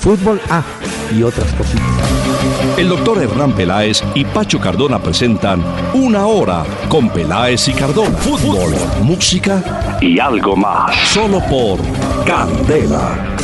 Fútbol 0.00 0.40
A 0.48 0.64
y 1.14 1.22
otras 1.22 1.52
cositas. 1.52 1.84
El 2.78 2.88
doctor 2.88 3.22
Hernán 3.22 3.52
Peláez 3.52 4.02
y 4.14 4.24
Pacho 4.24 4.58
Cardona 4.58 4.98
presentan 4.98 5.62
Una 5.92 6.26
Hora 6.26 6.64
con 6.88 7.10
Peláez 7.10 7.68
y 7.68 7.74
Cardona. 7.74 8.16
Fútbol, 8.16 8.72
música 9.02 9.98
y 10.00 10.18
algo 10.18 10.56
más. 10.56 10.96
Solo 11.10 11.38
por 11.50 11.78
Candela. 12.24 13.36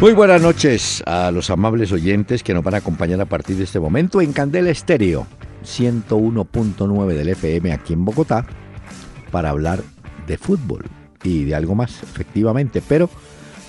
Muy 0.00 0.12
buenas 0.12 0.42
noches 0.42 1.04
a 1.06 1.30
los 1.30 1.50
amables 1.50 1.92
oyentes 1.92 2.42
que 2.42 2.52
nos 2.52 2.64
van 2.64 2.74
a 2.74 2.78
acompañar 2.78 3.20
a 3.20 3.26
partir 3.26 3.56
de 3.56 3.62
este 3.62 3.78
momento 3.78 4.20
en 4.20 4.32
Candela 4.32 4.70
Estéreo 4.70 5.28
101.9 5.64 7.06
del 7.14 7.28
FM 7.28 7.72
aquí 7.72 7.92
en 7.92 8.04
Bogotá 8.04 8.44
para 9.30 9.50
hablar 9.50 9.84
de 10.26 10.36
fútbol 10.36 10.84
y 11.24 11.44
de 11.44 11.54
algo 11.56 11.74
más, 11.74 12.02
efectivamente. 12.04 12.80
Pero 12.86 13.10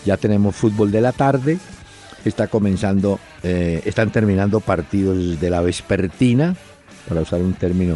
ya 0.05 0.17
tenemos 0.17 0.55
fútbol 0.55 0.91
de 0.91 1.01
la 1.01 1.11
tarde, 1.11 1.57
está 2.23 2.47
comenzando, 2.47 3.19
eh, 3.41 3.81
están 3.85 4.11
terminando 4.11 4.59
partidos 4.59 5.39
de 5.39 5.49
la 5.49 5.61
vespertina, 5.61 6.55
para 7.07 7.21
usar 7.21 7.41
un 7.41 7.53
término 7.53 7.95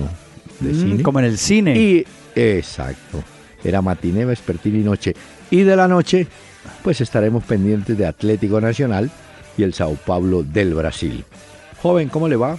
de 0.59 0.71
Mm, 0.73 0.79
cine. 0.81 1.03
Como 1.03 1.19
en 1.19 1.25
el 1.25 1.37
cine. 1.37 1.77
Y 1.77 2.05
exacto, 2.35 3.23
era 3.63 3.81
matiné, 3.81 4.25
vespertina 4.25 4.77
y 4.77 4.83
noche. 4.83 5.13
Y 5.51 5.61
de 5.61 5.75
la 5.75 5.87
noche, 5.87 6.27
pues 6.83 7.01
estaremos 7.01 7.43
pendientes 7.43 7.97
de 7.97 8.05
Atlético 8.05 8.61
Nacional 8.61 9.09
y 9.57 9.63
el 9.63 9.73
Sao 9.73 9.95
Paulo 9.95 10.43
del 10.43 10.73
Brasil. 10.73 11.23
Joven, 11.81 12.09
¿cómo 12.09 12.27
le 12.27 12.35
va? 12.35 12.57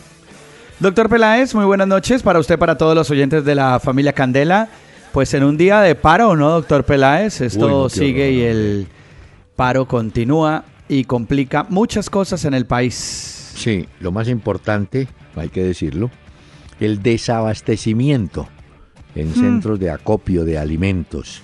Doctor 0.78 1.08
Peláez, 1.08 1.54
muy 1.54 1.66
buenas 1.66 1.86
noches 1.86 2.22
para 2.22 2.38
usted, 2.38 2.58
para 2.58 2.78
todos 2.78 2.94
los 2.94 3.10
oyentes 3.10 3.44
de 3.44 3.54
la 3.54 3.78
familia 3.80 4.12
Candela. 4.12 4.68
Pues 5.12 5.34
en 5.34 5.42
un 5.42 5.56
día 5.56 5.80
de 5.80 5.96
paro, 5.96 6.36
¿no, 6.36 6.50
doctor 6.50 6.84
Peláez? 6.84 7.40
Esto 7.40 7.66
Uy, 7.66 7.72
no, 7.72 7.88
qué 7.88 7.94
sigue 7.94 8.24
horror, 8.24 8.32
y 8.32 8.42
el 8.42 8.86
paro 9.56 9.86
continúa 9.86 10.64
y 10.88 11.04
complica 11.04 11.66
muchas 11.68 12.08
cosas 12.08 12.44
en 12.44 12.54
el 12.54 12.64
país. 12.64 12.94
Sí, 13.56 13.88
lo 13.98 14.12
más 14.12 14.28
importante, 14.28 15.08
hay 15.34 15.48
que 15.48 15.64
decirlo, 15.64 16.10
el 16.78 17.02
desabastecimiento 17.02 18.48
en 19.16 19.34
centros 19.34 19.80
de 19.80 19.90
acopio 19.90 20.44
de 20.44 20.58
alimentos 20.58 21.42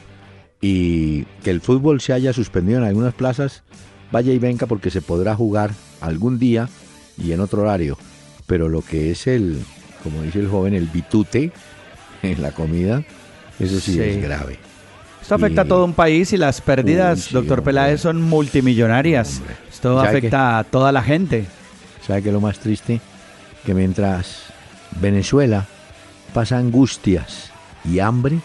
y 0.61 1.25
que 1.43 1.51
el 1.51 1.61
fútbol 1.61 2.01
se 2.01 2.13
haya 2.13 2.33
suspendido 2.33 2.79
en 2.79 2.85
algunas 2.85 3.15
plazas, 3.15 3.65
vaya 4.13 4.33
y 4.33 4.39
venga 4.39 4.67
porque 4.67 4.91
se 4.91 5.03
podrá 5.03 5.35
jugar 5.35 5.73
algún 6.01 6.39
día 6.39 6.69
y 7.19 7.33
en 7.33 7.41
otro 7.41 7.63
horario, 7.63 7.99
pero 8.47 8.69
lo 8.69 8.83
que 8.83 9.11
es 9.11 9.27
el, 9.27 9.59
como 10.03 10.23
dice 10.23 10.39
el 10.39 10.49
joven, 10.49 10.75
el 10.75 10.87
bitute 10.87 11.51
en 12.23 12.41
la 12.41 12.53
comida, 12.53 13.05
eso 13.59 13.81
sí, 13.81 13.93
Sí. 13.95 14.01
es 14.01 14.23
grave. 14.23 14.59
Esto 15.23 15.35
afecta 15.35 15.63
a 15.63 15.65
todo 15.65 15.85
un 15.85 15.93
país 15.95 16.33
y 16.33 16.37
las 16.37 16.61
pérdidas, 16.61 17.27
Uy, 17.29 17.33
doctor 17.35 17.59
hombre. 17.59 17.73
Peláez, 17.73 18.01
son 18.01 18.23
multimillonarias. 18.23 19.39
Hombre. 19.39 19.55
Esto 19.73 19.97
¿Sabe 20.01 20.09
afecta 20.19 20.59
a 20.59 20.65
toda 20.65 20.93
la 20.93 21.03
gente. 21.03 21.47
¿Sabe 22.07 22.23
qué 22.23 22.29
es 22.29 22.33
lo 22.33 22.41
más 22.41 22.61
triste? 22.61 23.01
Que 23.65 23.75
mientras 23.75 24.45
Venezuela 25.01 25.67
pasa 26.33 26.59
angustias 26.59 27.51
y 27.85 27.99
hambre, 27.99 28.39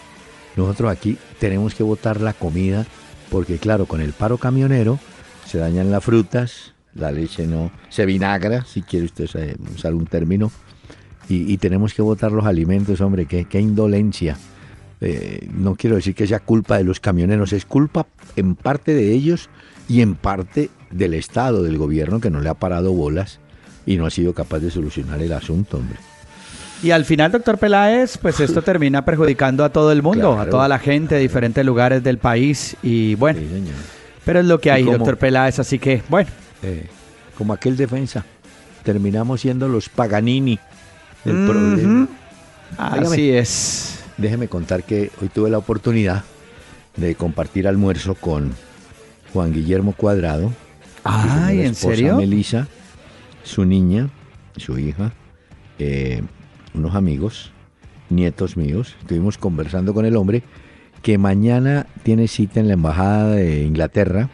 nosotros 0.56 0.90
aquí 0.90 1.18
tenemos 1.38 1.74
que 1.74 1.84
botar 1.84 2.20
la 2.20 2.32
comida 2.32 2.84
porque 3.30 3.58
claro, 3.58 3.86
con 3.86 4.00
el 4.00 4.12
paro 4.12 4.36
camionero 4.36 4.98
se 5.46 5.58
dañan 5.58 5.90
las 5.90 6.02
frutas, 6.04 6.74
la 6.94 7.10
leche 7.12 7.46
no, 7.46 7.70
se 7.88 8.04
vinagra, 8.06 8.64
si 8.64 8.82
quiere 8.82 9.06
usted 9.06 9.28
usar 9.74 9.94
un 9.94 10.06
término, 10.06 10.50
y, 11.28 11.50
y 11.52 11.56
tenemos 11.58 11.94
que 11.94 12.02
botar 12.02 12.32
los 12.32 12.44
alimentos, 12.44 13.00
hombre, 13.00 13.26
qué, 13.26 13.44
qué 13.46 13.60
indolencia. 13.60 14.36
Eh, 15.04 15.48
no 15.52 15.74
quiero 15.74 15.96
decir 15.96 16.14
que 16.14 16.28
sea 16.28 16.38
culpa 16.38 16.78
de 16.78 16.84
los 16.84 17.00
camioneros, 17.00 17.52
es 17.52 17.64
culpa 17.64 18.06
en 18.36 18.54
parte 18.54 18.94
de 18.94 19.12
ellos 19.12 19.50
y 19.88 20.00
en 20.00 20.14
parte 20.14 20.70
del 20.92 21.14
Estado, 21.14 21.64
del 21.64 21.76
gobierno 21.76 22.20
que 22.20 22.30
no 22.30 22.40
le 22.40 22.48
ha 22.48 22.54
parado 22.54 22.92
bolas 22.92 23.40
y 23.84 23.96
no 23.96 24.06
ha 24.06 24.10
sido 24.10 24.32
capaz 24.32 24.60
de 24.60 24.70
solucionar 24.70 25.20
el 25.20 25.32
asunto, 25.32 25.78
hombre. 25.78 25.96
Y 26.84 26.92
al 26.92 27.04
final, 27.04 27.32
doctor 27.32 27.58
Peláez, 27.58 28.16
pues 28.16 28.38
esto 28.38 28.62
termina 28.62 29.04
perjudicando 29.04 29.64
a 29.64 29.70
todo 29.70 29.90
el 29.90 30.02
mundo, 30.02 30.38
a 30.38 30.46
toda 30.46 30.68
la 30.68 30.78
gente 30.78 31.16
de 31.16 31.20
diferentes 31.20 31.66
lugares 31.66 32.04
del 32.04 32.18
país. 32.18 32.76
Y 32.82 33.16
bueno, 33.16 33.40
Sí, 33.40 33.48
pero 34.24 34.38
es 34.38 34.46
lo 34.46 34.60
que 34.60 34.68
¿Y 34.68 34.72
hay, 34.72 34.82
doctor 34.84 35.16
Peláez. 35.16 35.58
Así 35.58 35.80
que, 35.80 36.02
bueno, 36.08 36.30
Eh, 36.62 36.86
como 37.36 37.52
aquel 37.52 37.76
defensa, 37.76 38.24
terminamos 38.84 39.40
siendo 39.40 39.66
los 39.66 39.88
Paganini 39.88 40.60
del 41.24 41.44
problema. 41.44 42.08
así 42.78 43.30
es. 43.30 44.01
Déjeme 44.18 44.48
contar 44.48 44.84
que 44.84 45.10
hoy 45.20 45.28
tuve 45.28 45.50
la 45.50 45.58
oportunidad 45.58 46.24
de 46.96 47.14
compartir 47.14 47.66
almuerzo 47.66 48.14
con 48.14 48.52
Juan 49.32 49.52
Guillermo 49.52 49.92
Cuadrado. 49.92 50.52
Ay, 51.04 51.60
¿en 51.60 51.66
esposa 51.66 51.96
serio? 51.96 52.16
Melissa, 52.16 52.68
su 53.42 53.64
niña, 53.64 54.10
su 54.56 54.78
hija, 54.78 55.12
eh, 55.78 56.22
unos 56.74 56.94
amigos, 56.94 57.50
nietos 58.10 58.56
míos. 58.56 58.94
Estuvimos 59.00 59.38
conversando 59.38 59.94
con 59.94 60.04
el 60.04 60.16
hombre 60.16 60.42
que 61.02 61.18
mañana 61.18 61.86
tiene 62.02 62.28
cita 62.28 62.60
en 62.60 62.68
la 62.68 62.74
embajada 62.74 63.32
de 63.34 63.64
Inglaterra 63.64 64.30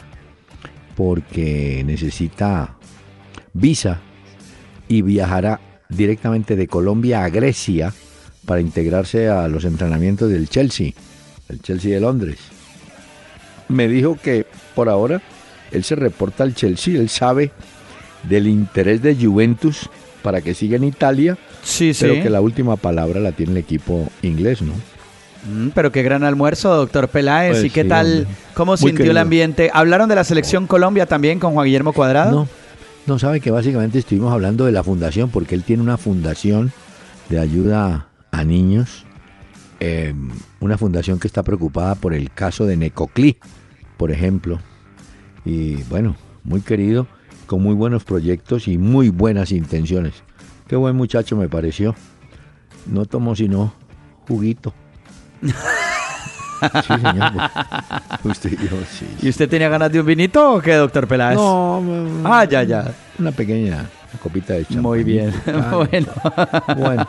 porque 0.97 1.83
necesita 1.87 2.77
visa 3.55 4.00
y 4.89 5.03
viajará 5.03 5.60
directamente 5.89 6.56
de 6.56 6.66
Colombia 6.66 7.25
a 7.25 7.31
Grecia 7.31 7.95
para 8.48 8.62
integrarse 8.62 9.28
a 9.28 9.47
los 9.47 9.66
entrenamientos 9.66 10.31
del 10.31 10.48
Chelsea, 10.48 10.92
el 11.50 11.60
Chelsea 11.60 11.92
de 11.94 12.00
Londres. 12.00 12.38
Me 13.69 13.86
dijo 13.88 14.16
que 14.20 14.47
por 14.75 14.88
ahora 14.88 15.20
él 15.70 15.84
se 15.84 15.94
reporta 15.94 16.44
al 16.44 16.54
Chelsea, 16.54 16.98
él 16.98 17.10
sabe 17.10 17.50
del 18.22 18.48
interés 18.48 19.03
de 19.03 19.14
Juventus 19.14 19.91
para 20.22 20.41
que 20.41 20.54
siga 20.54 20.76
en 20.76 20.84
Italia, 20.84 21.36
Sí, 21.62 21.92
sí. 21.92 22.06
pero 22.06 22.22
que 22.22 22.31
la 22.31 22.41
última 22.41 22.76
palabra 22.76 23.20
la 23.20 23.32
tiene 23.32 23.53
el 23.53 23.59
equipo 23.59 24.09
inglés, 24.22 24.62
¿no? 24.62 24.72
Mm, 25.47 25.69
pero 25.75 25.92
qué 25.92 26.03
gran 26.03 26.25
almuerzo, 26.25 26.75
doctor 26.75 27.09
Peláez. 27.09 27.53
Pues 27.53 27.65
¿Y 27.65 27.70
qué 27.70 27.82
sí, 27.82 27.88
tal? 27.88 28.06
hombre. 28.20 28.34
¿Cómo 28.54 28.72
Muy 28.72 28.78
sintió 28.78 29.10
el 29.10 29.19
ambiente? 29.19 29.70
¿Hablaron 29.75 30.09
de 30.09 30.15
la 30.15 30.25
selección 30.25 30.66
Colombia 30.66 31.04
también 31.04 31.38
con 31.38 31.53
Juan 31.53 31.66
Guillermo 31.66 31.92
Cuadrado? 31.92 32.30
No, 32.32 32.48
no 33.06 33.19
sabe 33.19 33.41
que 33.41 33.50
básicamente 33.50 33.98
estuvimos 33.98 34.32
hablando 34.32 34.65
de 34.65 34.72
la 34.72 34.82
fundación, 34.82 35.28
porque 35.28 35.54
él 35.54 35.62
tiene 35.65 35.82
una 35.82 35.98
fundación 35.98 36.72
de 37.28 37.38
ayuda 37.38 38.07
a 38.31 38.44
niños, 38.44 39.05
eh, 39.81 40.15
una 40.61 40.77
fundación 40.78 41.19
que 41.19 41.27
está 41.28 41.43
preocupada 41.43 41.94
por 41.94 42.15
el 42.15 42.31
caso 42.31 42.66
de 42.66 42.77
Necoclí, 42.77 43.39
por 43.97 44.11
ejemplo. 44.11 44.59
Y 45.44 45.77
bueno, 45.84 46.16
muy 46.44 46.61
querido, 46.61 47.06
con 47.47 47.62
muy 47.62 47.75
buenos 47.75 48.05
proyectos 48.05 48.69
y 48.69 48.78
muy 48.78 49.09
buenas 49.09 49.53
intenciones. 49.53 50.15
Qué 50.66 50.77
buen 50.77 50.97
muchacho 50.97 51.37
me 51.37 51.49
pareció. 51.49 51.94
No 52.87 53.06
tomó 53.06 53.34
sino 53.34 53.72
juguito. 54.27 54.75
Sí, 55.41 55.53
señor. 56.87 57.33
Usted 58.25 58.50
sí. 58.91 59.06
¿Y 59.22 59.28
usted 59.28 59.49
tenía 59.49 59.69
ganas 59.69 59.93
de 59.93 60.00
un 60.00 60.06
vinito 60.06 60.55
o 60.55 60.60
qué, 60.60 60.75
doctor 60.75 61.06
Peláez? 61.06 61.37
No, 61.37 61.81
Ah, 62.25 62.45
ya, 62.45 62.65
ya. 62.65 62.93
Una 63.19 63.31
pequeña 63.31 63.89
copita 64.22 64.54
de 64.54 64.64
champán. 64.64 64.82
Muy 64.82 65.04
bien. 65.04 65.32
bueno. 65.72 66.09
Bueno, 66.77 67.09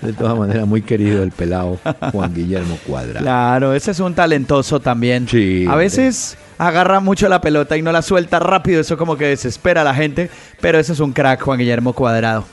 de 0.00 0.12
todas 0.12 0.38
maneras, 0.38 0.66
muy 0.66 0.82
querido 0.82 1.22
el 1.22 1.32
pelado 1.32 1.78
Juan 2.12 2.34
Guillermo 2.34 2.78
Cuadra. 2.86 3.20
Claro, 3.20 3.74
ese 3.74 3.90
es 3.90 4.00
un 4.00 4.14
talentoso 4.14 4.80
también. 4.80 5.28
Sí, 5.28 5.66
A 5.68 5.76
veces 5.76 6.36
agarra 6.58 7.00
mucho 7.00 7.28
la 7.28 7.40
pelota 7.40 7.76
y 7.76 7.82
no 7.82 7.92
la 7.92 8.02
suelta 8.02 8.38
rápido, 8.38 8.80
eso 8.80 8.96
como 8.96 9.16
que 9.16 9.26
desespera 9.26 9.80
a 9.80 9.84
la 9.84 9.94
gente, 9.94 10.30
pero 10.60 10.78
ese 10.78 10.92
es 10.92 11.00
un 11.00 11.12
crack, 11.12 11.42
Juan 11.42 11.58
Guillermo 11.58 11.92
Cuadrado. 11.92 12.44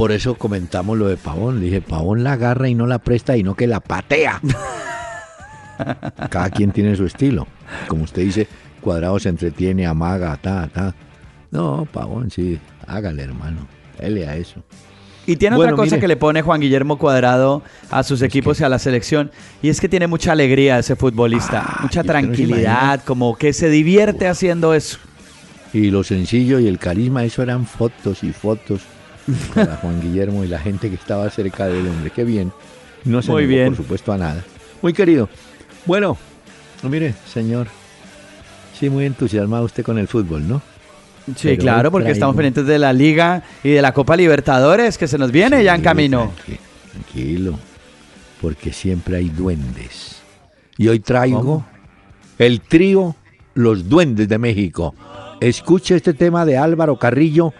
Por 0.00 0.12
eso 0.12 0.34
comentamos 0.34 0.96
lo 0.96 1.08
de 1.08 1.18
Pavón. 1.18 1.60
Le 1.60 1.66
dije, 1.66 1.82
Pavón 1.82 2.24
la 2.24 2.32
agarra 2.32 2.70
y 2.70 2.74
no 2.74 2.86
la 2.86 3.00
presta 3.00 3.36
y 3.36 3.42
no 3.42 3.54
que 3.54 3.66
la 3.66 3.80
patea. 3.80 4.40
Cada 6.30 6.48
quien 6.48 6.72
tiene 6.72 6.96
su 6.96 7.04
estilo. 7.04 7.46
Como 7.86 8.04
usted 8.04 8.22
dice, 8.22 8.48
Cuadrado 8.80 9.18
se 9.18 9.28
entretiene, 9.28 9.86
amaga, 9.86 10.36
ta, 10.36 10.68
ta. 10.72 10.94
No, 11.50 11.86
Pavón, 11.92 12.30
sí, 12.30 12.58
hágale, 12.86 13.22
hermano. 13.22 13.66
Dele 13.98 14.26
a 14.26 14.36
eso. 14.36 14.62
Y 15.26 15.36
tiene 15.36 15.56
Bueno, 15.56 15.72
otra 15.74 15.76
cosa 15.84 15.96
mire. 15.96 16.00
que 16.00 16.08
le 16.08 16.16
pone 16.16 16.42
Juan 16.42 16.60
Guillermo 16.60 16.96
Cuadrado 16.98 17.62
a 17.90 18.02
sus 18.02 18.22
equipos 18.22 18.58
y 18.60 18.64
a 18.64 18.68
la 18.68 18.78
selección, 18.78 19.30
y 19.62 19.68
es 19.68 19.80
que 19.80 19.88
tiene 19.88 20.06
mucha 20.06 20.32
alegría 20.32 20.78
ese 20.78 20.96
futbolista, 20.96 21.62
Ah, 21.64 21.78
mucha 21.82 22.00
¿y 22.00 22.02
usted 22.02 22.12
no 22.14 22.20
se 22.20 22.26
tranquilidad, 22.26 23.02
como 23.04 23.36
que 23.36 23.52
se 23.52 23.68
divierte 23.68 24.26
haciendo 24.28 24.74
eso. 24.74 24.98
Y 25.72 25.90
lo 25.90 26.02
sencillo 26.02 26.58
y 26.58 26.66
el 26.66 26.78
carisma, 26.78 27.22
eso 27.24 27.42
eran 27.42 27.66
fotos 27.66 28.24
y 28.24 28.32
fotos 28.32 28.80
para 29.54 29.76
Juan 29.76 30.00
Guillermo 30.00 30.42
y 30.42 30.48
la 30.48 30.58
gente 30.58 30.88
que 30.88 30.96
estaba 30.96 31.28
cerca 31.30 31.66
del 31.66 31.86
hombre. 31.86 32.10
Qué 32.10 32.24
bien. 32.24 32.50
No 33.04 33.22
se 33.22 33.30
Muy 33.30 33.42
negó, 33.42 33.54
bien. 33.54 33.66
por 33.68 33.76
supuesto, 33.84 34.12
a 34.12 34.18
nada. 34.18 34.42
Muy 34.82 34.92
querido. 34.92 35.28
Bueno, 35.86 36.16
mire, 36.82 37.14
señor. 37.32 37.68
Sí, 38.80 38.88
muy 38.90 39.04
entusiasmado 39.04 39.64
usted 39.64 39.84
con 39.84 39.98
el 39.98 40.08
fútbol, 40.08 40.48
¿no? 40.48 40.62
Sí, 41.36 41.48
Pero 41.50 41.60
claro, 41.62 41.90
porque 41.92 42.10
estamos 42.10 42.34
pendientes 42.34 42.66
de 42.66 42.78
la 42.78 42.92
Liga 42.92 43.42
y 43.62 43.68
de 43.70 43.82
la 43.82 43.92
Copa 43.92 44.16
Libertadores 44.16 44.96
que 44.98 45.06
se 45.06 45.18
nos 45.18 45.30
viene 45.30 45.62
ya 45.62 45.74
en 45.74 45.82
camino. 45.82 46.32
tranqui- 46.48 46.58
Tranquilo, 46.90 47.58
porque 48.40 48.72
siempre 48.72 49.18
hay 49.18 49.28
duendes. 49.28 50.22
Y 50.78 50.88
hoy 50.88 50.98
traigo 51.00 51.38
¿Cómo? 51.38 51.66
el 52.38 52.60
trío 52.62 53.14
Los 53.54 53.88
Duendes 53.88 54.28
de 54.28 54.38
México. 54.38 54.94
Escuche 55.40 55.94
este 55.94 56.14
tema 56.14 56.44
de 56.46 56.56
Álvaro 56.56 56.98
Carrillo, 56.98 57.52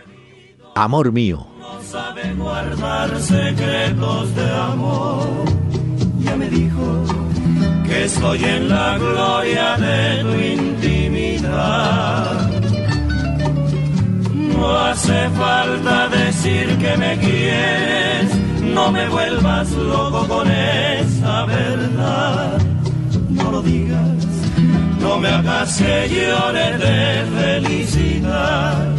Amor 0.75 1.13
Mío. 1.13 1.47
sabe 1.89 2.33
guardar 2.35 3.21
secretos 3.21 4.35
de 4.35 4.51
amor. 4.51 5.29
Ya 6.21 6.37
me 6.37 6.49
dijo 6.49 7.05
que 7.91 8.05
estoy 8.05 8.45
en 8.45 8.69
la 8.69 8.97
gloria 8.99 9.77
de 9.77 10.23
tu 10.23 10.33
intimidad. 10.63 12.51
No 14.57 14.79
hace 14.79 15.29
falta 15.31 16.09
decir 16.09 16.67
que 16.79 16.97
me 16.97 17.19
quieres, 17.19 18.29
no 18.77 18.93
me 18.93 19.09
vuelvas 19.09 19.73
loco 19.73 20.21
con 20.29 20.49
esa 20.49 21.47
verdad. 21.47 22.59
No 23.29 23.51
lo 23.51 23.61
digas, 23.61 24.25
no 25.01 25.19
me 25.19 25.29
hagas 25.29 25.77
que 25.79 26.09
llore 26.15 26.79
de 26.87 27.03
felicidad. 27.39 28.95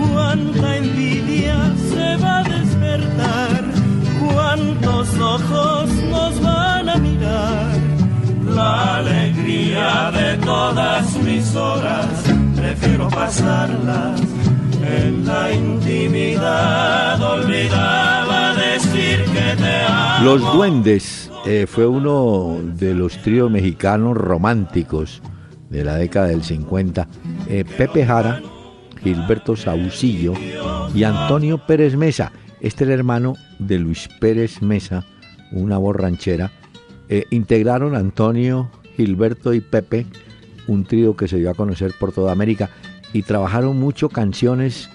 Cuánta 0.00 0.76
envidia 0.78 1.58
se 1.92 2.16
va 2.16 2.38
a 2.38 2.42
despertar, 2.42 3.60
cuántos 4.20 5.06
ojos 5.20 5.90
nos 6.10 6.40
van 6.40 6.88
a 6.88 6.96
mirar. 6.96 8.01
La 8.54 8.96
alegría 8.96 10.10
de 10.10 10.36
todas 10.44 11.16
mis 11.22 11.54
horas, 11.54 12.06
prefiero 12.54 13.08
pasarlas 13.08 14.20
en 14.82 15.26
la 15.26 15.52
intimidad. 15.52 17.20
Olvidaba 17.22 18.54
decir 18.54 19.24
que 19.24 19.62
te 19.62 19.84
amo. 19.88 20.24
Los 20.24 20.52
Duendes 20.52 21.30
eh, 21.46 21.66
fue 21.68 21.86
uno 21.86 22.58
de 22.62 22.94
los 22.94 23.16
tríos 23.18 23.50
mexicanos 23.50 24.16
románticos 24.16 25.22
de 25.70 25.84
la 25.84 25.96
década 25.96 26.26
del 26.26 26.44
50. 26.44 27.08
Eh, 27.48 27.64
Pepe 27.76 28.04
Jara, 28.04 28.40
Gilberto 29.02 29.56
Saucillo 29.56 30.34
y 30.94 31.04
Antonio 31.04 31.58
Pérez 31.66 31.96
Mesa. 31.96 32.32
Este 32.60 32.84
era 32.84 32.94
hermano 32.94 33.34
de 33.58 33.78
Luis 33.78 34.08
Pérez 34.20 34.62
Mesa, 34.62 35.04
una 35.50 35.78
borranchera. 35.78 36.52
Eh, 37.14 37.26
integraron 37.28 37.94
Antonio, 37.94 38.70
Gilberto 38.96 39.52
y 39.52 39.60
Pepe, 39.60 40.06
un 40.66 40.84
trío 40.84 41.14
que 41.14 41.28
se 41.28 41.36
dio 41.36 41.50
a 41.50 41.54
conocer 41.54 41.92
por 42.00 42.10
toda 42.10 42.32
América 42.32 42.70
y 43.12 43.20
trabajaron 43.20 43.78
mucho 43.78 44.08
canciones 44.08 44.88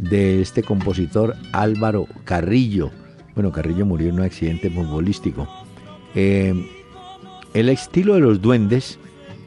de 0.00 0.42
este 0.42 0.64
compositor 0.64 1.36
Álvaro 1.52 2.08
Carrillo. 2.24 2.90
Bueno, 3.36 3.52
Carrillo 3.52 3.86
murió 3.86 4.08
en 4.08 4.16
un 4.16 4.22
accidente 4.22 4.68
futbolístico. 4.68 5.46
Eh, 6.16 6.68
el 7.54 7.68
estilo 7.68 8.14
de 8.14 8.20
los 8.20 8.42
duendes 8.42 8.98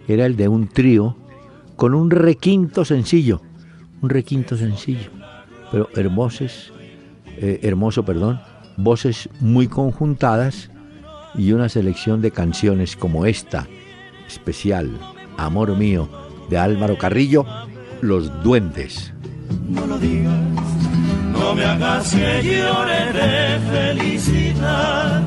era 0.08 0.26
el 0.26 0.38
de 0.38 0.48
un 0.48 0.70
trío 0.70 1.18
con 1.76 1.94
un 1.94 2.10
requinto 2.10 2.86
sencillo, 2.86 3.42
un 4.02 4.10
requinto 4.10 4.56
sencillo, 4.56 5.10
pero 5.74 5.90
hermosos, 5.94 6.72
eh, 7.36 7.60
hermoso, 7.64 8.06
perdón, 8.06 8.40
voces 8.78 9.28
muy 9.42 9.68
conjuntadas 9.68 10.70
y 11.36 11.52
una 11.52 11.70
selección 11.70 12.22
de 12.22 12.32
canciones 12.32 12.96
como 12.96 13.26
esta, 13.26 13.68
especial, 14.28 14.92
Amor 15.38 15.76
mío, 15.78 16.08
de 16.50 16.58
Álvaro 16.58 16.98
Carrillo, 16.98 17.46
Los 18.02 18.44
Duendes. 18.44 19.14
No 19.70 19.86
lo 19.88 19.98
digas, 19.98 20.34
no 21.32 21.56
me 21.56 21.66
hagas 21.66 22.12
que 22.14 22.44
llore 22.44 23.14
de 23.14 23.60
felicidad. 23.72 25.22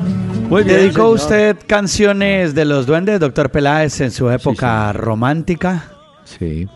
¿Dedicó 0.65 0.93
señor. 0.93 1.09
usted 1.15 1.57
canciones 1.67 2.55
de 2.55 2.63
los 2.65 2.85
duendes, 2.85 3.19
doctor 3.19 3.49
Peláez, 3.51 3.99
en 4.01 4.11
su 4.11 4.29
época 4.29 4.93
romántica? 4.93 5.91
Sí, 6.23 6.67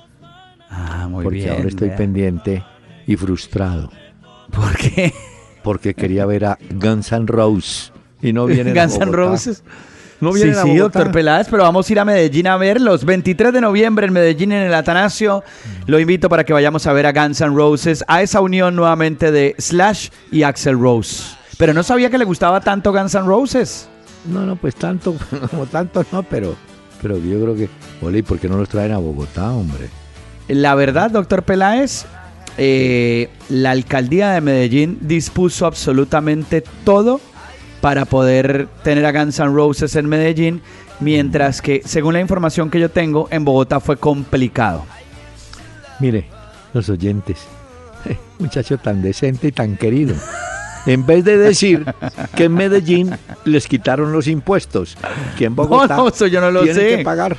Ah, 0.69 1.07
muy 1.09 1.23
porque 1.25 1.39
bien. 1.39 1.49
ahora 1.51 1.67
estoy 1.67 1.89
pendiente 1.91 2.63
y 3.07 3.15
frustrado. 3.17 3.91
¿Por 4.51 4.75
qué? 4.77 5.13
porque 5.63 5.93
quería 5.93 6.25
ver 6.25 6.45
a 6.45 6.57
Guns 6.73 7.11
N' 7.11 7.25
Roses 7.27 7.91
y 8.21 8.33
no 8.33 8.45
vienen 8.45 8.77
a 8.77 8.83
Guns 8.83 8.99
N'. 8.99 9.11
Roses. 9.11 9.63
No 10.19 10.33
sí, 10.33 10.43
vienen 10.43 10.59
a 10.59 10.63
sí, 10.63 10.75
doctor 10.75 11.11
Peláez, 11.11 11.47
pero 11.49 11.63
vamos 11.63 11.89
a 11.89 11.91
ir 11.91 11.99
a 11.99 12.05
Medellín 12.05 12.45
a 12.45 12.55
verlos. 12.55 13.05
23 13.05 13.51
de 13.51 13.61
noviembre 13.61 14.05
en 14.05 14.13
Medellín, 14.13 14.51
en 14.51 14.61
el 14.67 14.73
Atanasio. 14.73 15.43
Lo 15.87 15.99
invito 15.99 16.29
para 16.29 16.43
que 16.43 16.53
vayamos 16.53 16.85
a 16.85 16.93
ver 16.93 17.07
a 17.07 17.11
Guns 17.11 17.41
N' 17.41 17.55
Roses, 17.55 18.05
a 18.07 18.21
esa 18.21 18.39
unión 18.39 18.75
nuevamente 18.75 19.31
de 19.31 19.55
Slash 19.57 20.09
y 20.31 20.43
Axel 20.43 20.79
Rose. 20.79 21.35
Pero 21.57 21.73
no 21.73 21.81
sabía 21.81 22.11
que 22.11 22.19
le 22.19 22.25
gustaba 22.25 22.61
tanto 22.61 22.91
Guns 22.91 23.15
N' 23.15 23.25
Roses. 23.25 23.89
No, 24.25 24.45
no, 24.45 24.55
pues 24.55 24.75
tanto, 24.75 25.15
como 25.49 25.65
tanto 25.65 26.05
no, 26.11 26.21
pero, 26.21 26.55
pero 27.01 27.17
yo 27.17 27.41
creo 27.41 27.55
que, 27.55 27.69
ole, 28.03 28.19
¿y 28.19 28.21
por 28.21 28.37
qué 28.37 28.47
no 28.47 28.57
los 28.57 28.69
traen 28.69 28.91
a 28.91 28.99
Bogotá, 28.99 29.51
hombre? 29.51 29.89
La 30.47 30.75
verdad, 30.75 31.09
doctor 31.09 31.41
Peláez, 31.41 32.05
eh, 32.59 33.29
la 33.49 33.71
alcaldía 33.71 34.31
de 34.31 34.41
Medellín 34.41 34.99
dispuso 35.01 35.65
absolutamente 35.65 36.63
todo 36.83 37.21
para 37.81 38.05
poder 38.05 38.67
tener 38.83 39.05
a 39.05 39.11
Guns 39.11 39.39
N' 39.39 39.53
Roses 39.53 39.95
en 39.95 40.07
Medellín, 40.07 40.61
mientras 40.99 41.61
que, 41.61 41.81
según 41.83 42.13
la 42.13 42.19
información 42.21 42.69
que 42.69 42.79
yo 42.79 42.89
tengo, 42.89 43.27
en 43.31 43.43
Bogotá 43.43 43.79
fue 43.79 43.97
complicado. 43.97 44.85
Mire, 45.99 46.25
los 46.73 46.87
oyentes, 46.89 47.39
muchacho 48.39 48.77
tan 48.77 49.01
decente 49.01 49.47
y 49.47 49.51
tan 49.51 49.75
querido. 49.77 50.15
En 50.87 51.05
vez 51.05 51.23
de 51.23 51.37
decir 51.37 51.85
que 52.35 52.45
en 52.45 52.53
Medellín 52.55 53.15
les 53.45 53.67
quitaron 53.67 54.11
los 54.11 54.27
impuestos, 54.27 54.97
que 55.37 55.45
en 55.45 55.55
Bogotá 55.55 55.95
no, 55.97 56.07
eso 56.07 56.25
yo 56.25 56.41
no 56.41 56.49
lo 56.49 56.63
tienen 56.63 56.81
sé. 56.81 56.97
que 56.97 57.03
pagar. 57.03 57.37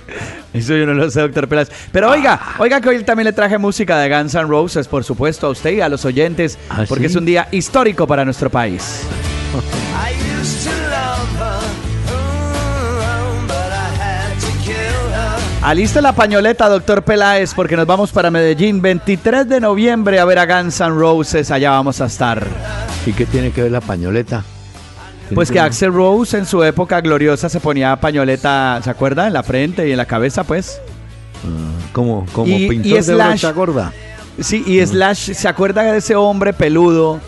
Eso 0.52 0.76
yo 0.76 0.86
no 0.86 0.94
lo 0.94 1.10
sé, 1.10 1.22
doctor 1.22 1.48
Peláez. 1.48 1.68
Pero 1.90 2.10
oiga, 2.10 2.40
oiga 2.58 2.80
que 2.80 2.88
hoy 2.90 3.02
también 3.02 3.24
le 3.24 3.32
traje 3.32 3.58
música 3.58 3.98
de 3.98 4.08
Guns 4.08 4.34
N' 4.34 4.44
Roses, 4.44 4.86
por 4.86 5.02
supuesto, 5.02 5.48
a 5.48 5.50
usted 5.50 5.72
y 5.72 5.80
a 5.80 5.88
los 5.88 6.04
oyentes, 6.04 6.56
¿Ah, 6.70 6.84
porque 6.88 7.08
sí? 7.08 7.12
es 7.12 7.16
un 7.16 7.24
día 7.24 7.48
histórico 7.50 8.06
para 8.06 8.24
nuestro 8.24 8.48
país. 8.48 9.02
Alista 15.62 16.00
la 16.00 16.12
pañoleta, 16.12 16.68
doctor 16.68 17.04
Peláez, 17.04 17.54
porque 17.54 17.76
nos 17.76 17.86
vamos 17.86 18.10
para 18.10 18.30
Medellín 18.32 18.82
23 18.82 19.48
de 19.48 19.60
noviembre 19.60 20.18
a 20.18 20.24
ver 20.24 20.38
a 20.40 20.46
Guns 20.46 20.80
N' 20.80 20.90
Roses. 20.90 21.52
Allá 21.52 21.70
vamos 21.70 22.00
a 22.00 22.06
estar. 22.06 22.44
¿Y 23.06 23.12
qué 23.12 23.26
tiene 23.26 23.52
que 23.52 23.62
ver 23.62 23.70
la 23.70 23.80
pañoleta? 23.80 24.42
¿Tiene 25.20 25.34
Pues 25.36 25.52
que? 25.52 25.60
Axel 25.60 25.92
Rose 25.92 26.36
en 26.36 26.46
su 26.46 26.64
época 26.64 27.00
gloriosa 27.00 27.48
se 27.48 27.60
ponía 27.60 27.94
pañoleta, 27.96 28.80
¿se 28.82 28.90
acuerda? 28.90 29.28
En 29.28 29.32
la 29.34 29.44
frente 29.44 29.88
y 29.88 29.92
en 29.92 29.98
la 29.98 30.06
cabeza, 30.06 30.42
pues. 30.42 30.80
Ah, 31.44 31.90
como, 31.92 32.26
como 32.32 32.48
Y- 32.48 32.64
y 32.64 32.68
pintor 32.68 33.04
de 33.04 33.14
brocha 33.14 33.52
gorda. 33.52 33.92
Sí, 34.40 34.64
y 34.66 34.84
Slash, 34.84 35.32
¿se 35.32 35.46
acuerda 35.46 35.82
de 35.84 35.98
ese 35.98 36.16
hombre 36.16 36.52
peludo 36.52 37.20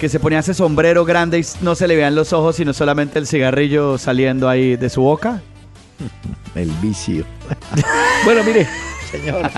que 0.00 0.08
se 0.08 0.20
ponía 0.20 0.40
ese 0.40 0.54
sombrero 0.54 1.04
grande 1.04 1.38
y 1.38 1.44
no 1.62 1.74
se 1.74 1.88
le 1.88 1.96
veían 1.96 2.14
los 2.14 2.32
ojos, 2.32 2.56
sino 2.56 2.72
solamente 2.72 3.18
el 3.18 3.26
cigarrillo 3.26 3.98
saliendo 3.98 4.48
ahí 4.48 4.76
de 4.76 4.88
su 4.90 5.02
boca? 5.02 5.42
El 6.54 6.70
vicio. 6.82 7.24
bueno, 8.24 8.42
mire, 8.42 8.66
señor. 9.10 9.50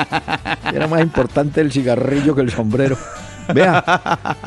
Era 0.73 0.89
más 0.89 1.01
importante 1.01 1.61
el 1.61 1.71
cigarrillo 1.71 2.35
que 2.35 2.41
el 2.41 2.51
sombrero. 2.51 2.97
Vea, 3.55 3.85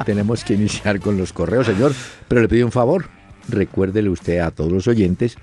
tenemos 0.06 0.44
que 0.44 0.56
iniciar 0.56 1.00
con 1.00 1.18
los 1.18 1.32
correos, 1.32 1.68
señor. 1.68 1.94
Pero 2.28 2.42
le 2.42 2.50
pido 2.50 2.66
un 2.66 2.74
favor. 2.74 3.06
Recuérdele 3.48 4.10
usted 4.10 4.40
a 4.40 4.52
todos 4.52 4.70
los 4.70 4.88
oyentes 4.90 5.38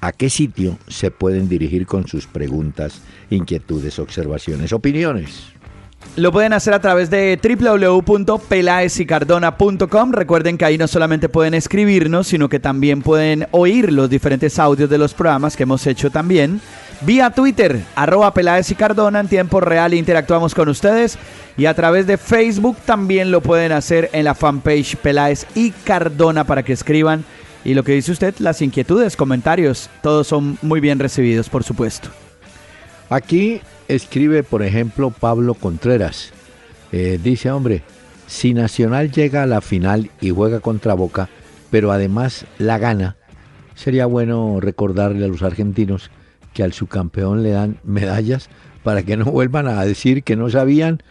a 0.00 0.12
qué 0.12 0.30
sitio 0.30 0.78
se 0.88 1.10
pueden 1.10 1.48
dirigir 1.48 1.86
con 1.86 2.06
sus 2.06 2.26
preguntas, 2.26 3.02
inquietudes, 3.30 3.98
observaciones, 3.98 4.72
opiniones. 4.72 5.52
Lo 6.18 6.32
pueden 6.32 6.52
hacer 6.52 6.74
a 6.74 6.80
través 6.80 7.08
de 7.10 7.38
www.pelaesicardona.com. 7.40 10.12
Recuerden 10.12 10.58
que 10.58 10.64
ahí 10.64 10.76
no 10.76 10.88
solamente 10.88 11.28
pueden 11.28 11.54
escribirnos, 11.54 12.26
sino 12.26 12.48
que 12.48 12.58
también 12.58 13.02
pueden 13.02 13.46
oír 13.52 13.92
los 13.92 14.10
diferentes 14.10 14.58
audios 14.58 14.90
de 14.90 14.98
los 14.98 15.14
programas 15.14 15.56
que 15.56 15.62
hemos 15.62 15.86
hecho 15.86 16.10
también. 16.10 16.60
Vía 17.02 17.30
Twitter, 17.30 17.84
arroba 17.94 18.34
Peláez 18.34 18.68
y 18.72 18.74
Cardona, 18.74 19.20
en 19.20 19.28
tiempo 19.28 19.60
real 19.60 19.94
interactuamos 19.94 20.56
con 20.56 20.68
ustedes. 20.68 21.16
Y 21.56 21.66
a 21.66 21.74
través 21.74 22.08
de 22.08 22.18
Facebook 22.18 22.78
también 22.84 23.30
lo 23.30 23.40
pueden 23.40 23.70
hacer 23.70 24.10
en 24.12 24.24
la 24.24 24.34
fanpage 24.34 24.96
Peláez 24.96 25.46
y 25.54 25.70
Cardona 25.70 26.42
para 26.42 26.64
que 26.64 26.72
escriban. 26.72 27.24
Y 27.64 27.74
lo 27.74 27.84
que 27.84 27.92
dice 27.92 28.10
usted, 28.10 28.34
las 28.40 28.60
inquietudes, 28.60 29.16
comentarios, 29.16 29.88
todos 30.02 30.26
son 30.26 30.58
muy 30.62 30.80
bien 30.80 30.98
recibidos, 30.98 31.48
por 31.48 31.62
supuesto. 31.62 32.10
Aquí 33.10 33.60
escribe, 33.88 34.42
por 34.42 34.62
ejemplo, 34.62 35.10
Pablo 35.10 35.54
Contreras. 35.54 36.32
Eh, 36.92 37.18
dice, 37.22 37.50
hombre, 37.50 37.82
si 38.26 38.54
Nacional 38.54 39.10
llega 39.10 39.42
a 39.42 39.46
la 39.46 39.60
final 39.60 40.10
y 40.20 40.30
juega 40.30 40.60
contra 40.60 40.94
Boca, 40.94 41.28
pero 41.70 41.90
además 41.92 42.44
la 42.58 42.78
gana, 42.78 43.16
sería 43.74 44.06
bueno 44.06 44.58
recordarle 44.60 45.24
a 45.24 45.28
los 45.28 45.42
argentinos 45.42 46.10
que 46.52 46.62
al 46.62 46.72
subcampeón 46.72 47.42
le 47.42 47.50
dan 47.50 47.78
medallas 47.84 48.48
para 48.82 49.02
que 49.02 49.16
no 49.16 49.26
vuelvan 49.26 49.68
a 49.68 49.84
decir 49.84 50.22
que 50.22 50.36
no 50.36 50.50
sabían 50.50 51.02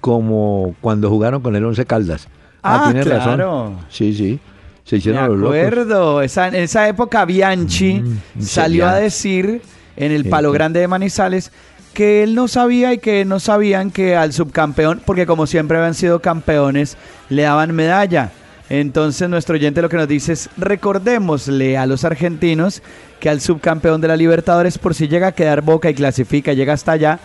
como 0.00 0.74
cuando 0.80 1.08
jugaron 1.10 1.42
con 1.42 1.56
el 1.56 1.64
Once 1.64 1.84
Caldas. 1.84 2.28
Ah, 2.62 2.82
tiene 2.86 3.04
razón. 3.04 3.34
claro. 3.36 3.74
Sí, 3.88 4.14
sí. 4.14 4.38
Se 4.84 4.96
Me 4.96 4.98
hicieron 4.98 5.28
los 5.28 5.38
locos. 5.38 5.56
acuerdo. 5.56 6.22
Esa, 6.22 6.48
en 6.48 6.56
esa 6.56 6.88
época 6.88 7.24
Bianchi 7.24 8.00
Mm, 8.00 8.42
salió 8.42 8.86
a 8.88 8.96
decir 8.96 9.62
en 10.00 10.12
el 10.12 10.24
Sí, 10.24 10.28
Palo 10.28 10.50
sí. 10.50 10.54
Grande 10.54 10.80
de 10.80 10.88
Manizales 10.88 11.52
que 11.92 12.22
él 12.22 12.34
no 12.34 12.48
sabía 12.48 12.92
y 12.92 12.98
que 12.98 13.24
no 13.24 13.40
sabían 13.40 13.90
que 13.90 14.16
al 14.16 14.32
subcampeón, 14.32 15.02
porque 15.04 15.26
como 15.26 15.46
siempre 15.46 15.78
habían 15.78 15.94
sido 15.94 16.20
campeones, 16.20 16.96
le 17.28 17.42
daban 17.42 17.74
medalla. 17.74 18.30
Entonces 18.68 19.28
nuestro 19.28 19.56
oyente 19.56 19.82
lo 19.82 19.88
que 19.88 19.96
nos 19.96 20.06
dice 20.06 20.32
es, 20.32 20.48
recordémosle 20.56 21.76
a 21.76 21.86
los 21.86 22.04
argentinos 22.04 22.82
que 23.18 23.28
al 23.28 23.40
subcampeón 23.40 24.00
de 24.00 24.08
la 24.08 24.16
Libertadores, 24.16 24.78
por 24.78 24.94
si 24.94 25.08
llega 25.08 25.28
a 25.28 25.32
quedar 25.32 25.62
boca 25.62 25.90
y 25.90 25.94
clasifica, 25.94 26.52
llega 26.52 26.74
hasta 26.74 26.92
allá, 26.92 27.18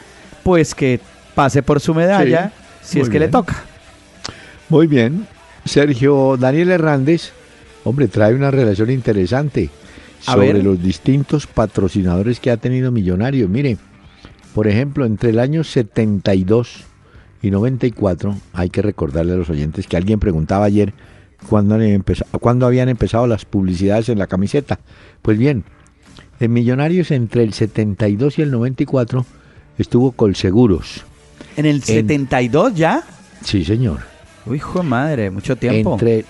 pues 0.44 0.74
que 0.74 1.00
pase 1.36 1.62
por 1.62 1.80
su 1.80 1.94
medalla, 1.94 2.52
si 2.82 2.98
muy 2.98 3.04
es 3.04 3.10
que 3.10 3.20
le 3.20 3.28
toca. 3.28 3.56
Muy 4.70 4.88
bien. 4.88 5.28
Sergio 5.66 6.38
Daniel 6.38 6.72
Hernández, 6.72 7.32
hombre, 7.84 8.08
trae 8.08 8.34
una 8.34 8.50
relación 8.50 8.90
interesante 8.90 9.70
A 10.26 10.34
sobre 10.34 10.54
ver. 10.54 10.64
los 10.64 10.82
distintos 10.82 11.48
patrocinadores 11.48 12.40
que 12.40 12.52
ha 12.52 12.58
tenido 12.58 12.92
Millonarios. 12.92 13.50
Mire, 13.50 13.78
por 14.54 14.68
ejemplo, 14.68 15.06
entre 15.06 15.32
el 15.32 15.40
año 15.40 15.64
72 15.64 16.86
y 17.42 17.52
94, 17.52 18.36
hay 18.54 18.70
que 18.70 18.82
recordarle 18.82 19.34
a 19.34 19.36
los 19.36 19.50
oyentes 19.50 19.88
que 19.88 19.98
alguien 19.98 20.20
preguntaba 20.20 20.66
ayer 20.66 20.94
cuándo, 21.50 21.78
cuándo 22.40 22.66
habían 22.66 22.90
empezado 22.90 23.28
las 23.28 23.46
publicidades 23.46 24.10
en 24.10 24.18
la 24.18 24.28
camiseta. 24.28 24.80
Pues 25.22 25.38
bien, 25.38 25.64
en 26.40 26.54
Millonarios 26.54 27.12
entre 27.12 27.44
el 27.44 27.54
72 27.54 28.40
y 28.40 28.42
el 28.42 28.52
94 28.52 29.26
estuvo 29.78 30.12
Colseguros. 30.12 31.06
En 31.58 31.66
el 31.66 31.84
72 31.84 32.76
ya. 32.76 33.04
Sí, 33.44 33.64
señor. 33.64 34.00
Uy, 34.46 34.58
hijo 34.58 34.80
de 34.80 34.86
madre, 34.86 35.30
mucho 35.30 35.56
tiempo. 35.56 35.94
Entre, 35.94 36.26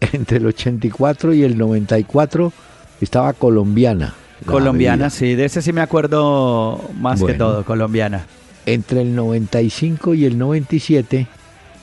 entre 0.12 0.38
el 0.38 0.46
84 0.46 1.34
y 1.34 1.42
el 1.42 1.56
94 1.56 2.52
estaba 3.00 3.32
colombiana. 3.32 4.14
Colombiana, 4.44 5.04
bebida. 5.04 5.10
sí, 5.10 5.34
de 5.34 5.44
ese 5.44 5.62
sí 5.62 5.72
me 5.72 5.80
acuerdo 5.80 6.90
más 6.98 7.22
que 7.22 7.34
todo, 7.34 7.64
colombiana. 7.64 8.26
Entre 8.66 9.02
el 9.02 9.14
95 9.14 10.14
y 10.14 10.24
el 10.24 10.38
97 10.38 11.26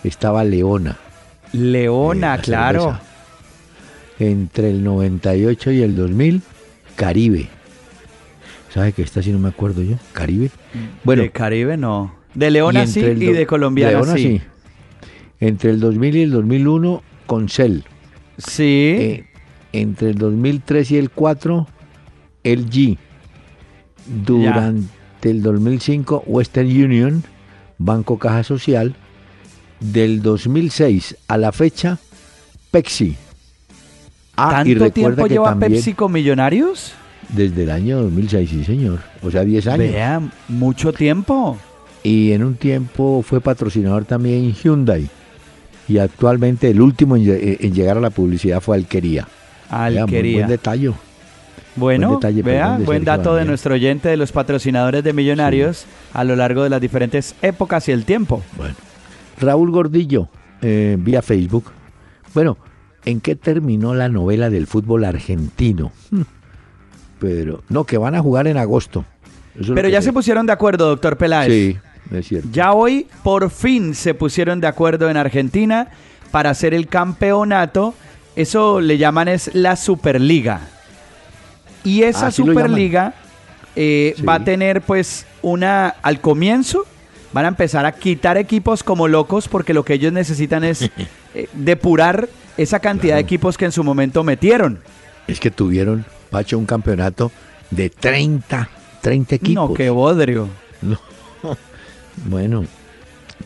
estaba 0.03 0.43
Leona. 0.43 0.97
Leona, 1.51 2.35
eh, 2.35 2.37
la 2.37 2.43
claro. 2.43 2.81
cerveza. 2.81 3.01
Entre 4.19 4.69
el 4.69 4.83
98 4.83 5.71
y 5.71 5.81
el 5.81 5.95
2000, 5.95 6.41
Caribe. 6.95 7.49
¿Sabe 8.73 8.93
que 8.93 9.01
esta 9.01 9.21
sí 9.21 9.31
no 9.31 9.39
me 9.39 9.49
acuerdo 9.49 9.81
yo? 9.81 9.95
Caribe. 10.13 10.51
Bueno, 11.03 11.23
de 11.23 11.31
Caribe 11.31 11.77
no. 11.77 12.13
De 12.33 12.51
Leona 12.51 12.85
sí 12.87 12.99
y 12.99 13.13
de 13.13 13.45
colombiana 13.45 13.91
Leona 13.91 14.15
sí. 14.15 14.41
Entre 15.39 15.71
el 15.71 15.79
2000 15.79 16.15
y 16.15 16.21
el 16.23 16.31
2001, 16.31 17.03
Concel. 17.25 17.85
Sí. 18.37 18.95
Eh, 18.99 19.25
entre 19.81 20.09
el 20.11 20.17
2003 20.17 20.91
y 20.91 20.97
el 20.97 21.09
4, 21.09 21.67
el 22.43 22.69
G. 22.69 22.97
Durante 24.25 25.29
el 25.29 25.41
2005, 25.41 26.23
Western 26.27 26.67
Union, 26.67 27.23
Banco 27.77 28.19
Caja 28.19 28.43
Social. 28.43 28.95
Del 29.79 30.21
2006 30.21 31.17
a 31.27 31.37
la 31.37 31.51
fecha, 31.51 31.99
Pepsi. 32.71 33.15
Ah, 34.37 34.63
¿Tanto 34.63 34.89
tiempo 34.91 35.27
lleva 35.27 35.49
también 35.49 35.73
Pepsi 35.73 35.93
con 35.93 36.11
Millonarios? 36.11 36.93
desde 37.29 37.63
el 37.63 37.71
año 37.71 38.01
2006, 38.01 38.49
sí 38.49 38.63
señor, 38.63 38.99
o 39.21 39.31
sea, 39.31 39.43
10 39.43 39.67
años. 39.67 39.91
Vea, 39.91 40.21
mucho 40.47 40.93
tiempo. 40.93 41.57
Y 42.03 42.31
en 42.33 42.43
un 42.43 42.55
tiempo 42.55 43.23
fue 43.23 43.41
patrocinador 43.41 44.05
también 44.05 44.53
Hyundai. 44.53 45.09
Y 45.87 45.97
actualmente 45.97 46.69
el 46.69 46.81
último 46.81 47.15
en, 47.15 47.57
en 47.59 47.73
llegar 47.73 47.97
a 47.97 48.01
la 48.01 48.09
publicidad 48.09 48.61
fue 48.61 48.77
Alquería. 48.77 49.27
Alquería. 49.69 50.37
buen 50.37 50.47
detalle. 50.49 50.91
Bueno, 51.75 52.07
Buen 52.07 52.19
detalle, 52.19 52.41
vea, 52.41 52.67
perdón, 52.69 52.85
buen 52.85 53.03
dato 53.03 53.35
de 53.35 53.43
nuestro 53.43 53.73
oyente 53.73 54.07
de 54.07 54.15
los 54.15 54.31
patrocinadores 54.31 55.03
de 55.03 55.11
Millonarios 55.11 55.85
a 56.13 56.23
lo 56.23 56.37
largo 56.37 56.63
de 56.63 56.69
las 56.69 56.79
diferentes 56.79 57.35
épocas 57.41 57.89
y 57.89 57.91
el 57.91 58.05
tiempo. 58.05 58.41
Bueno, 58.55 58.75
Raúl 59.39 59.71
Gordillo, 59.71 60.29
eh, 60.61 60.95
vía 60.97 61.21
Facebook. 61.21 61.65
Bueno, 62.33 62.57
¿en 63.03 63.19
qué 63.19 63.35
terminó 63.35 63.93
la 63.93 64.07
novela 64.07 64.49
del 64.49 64.67
fútbol 64.67 65.03
argentino? 65.03 65.91
Hmm. 66.11 66.21
Pero, 67.19 67.63
no, 67.69 67.83
que 67.83 67.97
van 67.97 68.15
a 68.15 68.21
jugar 68.21 68.47
en 68.47 68.57
agosto. 68.57 69.05
Eso 69.59 69.73
Pero 69.73 69.89
ya 69.89 70.01
se 70.01 70.13
pusieron 70.13 70.45
de 70.45 70.53
acuerdo, 70.53 70.87
doctor 70.87 71.17
Peláez. 71.17 71.51
Sí, 71.51 71.77
es 72.11 72.27
cierto. 72.27 72.49
Ya 72.51 72.73
hoy 72.73 73.07
por 73.23 73.49
fin 73.49 73.95
se 73.95 74.13
pusieron 74.13 74.61
de 74.61 74.67
acuerdo 74.67 75.09
en 75.09 75.17
Argentina 75.17 75.87
para 76.31 76.49
hacer 76.49 76.73
el 76.73 76.87
campeonato. 76.87 77.93
Eso 78.35 78.81
le 78.81 78.97
llaman 78.97 79.27
es 79.27 79.53
la 79.53 79.75
Superliga. 79.75 80.61
Y 81.83 82.03
esa 82.03 82.27
Así. 82.27 82.41
Superliga 82.43 83.13
eh, 83.75 84.13
Sí. 84.17 84.23
va 84.23 84.35
a 84.35 84.43
tener 84.43 84.81
pues 84.81 85.25
una, 85.41 85.89
al 86.01 86.19
comienzo 86.21 86.85
van 87.33 87.45
a 87.45 87.47
empezar 87.49 87.85
a 87.85 87.91
quitar 87.91 88.37
equipos 88.37 88.83
como 88.83 89.07
locos 89.09 89.47
porque 89.49 89.73
lo 89.73 89.83
que 89.83 89.93
ellos 89.95 90.13
necesitan 90.13 90.63
es 90.63 90.81
eh, 91.33 91.47
depurar 91.53 92.29
esa 92.57 92.79
cantidad 92.79 93.15
de 93.15 93.21
equipos 93.21 93.57
que 93.57 93.65
en 93.65 93.71
su 93.73 93.83
momento 93.83 94.23
metieron. 94.23 94.79
Es 95.27 95.39
que 95.39 95.51
tuvieron, 95.51 96.05
Pacho, 96.29 96.57
un 96.57 96.65
campeonato 96.65 97.31
de 97.71 97.89
30, 97.89 98.69
30 99.01 99.35
equipos. 99.35 99.69
No, 99.69 99.75
qué 99.75 99.89
bodrio. 99.89 100.47
Bueno, 102.27 102.63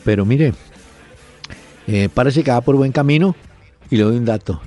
pero 0.05 0.25
mire, 0.25 0.53
eh, 1.87 2.07
parece 2.13 2.43
que 2.43 2.51
va 2.51 2.61
por 2.61 2.75
buen 2.75 2.91
camino 2.91 3.35
y 3.89 3.97
le 3.97 4.03
doy 4.03 4.17
un 4.17 4.25
dato. 4.25 4.61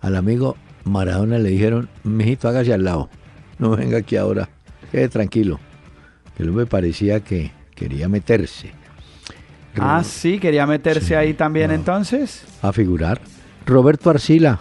Al 0.00 0.16
amigo 0.16 0.56
Maradona 0.84 1.38
le 1.38 1.50
dijeron, 1.50 1.88
mijito, 2.04 2.48
hágase 2.48 2.72
al 2.72 2.84
lado, 2.84 3.10
no 3.58 3.70
venga 3.76 3.98
aquí 3.98 4.16
ahora, 4.16 4.48
quede 4.90 5.08
tranquilo. 5.08 5.60
Que 6.36 6.44
hombre 6.44 6.66
parecía 6.66 7.20
que 7.20 7.50
quería 7.74 8.08
meterse. 8.08 8.72
Ah, 9.78 10.02
sí, 10.04 10.38
quería 10.38 10.66
meterse 10.66 11.08
Sí, 11.08 11.14
ahí 11.14 11.34
también 11.34 11.68
no. 11.68 11.74
entonces. 11.74 12.42
A 12.62 12.72
figurar. 12.72 13.20
Roberto 13.66 14.10
Arcila. 14.10 14.60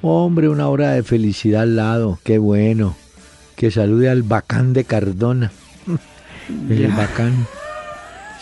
Hombre, 0.00 0.48
una 0.48 0.68
hora 0.68 0.92
de 0.92 1.02
felicidad 1.02 1.62
al 1.62 1.76
lado, 1.76 2.18
qué 2.24 2.38
bueno. 2.38 2.96
Que 3.56 3.70
salude 3.70 4.08
al 4.10 4.22
bacán 4.22 4.72
de 4.72 4.84
Cardona. 4.84 5.50
El 6.68 6.88
bacán. 6.88 7.46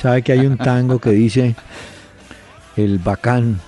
¿Sabe 0.01 0.23
que 0.23 0.33
hay 0.33 0.41
un 0.47 0.59
tango 0.59 0.99
que 0.99 1.11
dice 1.11 1.55
el 2.77 2.99
bacán 2.99 3.61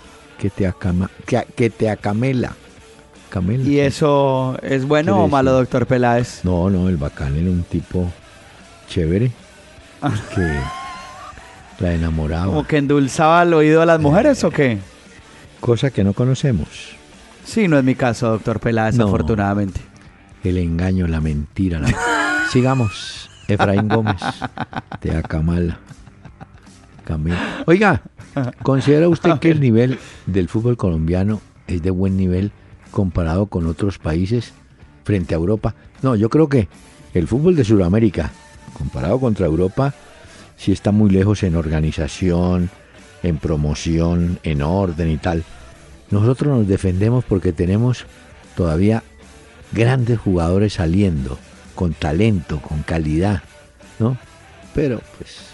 que 0.44 0.50
te, 0.50 0.66
acama, 0.66 1.10
que, 1.24 1.42
que 1.56 1.70
te 1.70 1.88
acamela? 1.88 2.52
Camela. 3.30 3.64
¿Y 3.64 3.80
eso 3.80 4.58
es 4.60 4.84
bueno 4.86 5.24
o 5.24 5.26
malo, 5.26 5.52
decir- 5.52 5.60
doctor 5.62 5.86
Peláez? 5.86 6.40
No, 6.44 6.68
no, 6.68 6.86
el 6.90 6.98
bacán 6.98 7.34
era 7.34 7.48
un 7.50 7.62
tipo 7.62 8.12
chévere 8.86 9.32
que 10.34 10.60
la 11.82 11.94
enamoraba. 11.94 12.44
¿Como 12.44 12.66
que 12.66 12.76
endulzaba 12.76 13.42
el 13.42 13.54
oído 13.54 13.80
a 13.80 13.86
las 13.86 13.98
mujeres 14.00 14.44
o 14.44 14.50
qué? 14.50 14.80
Cosa 15.60 15.90
que 15.90 16.04
no 16.04 16.12
conocemos. 16.12 16.68
Sí, 17.46 17.66
no 17.66 17.78
es 17.78 17.84
mi 17.84 17.94
caso, 17.94 18.28
doctor 18.28 18.60
Peláez, 18.60 18.96
No. 18.96 19.06
afortunadamente. 19.06 19.80
El 20.42 20.58
engaño, 20.58 21.06
la 21.06 21.22
mentira. 21.22 21.78
la- 21.78 21.88
Sigamos. 22.52 23.30
Efraín 23.48 23.88
Gómez. 23.88 24.20
Te 25.00 25.16
acamala. 25.16 25.78
Camila. 27.02 27.62
Oiga, 27.66 28.02
¿considera 28.62 29.08
usted 29.08 29.38
que 29.40 29.50
el 29.50 29.60
nivel 29.60 29.98
del 30.26 30.48
fútbol 30.48 30.76
colombiano 30.76 31.40
es 31.66 31.82
de 31.82 31.90
buen 31.90 32.16
nivel 32.16 32.52
comparado 32.90 33.46
con 33.46 33.66
otros 33.66 33.98
países 33.98 34.52
frente 35.04 35.34
a 35.34 35.38
Europa? 35.38 35.74
No, 36.02 36.16
yo 36.16 36.28
creo 36.28 36.48
que 36.48 36.68
el 37.14 37.28
fútbol 37.28 37.56
de 37.56 37.64
Sudamérica, 37.64 38.30
comparado 38.76 39.20
contra 39.20 39.46
Europa, 39.46 39.94
sí 40.56 40.72
está 40.72 40.92
muy 40.92 41.10
lejos 41.10 41.42
en 41.42 41.56
organización, 41.56 42.70
en 43.22 43.38
promoción, 43.38 44.38
en 44.42 44.62
orden 44.62 45.10
y 45.10 45.16
tal. 45.16 45.44
Nosotros 46.10 46.58
nos 46.58 46.68
defendemos 46.68 47.24
porque 47.24 47.52
tenemos 47.52 48.06
todavía 48.56 49.02
grandes 49.72 50.18
jugadores 50.18 50.74
saliendo, 50.74 51.38
con 51.74 51.94
talento, 51.94 52.60
con 52.60 52.82
calidad, 52.82 53.42
¿no? 53.98 54.16
Pero 54.74 55.00
pues... 55.18 55.53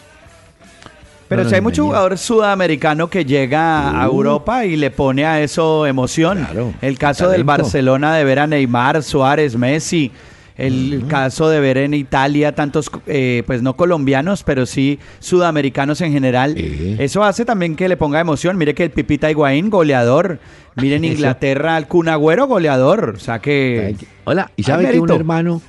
Pero 1.31 1.45
no 1.45 1.49
si 1.49 1.55
hay 1.55 1.61
mucho 1.61 1.85
jugador 1.85 2.19
sudamericano 2.19 3.09
que 3.09 3.25
llega 3.25 3.89
a 3.89 4.11
Uh. 4.11 4.15
Europa 4.17 4.67
y 4.67 4.75
le 4.75 4.91
pone 4.91 5.25
a 5.25 5.41
eso 5.41 5.87
emoción. 5.87 6.39
Claro, 6.39 6.75
el 6.83 6.99
caso 6.99 7.29
del. 7.31 7.45
Barcelona 7.45 8.17
de 8.17 8.25
ver 8.25 8.41
a 8.41 8.49
Neymar, 8.49 9.01
Suárez, 9.05 9.57
Messi, 9.57 10.11
El 10.57 11.05
caso 11.07 11.49
de 11.49 11.61
ver 11.61 11.79
en 11.79 11.95
Italia 11.95 12.55
tantos, 12.57 12.91
eh, 13.07 13.45
pues 13.47 13.63
no 13.63 13.77
colombianos, 13.77 14.43
pero 14.43 14.67
sí 14.67 14.99
sudamericanos 15.21 16.01
en 16.01 16.13
general. 16.13 16.57
Eso 16.99 17.23
hace 17.23 17.45
también 17.45 17.77
que 17.77 17.89
le 17.89 17.97
ponga 17.97 18.19
emoción. 18.19 18.59
Mire 18.59 18.75
que 18.75 18.83
el 18.83 18.91
Pipita 18.91 19.31
Higuaín, 19.31 19.71
goleador. 19.71 20.41
Mire 20.75 20.97
en. 20.97 21.05
Inglaterra 21.11 21.77
al 21.77 21.87
Kun 21.87 22.09
Agüero, 22.09 22.49
goleador. 22.49 23.15
O 23.17 23.21
sea 23.21 23.39
que... 23.39 23.95
Hola, 24.25 24.51
y 24.57 24.65
sabe 24.65 24.91
que 24.91 24.99
un 24.99 25.13
hermano, 25.13 25.63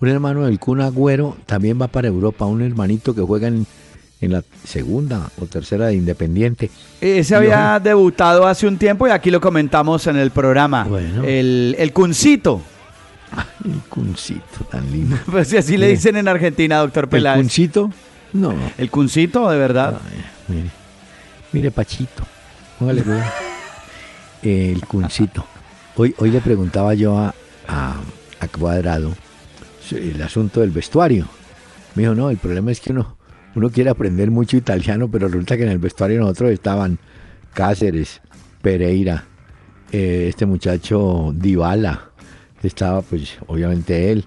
un 0.00 0.08
hermano 0.08 0.44
del 0.44 0.58
Kun 0.58 0.82
Agüero 0.82 1.34
también 1.46 1.80
va 1.80 1.88
para 1.88 2.08
Europa, 2.08 2.44
un 2.44 2.60
hermanito 2.60 3.14
que 3.14 3.22
juega 3.22 3.48
en, 3.48 3.66
en 4.20 4.32
la 4.32 4.42
segunda 4.64 5.30
o 5.40 5.46
tercera 5.46 5.86
de 5.86 5.94
Independiente. 5.94 6.70
Ese 7.00 7.34
había 7.34 7.78
debutado 7.80 8.46
hace 8.46 8.66
un 8.66 8.78
tiempo 8.78 9.06
y 9.06 9.10
aquí 9.10 9.30
lo 9.30 9.40
comentamos 9.40 10.06
en 10.06 10.16
el 10.16 10.30
programa. 10.30 10.84
Bueno. 10.84 11.24
El, 11.24 11.76
el 11.78 11.92
Cuncito. 11.92 12.60
El 13.64 13.80
Cuncito 13.88 14.64
tan 14.70 14.90
lindo. 14.90 15.16
Pues 15.30 15.48
si 15.48 15.56
así 15.56 15.76
le 15.76 15.88
dicen 15.88 16.16
en 16.16 16.28
Argentina, 16.28 16.78
doctor 16.78 17.04
¿El 17.04 17.10
Peláez. 17.10 17.38
Cuncito? 17.38 17.92
No. 18.32 18.54
El 18.76 18.90
Cuncito, 18.90 19.48
de 19.50 19.58
verdad. 19.58 20.00
Ay, 20.04 20.24
mire, 20.48 20.70
mire 21.52 21.70
Pachito, 21.70 22.24
póngale 22.78 23.02
cuidado. 23.02 23.30
El 24.42 24.80
Cuncito. 24.86 25.44
Hoy, 25.96 26.14
hoy 26.18 26.30
le 26.30 26.40
preguntaba 26.40 26.94
yo 26.94 27.18
a, 27.18 27.34
a, 27.66 27.96
a 28.40 28.48
Cuadrado 28.48 29.12
el 29.96 30.22
asunto 30.22 30.60
del 30.60 30.70
vestuario. 30.70 31.26
Me 31.94 32.02
dijo, 32.02 32.14
no, 32.14 32.30
el 32.30 32.36
problema 32.36 32.70
es 32.70 32.80
que 32.80 32.92
uno, 32.92 33.16
uno 33.54 33.70
quiere 33.70 33.90
aprender 33.90 34.30
mucho 34.30 34.56
italiano, 34.56 35.08
pero 35.10 35.26
resulta 35.28 35.56
que 35.56 35.64
en 35.64 35.70
el 35.70 35.78
vestuario 35.78 36.20
nosotros 36.20 36.50
estaban 36.50 36.98
Cáceres, 37.54 38.20
Pereira, 38.62 39.24
eh, 39.92 40.26
este 40.28 40.46
muchacho 40.46 41.32
Dybala, 41.34 42.10
estaba 42.62 43.02
pues 43.02 43.38
obviamente 43.46 44.10
él. 44.12 44.24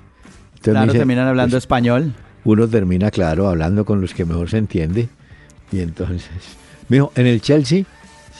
Entonces 0.55 0.73
Claro, 0.73 0.85
dice, 0.87 0.97
terminan 0.99 1.27
hablando 1.27 1.53
pues, 1.55 1.63
español. 1.63 2.13
uno 2.43 2.67
termina, 2.67 3.11
claro, 3.11 3.47
hablando 3.47 3.85
con 3.85 4.01
los 4.01 4.13
que 4.13 4.25
mejor 4.25 4.49
se 4.49 4.57
entiende. 4.57 5.09
Y 5.71 5.79
entonces, 5.81 6.27
dijo, 6.89 7.11
en 7.15 7.27
el 7.27 7.41
Chelsea, 7.41 7.83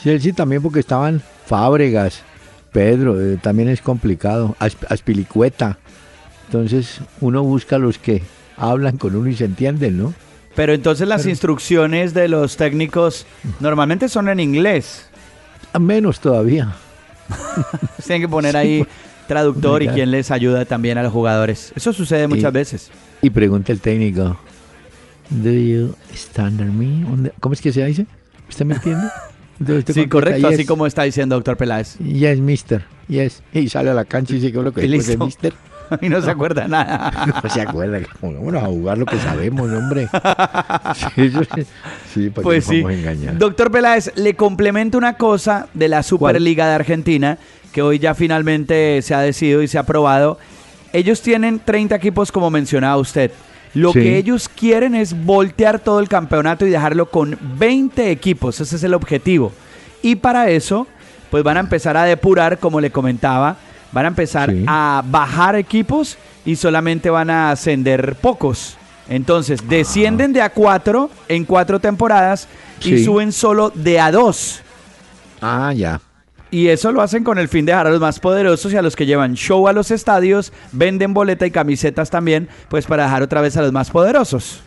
Chelsea 0.04 0.34
también 0.34 0.62
porque 0.62 0.80
estaban 0.80 1.22
Fábregas, 1.46 2.24
Pedro, 2.74 3.20
eh, 3.22 3.38
también 3.42 3.70
es 3.70 3.82
complicado, 3.82 4.56
Asp- 4.60 4.86
Aspilicueta. 4.90 5.78
Entonces, 6.48 7.00
uno 7.22 7.44
busca 7.44 7.78
los 7.78 7.98
que 7.98 8.24
hablan 8.58 8.98
con 8.98 9.16
uno 9.16 9.30
y 9.30 9.36
se 9.36 9.46
entienden, 9.46 9.98
¿no? 9.98 10.14
Pero 10.56 10.74
entonces 10.74 11.08
las 11.08 11.26
instrucciones 11.26 12.14
de 12.14 12.28
los 12.28 12.58
técnicos 12.58 13.26
normalmente 13.60 14.10
son 14.10 14.28
en 14.30 14.40
inglés. 14.40 15.08
A 15.74 15.80
menos 15.80 16.20
todavía. 16.20 16.74
Tienen 18.06 18.22
que 18.24 18.28
poner 18.30 18.58
ahí 18.58 18.86
traductor 19.28 19.82
y 19.82 19.86
Oiga. 19.86 19.94
quien 19.96 20.12
les 20.12 20.30
ayuda 20.32 20.66
también 20.66 20.98
a 20.98 21.04
los 21.04 21.14
jugadores. 21.14 21.72
Eso 21.76 21.94
sucede 21.94 22.28
muchas 22.28 22.52
Y- 22.52 22.54
veces. 22.54 22.92
Y 23.22 23.30
pregunta 23.30 23.72
el 23.72 23.80
técnico, 23.80 24.38
¿Do 25.30 25.52
you 25.52 25.96
stand 26.14 26.60
me? 26.62 27.06
on 27.10 27.24
the-" 27.24 27.32
¿Cómo 27.40 27.54
es 27.54 27.62
que 27.62 27.72
se 27.72 27.86
dice? 27.86 28.06
¿Usted 28.50 28.66
me 28.66 28.74
entiende? 28.76 29.08
Entonces 29.60 29.96
Sí, 29.96 30.08
correcto, 30.08 30.48
así 30.48 30.58
"Yes". 30.58 30.68
como 30.68 30.86
está 30.88 31.04
diciendo 31.04 31.36
doctor 31.36 31.56
Peláez. 31.56 31.98
Yes, 32.00 32.40
mister. 32.40 32.84
Yes. 33.08 33.42
Y 33.54 33.70
sale 33.70 33.92
a 33.92 33.94
la 33.94 34.04
cancha 34.06 34.34
y 34.34 34.38
dice 34.40 34.52
que 34.52 34.62
lo 34.62 34.74
que 34.74 34.84
Y 34.86 34.88
listo. 34.90 35.24
mister. 35.26 35.54
Y 36.02 36.10
no 36.10 36.22
se 36.22 36.32
acuerda 36.32 36.68
nada. 36.68 37.12
No 37.44 37.50
se 37.50 37.62
acuerda 37.62 38.00
pongámonos 38.20 38.64
a 38.64 38.68
jugar 38.68 38.98
lo 38.98 39.06
que 39.06 39.18
sabemos, 39.18 39.70
hombre. 39.72 40.08
Sí, 41.16 41.30
sí, 41.32 41.64
sí, 42.14 42.30
para 42.30 42.44
Pues 42.44 42.66
que 42.66 42.72
sí. 42.76 42.82
nos 42.82 42.92
vamos 42.92 42.98
a 42.98 43.12
engañar. 43.12 43.38
Doctor 43.38 43.72
Peláez, 43.72 44.12
le 44.16 44.36
complemento 44.36 44.98
una 44.98 45.14
cosa 45.14 45.68
de 45.74 45.88
la 45.88 46.04
Superliga 46.04 46.68
de 46.68 46.76
Argentina, 46.76 47.38
que 47.72 47.82
hoy 47.82 48.00
ya 48.00 48.14
finalmente 48.16 49.02
se 49.02 49.14
ha 49.14 49.20
decidido 49.22 49.62
y 49.62 49.68
se 49.68 49.78
ha 49.78 49.82
aprobado. 49.82 50.38
Ellos 50.94 51.22
tienen 51.22 51.60
30 51.60 51.96
equipos, 51.96 52.32
como 52.32 52.50
mencionaba 52.50 52.98
usted. 52.98 53.32
Lo 53.74 53.94
Sí. 53.94 54.00
que 54.02 54.18
ellos 54.18 54.50
quieren 54.50 54.96
es 54.96 55.14
voltear 55.26 55.80
todo 55.80 56.02
el 56.02 56.10
campeonato 56.10 56.66
y 56.66 56.70
dejarlo 56.70 57.10
con 57.10 57.38
20 57.58 58.12
equipos. 58.12 58.60
Ese 58.60 58.76
es 58.76 58.84
el 58.84 58.94
objetivo. 58.94 59.54
Y 60.02 60.16
para 60.16 60.50
eso, 60.50 60.88
pues 61.30 61.44
van 61.44 61.56
a 61.56 61.62
empezar 61.62 61.96
a 61.96 62.04
depurar, 62.04 62.58
como 62.58 62.82
le 62.82 62.92
comentaba. 62.92 63.56
Van 63.92 64.06
a 64.06 64.08
empezar 64.10 64.50
Sí. 64.52 64.64
a 64.68 65.04
bajar 65.06 65.56
equipos 65.56 66.18
y 66.46 66.56
solamente 66.56 67.10
van 67.10 67.30
a 67.30 67.52
ascender 67.52 68.16
pocos. 68.16 68.78
Entonces, 69.10 69.68
descienden 69.68 70.32
de 70.32 70.42
a 70.42 70.50
4 70.52 71.10
en 71.28 71.44
cuatro 71.46 71.80
temporadas 71.80 72.48
y 72.84 73.04
suben 73.04 73.32
solo 73.34 73.70
de 73.76 74.00
a 74.00 74.12
2. 74.12 74.62
Ah, 75.42 75.74
ya. 75.76 76.00
Y 76.50 76.68
eso 76.68 76.92
lo 76.92 77.02
hacen 77.02 77.24
con 77.24 77.38
el 77.38 77.48
fin 77.48 77.66
de 77.66 77.72
dejar 77.72 77.88
a 77.88 77.92
los 77.92 78.00
más 78.02 78.20
poderosos 78.20 78.72
y 78.74 78.78
a 78.78 78.82
los 78.82 78.96
que 78.96 79.06
llevan 79.06 79.36
show 79.36 79.68
a 79.68 79.74
los 79.74 79.90
estadios, 79.92 80.52
venden 80.72 81.14
boleta 81.14 81.46
y 81.46 81.52
camisetas 81.52 82.10
también, 82.10 82.50
pues 82.70 82.86
para 82.86 83.04
dejar 83.04 83.22
otra 83.24 83.42
vez 83.42 83.56
a 83.58 83.62
los 83.62 83.72
más 83.72 83.90
poderosos. 83.90 84.62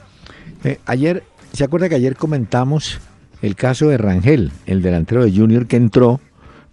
Eh, 0.64 0.78
ayer, 0.86 1.24
¿se 1.52 1.64
acuerda 1.64 1.88
que 1.88 1.94
ayer 1.96 2.16
comentamos 2.16 3.00
el 3.42 3.54
caso 3.54 3.88
de 3.88 3.98
Rangel, 3.98 4.50
el 4.66 4.80
delantero 4.80 5.24
de 5.24 5.30
Junior 5.32 5.66
que 5.66 5.76
entró 5.76 6.20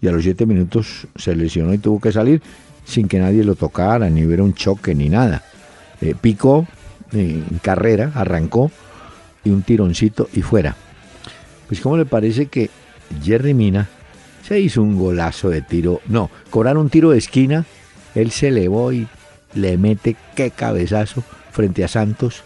y 0.02 0.08
a 0.08 0.12
los 0.12 0.22
siete 0.22 0.44
minutos 0.44 1.06
se 1.16 1.34
lesionó 1.34 1.72
y 1.72 1.78
tuvo 1.78 2.00
que 2.00 2.12
salir 2.12 2.42
sin 2.84 3.08
que 3.08 3.18
nadie 3.18 3.44
lo 3.44 3.54
tocara, 3.54 4.10
ni 4.10 4.26
hubiera 4.26 4.42
un 4.42 4.52
choque, 4.52 4.94
ni 4.94 5.08
nada. 5.08 5.42
Eh, 6.00 6.14
picó 6.20 6.66
eh, 7.12 7.42
en 7.50 7.58
carrera, 7.58 8.12
arrancó 8.14 8.70
y 9.44 9.50
un 9.50 9.62
tironcito 9.62 10.28
y 10.34 10.42
fuera. 10.42 10.76
Pues 11.68 11.80
¿cómo 11.80 11.96
le 11.96 12.04
parece 12.04 12.46
que 12.46 12.68
Jerry 13.22 13.54
Mina 13.54 13.88
se 14.46 14.60
hizo 14.60 14.82
un 14.82 14.98
golazo 14.98 15.48
de 15.48 15.62
tiro? 15.62 16.00
No, 16.08 16.28
cobraron 16.50 16.82
un 16.82 16.90
tiro 16.90 17.10
de 17.10 17.18
esquina, 17.18 17.64
él 18.14 18.32
se 18.32 18.48
elevó 18.48 18.92
y 18.92 19.06
le 19.54 19.78
mete 19.78 20.16
qué 20.34 20.50
cabezazo 20.50 21.22
frente 21.52 21.84
a 21.84 21.88
Santos 21.88 22.42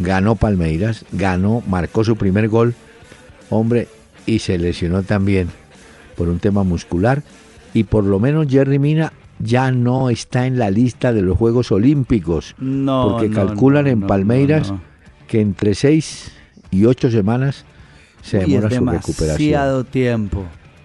ganó 0.00 0.34
Palmeiras, 0.34 1.04
ganó, 1.12 1.62
marcó 1.68 2.02
su 2.02 2.16
primer 2.16 2.48
gol, 2.48 2.74
hombre, 3.50 3.86
y 4.26 4.40
se 4.40 4.58
lesionó 4.58 5.02
también 5.02 5.50
por 6.20 6.28
un 6.28 6.38
tema 6.38 6.64
muscular. 6.64 7.22
Y 7.72 7.84
por 7.84 8.04
lo 8.04 8.20
menos 8.20 8.46
Jerry 8.46 8.78
Mina 8.78 9.14
ya 9.38 9.72
no 9.72 10.10
está 10.10 10.46
en 10.46 10.58
la 10.58 10.70
lista 10.70 11.14
de 11.14 11.22
los 11.22 11.38
Juegos 11.38 11.72
Olímpicos, 11.72 12.54
No, 12.58 13.08
porque 13.12 13.30
no, 13.30 13.36
calculan 13.36 13.84
no, 13.84 13.90
en 13.90 14.00
Palmeiras 14.02 14.74
que 15.26 15.40
entre 15.40 15.74
seis 15.74 16.30
y 16.70 16.84
ocho 16.84 17.10
semanas 17.10 17.64
se 18.20 18.40
demora 18.40 18.68
es 18.68 18.74
su 18.74 18.84
recuperación. 18.84 19.38
demasiado 19.38 19.84
tiempo. 19.84 20.44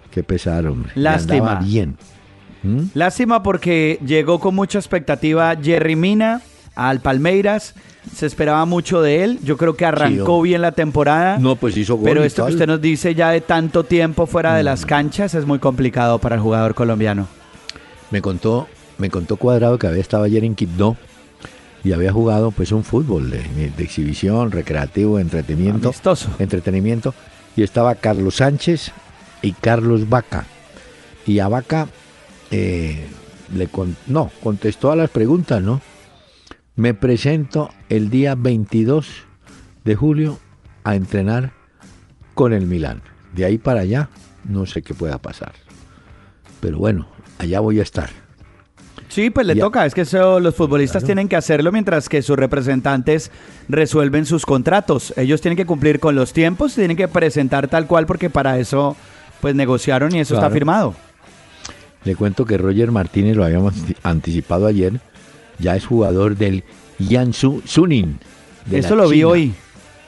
Qué 0.09 0.23
pesar, 0.23 0.67
hombre. 0.67 0.93
Lástima. 0.95 1.55
bien. 1.55 1.97
¿Mm? 2.63 2.83
Lástima 2.93 3.43
porque 3.43 3.99
llegó 4.05 4.39
con 4.39 4.55
mucha 4.55 4.79
expectativa 4.79 5.53
Jerry 5.61 5.97
Mina 5.97 6.39
al 6.75 7.01
Palmeiras. 7.01 7.75
Se 8.13 8.25
esperaba 8.25 8.65
mucho 8.65 9.01
de 9.01 9.23
él. 9.23 9.39
Yo 9.43 9.57
creo 9.57 9.75
que 9.75 9.85
arrancó 9.85 10.41
bien 10.41 10.61
la 10.61 10.71
temporada. 10.71 11.37
No, 11.39 11.55
pues 11.55 11.75
hizo 11.77 11.95
gol 11.95 12.05
Pero 12.05 12.23
esto 12.23 12.45
que 12.45 12.53
usted 12.53 12.67
nos 12.67 12.81
dice 12.81 13.15
ya 13.15 13.29
de 13.31 13.41
tanto 13.41 13.83
tiempo 13.83 14.25
fuera 14.25 14.55
de 14.55 14.63
las 14.63 14.85
canchas 14.85 15.33
es 15.33 15.45
muy 15.45 15.59
complicado 15.59 16.19
para 16.19 16.35
el 16.35 16.41
jugador 16.41 16.75
colombiano. 16.75 17.27
Me 18.11 18.21
contó, 18.21 18.67
me 18.97 19.09
contó 19.09 19.37
Cuadrado 19.37 19.77
que 19.79 19.87
había 19.87 20.01
estado 20.01 20.23
ayer 20.23 20.43
en 20.43 20.55
Quibdó 20.55 20.95
y 21.83 21.91
había 21.93 22.11
jugado 22.11 22.51
pues 22.51 22.71
un 22.71 22.83
fútbol 22.83 23.29
de, 23.31 23.71
de 23.75 23.83
exhibición, 23.83 24.51
recreativo, 24.51 25.19
entretenimiento, 25.19 25.89
Amistoso. 25.89 26.29
entretenimiento 26.39 27.13
y 27.55 27.63
estaba 27.63 27.95
Carlos 27.95 28.35
Sánchez 28.35 28.91
y 29.41 29.51
Carlos 29.53 30.07
Vaca. 30.09 30.45
Y 31.27 31.39
a 31.39 31.47
Vaca 31.47 31.87
eh, 32.51 33.05
le 33.55 33.67
con- 33.67 33.95
no, 34.07 34.31
contestó 34.41 34.91
a 34.91 34.95
las 34.95 35.09
preguntas, 35.09 35.61
¿no? 35.61 35.81
Me 36.75 36.93
presento 36.93 37.69
el 37.89 38.09
día 38.09 38.35
22 38.35 39.07
de 39.85 39.95
julio 39.95 40.39
a 40.83 40.95
entrenar 40.95 41.51
con 42.33 42.53
el 42.53 42.65
Milán. 42.65 43.01
De 43.33 43.45
ahí 43.45 43.57
para 43.57 43.81
allá 43.81 44.09
no 44.43 44.65
sé 44.65 44.81
qué 44.81 44.93
pueda 44.93 45.17
pasar. 45.17 45.53
Pero 46.59 46.77
bueno, 46.77 47.07
allá 47.37 47.59
voy 47.59 47.79
a 47.79 47.83
estar. 47.83 48.09
Sí, 49.07 49.29
pues 49.29 49.47
le 49.47 49.55
Ya. 49.55 49.61
toca. 49.63 49.85
Es 49.85 49.93
que 49.93 50.01
eso 50.01 50.39
los 50.39 50.55
futbolistas 50.55 51.01
Claro. 51.03 51.07
tienen 51.07 51.27
que 51.29 51.35
hacerlo 51.37 51.71
mientras 51.71 52.09
que 52.09 52.21
sus 52.21 52.35
representantes 52.37 53.31
resuelven 53.69 54.25
sus 54.25 54.45
contratos. 54.45 55.13
Ellos 55.15 55.39
tienen 55.41 55.55
que 55.57 55.65
cumplir 55.65 55.99
con 55.99 56.15
los 56.15 56.33
tiempos, 56.33 56.75
tienen 56.75 56.97
que 56.97 57.07
presentar 57.07 57.67
tal 57.69 57.87
cual 57.87 58.05
porque 58.05 58.29
para 58.29 58.59
eso 58.59 58.97
pues 59.41 59.55
negociaron 59.55 60.13
y 60.15 60.19
eso 60.19 60.35
está 60.35 60.49
firmado. 60.49 60.95
Le 62.03 62.15
cuento 62.15 62.45
que 62.45 62.57
Roger 62.57 62.91
Martínez, 62.91 63.35
lo 63.35 63.45
habíamos 63.45 63.75
anti- 63.77 63.95
anticipado 64.03 64.65
ayer, 64.67 64.99
ya 65.59 65.75
es 65.75 65.85
jugador 65.85 66.35
del 66.35 66.63
Jiangsu 66.99 67.61
Suning. 67.65 68.17
de 68.65 68.79
Eso 68.79 68.95
lo 68.95 69.09
vi 69.09 69.23
hoy. 69.23 69.53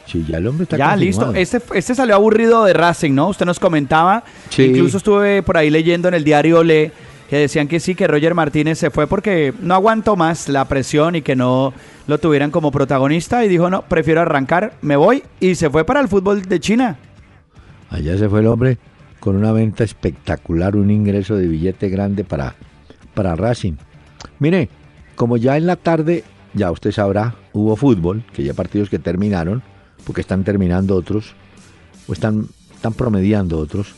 Sí, 0.05 0.25
ya 0.27 0.37
el 0.37 0.47
hombre 0.47 0.63
está 0.63 0.77
Ya, 0.77 0.95
listo. 0.95 1.33
Este, 1.33 1.61
este 1.73 1.93
salió 1.93 2.15
aburrido 2.15 2.63
de 2.63 2.73
Racing, 2.73 3.13
¿no? 3.13 3.27
Usted 3.27 3.45
nos 3.45 3.59
comentaba. 3.59 4.23
Sí. 4.49 4.63
Incluso 4.63 4.97
estuve 4.97 5.43
por 5.43 5.57
ahí 5.57 5.69
leyendo 5.69 6.07
en 6.07 6.13
el 6.13 6.23
diario 6.23 6.63
Le 6.63 6.91
que 7.29 7.35
decían 7.37 7.67
que 7.67 7.79
sí, 7.79 7.93
que 7.93 8.07
Roger 8.07 8.33
Martínez 8.33 8.79
se 8.79 8.89
fue 8.89 9.05
porque 9.05 9.53
no 9.61 9.73
aguantó 9.73 10.15
más 10.15 10.47
la 10.47 10.65
presión 10.65 11.15
y 11.15 11.21
que 11.21 11.35
no 11.35 11.73
lo 12.07 12.19
tuvieran 12.19 12.51
como 12.51 12.71
protagonista 12.71 13.43
y 13.43 13.49
dijo, 13.49 13.69
no, 13.69 13.81
prefiero 13.81 14.21
arrancar, 14.21 14.75
me 14.81 14.95
voy 14.95 15.23
y 15.39 15.55
se 15.55 15.69
fue 15.69 15.83
para 15.83 15.99
el 15.99 16.07
fútbol 16.07 16.43
de 16.43 16.59
China. 16.59 16.97
Allá 17.89 18.17
se 18.17 18.29
fue 18.29 18.39
el 18.39 18.47
hombre 18.47 18.77
con 19.19 19.35
una 19.35 19.51
venta 19.51 19.83
espectacular, 19.83 20.75
un 20.75 20.89
ingreso 20.89 21.35
de 21.35 21.47
billete 21.47 21.89
grande 21.89 22.23
para, 22.23 22.55
para 23.13 23.35
Racing. 23.35 23.73
Mire, 24.39 24.69
como 25.17 25.35
ya 25.35 25.57
en 25.57 25.65
la 25.65 25.75
tarde, 25.75 26.23
ya 26.53 26.71
usted 26.71 26.91
sabrá, 26.91 27.35
hubo 27.51 27.75
fútbol, 27.75 28.23
que 28.33 28.43
ya 28.43 28.53
partidos 28.53 28.89
que 28.89 28.99
terminaron, 28.99 29.63
porque 30.05 30.21
están 30.21 30.43
terminando 30.43 30.95
otros, 30.95 31.33
o 32.07 32.13
están, 32.13 32.47
están 32.73 32.93
promediando 32.93 33.57
otros. 33.57 33.95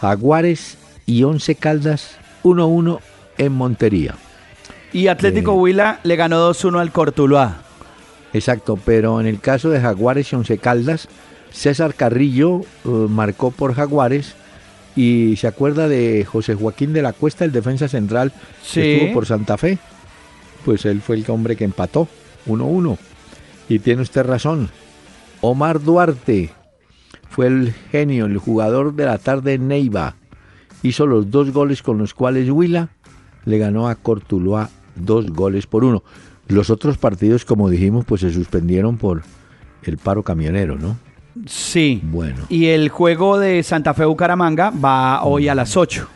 Jaguares 0.00 0.76
y 1.06 1.22
Once 1.22 1.54
Caldas 1.54 2.16
1-1 2.42 2.98
en 3.38 3.52
Montería. 3.52 4.16
Y 4.92 5.06
Atlético 5.06 5.52
Eh. 5.52 5.56
Huila 5.56 6.00
le 6.02 6.16
ganó 6.16 6.50
2-1 6.50 6.80
al 6.80 6.90
Cortuluá. 6.92 7.62
Exacto, 8.32 8.76
pero 8.84 9.20
en 9.20 9.28
el 9.28 9.38
caso 9.38 9.70
de 9.70 9.80
Jaguares 9.80 10.32
y 10.32 10.36
Once 10.36 10.58
Caldas, 10.58 11.08
César 11.52 11.94
Carrillo 11.94 12.62
eh, 12.62 12.88
marcó 12.88 13.52
por 13.52 13.74
Jaguares 13.74 14.34
y 14.96 15.36
se 15.36 15.46
acuerda 15.46 15.88
de 15.88 16.24
José 16.24 16.54
Joaquín 16.54 16.92
de 16.92 17.02
la 17.02 17.12
Cuesta, 17.12 17.44
el 17.44 17.52
defensa 17.52 17.88
central 17.88 18.32
Sí. 18.62 18.80
que 18.80 18.96
estuvo 18.96 19.14
por 19.14 19.26
Santa 19.26 19.56
Fe. 19.58 19.78
Pues 20.64 20.84
él 20.86 21.00
fue 21.00 21.16
el 21.16 21.24
hombre 21.28 21.56
que 21.56 21.64
empató 21.64 22.08
1-1. 22.46 22.96
Y 23.68 23.78
tiene 23.80 24.02
usted 24.02 24.24
razón. 24.24 24.70
Omar 25.40 25.82
Duarte 25.82 26.50
fue 27.28 27.48
el 27.48 27.72
genio, 27.90 28.26
el 28.26 28.38
jugador 28.38 28.94
de 28.94 29.06
la 29.06 29.18
tarde 29.18 29.54
en 29.54 29.68
Neiva. 29.68 30.16
Hizo 30.82 31.06
los 31.06 31.30
dos 31.30 31.50
goles 31.50 31.82
con 31.82 31.98
los 31.98 32.14
cuales 32.14 32.48
Huila 32.50 32.90
le 33.44 33.58
ganó 33.58 33.88
a 33.88 33.94
Cortuluá 33.94 34.70
dos 34.94 35.30
goles 35.30 35.66
por 35.66 35.84
uno. 35.84 36.02
Los 36.48 36.70
otros 36.70 36.98
partidos, 36.98 37.44
como 37.44 37.68
dijimos, 37.70 38.04
pues 38.04 38.20
se 38.20 38.32
suspendieron 38.32 38.96
por 38.98 39.22
el 39.82 39.98
paro 39.98 40.22
camionero, 40.22 40.76
¿no? 40.76 40.96
Sí. 41.46 42.00
Bueno, 42.04 42.44
Y 42.48 42.66
el 42.66 42.88
juego 42.88 43.38
de 43.38 43.62
Santa 43.62 43.94
Fe 43.94 44.04
Bucaramanga 44.04 44.70
va 44.70 45.24
hoy 45.24 45.48
a 45.48 45.54
las 45.54 45.76
8. 45.76 46.08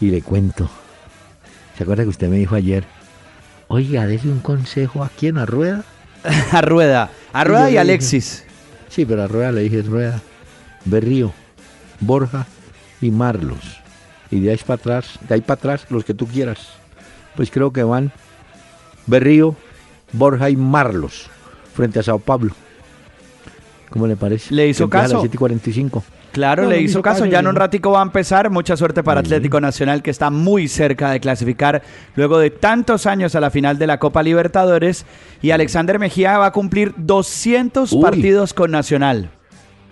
y 0.00 0.10
le 0.10 0.22
cuento. 0.22 0.68
¿Se 1.76 1.82
acuerda 1.84 2.02
que 2.04 2.08
usted 2.10 2.28
me 2.28 2.36
dijo 2.36 2.54
ayer? 2.54 2.84
Oiga, 3.68 4.06
déle 4.06 4.30
un 4.30 4.40
consejo 4.40 5.02
aquí 5.02 5.28
en 5.28 5.36
la 5.36 5.46
rueda. 5.46 5.84
a 6.52 6.60
Rueda. 6.60 7.10
A 7.32 7.44
Rueda 7.44 7.70
y 7.70 7.74
le 7.74 7.80
Alexis. 7.80 8.44
Sí, 8.88 9.04
pero 9.04 9.22
a 9.22 9.26
Rueda 9.28 9.52
le 9.52 9.62
dije 9.62 9.82
Rueda, 9.82 10.20
Berrío, 10.84 11.32
Borja 12.00 12.46
y 13.00 13.10
Marlos. 13.10 13.80
Y 14.30 14.40
de 14.40 14.50
ahí 14.50 14.58
para 14.66 14.74
atrás, 14.80 15.18
de 15.26 15.34
ahí 15.34 15.40
para 15.40 15.58
atrás, 15.58 15.86
los 15.90 16.04
que 16.04 16.14
tú 16.14 16.26
quieras. 16.26 16.58
Pues 17.34 17.50
creo 17.50 17.72
que 17.72 17.82
van 17.82 18.12
Berrío, 19.06 19.56
Borja 20.12 20.50
y 20.50 20.56
Marlos 20.56 21.28
frente 21.74 21.98
a 21.98 22.02
Sao 22.02 22.18
Pablo. 22.18 22.52
¿Cómo 23.92 24.06
le 24.06 24.16
parece? 24.16 24.54
¿Le 24.54 24.68
hizo 24.68 24.88
caso? 24.88 25.04
A 25.04 25.08
las 25.14 25.20
7 25.22 25.36
y 25.36 25.38
45. 25.38 26.02
Claro, 26.32 26.62
No, 26.64 26.70
le 26.70 26.76
no 26.76 26.80
hizo 26.82 26.90
hizo 26.92 27.02
caso. 27.02 27.20
caso, 27.20 27.30
Ya 27.30 27.40
en 27.40 27.46
un 27.46 27.54
no. 27.54 27.60
ratico 27.60 27.90
va 27.92 28.00
a 28.00 28.02
empezar. 28.04 28.48
Mucha 28.50 28.76
suerte 28.76 29.02
para 29.02 29.20
Atlético 29.20 29.60
Nacional, 29.60 30.02
que 30.02 30.10
está 30.10 30.30
muy 30.30 30.66
cerca 30.66 31.10
de 31.10 31.20
clasificar 31.20 31.82
luego 32.16 32.38
de 32.38 32.50
tantos 32.50 33.06
años 33.06 33.34
a 33.34 33.40
la 33.40 33.50
final 33.50 33.78
de 33.78 33.86
la 33.86 33.98
Copa 33.98 34.22
Libertadores. 34.22 35.04
Y 35.42 35.50
Alexander 35.50 35.98
Mejía 35.98 36.38
va 36.38 36.46
a 36.46 36.52
cumplir 36.52 36.94
200 36.96 37.92
Uy. 37.92 38.00
partidos 38.02 38.54
con 38.54 38.70
Nacional. 38.70 39.30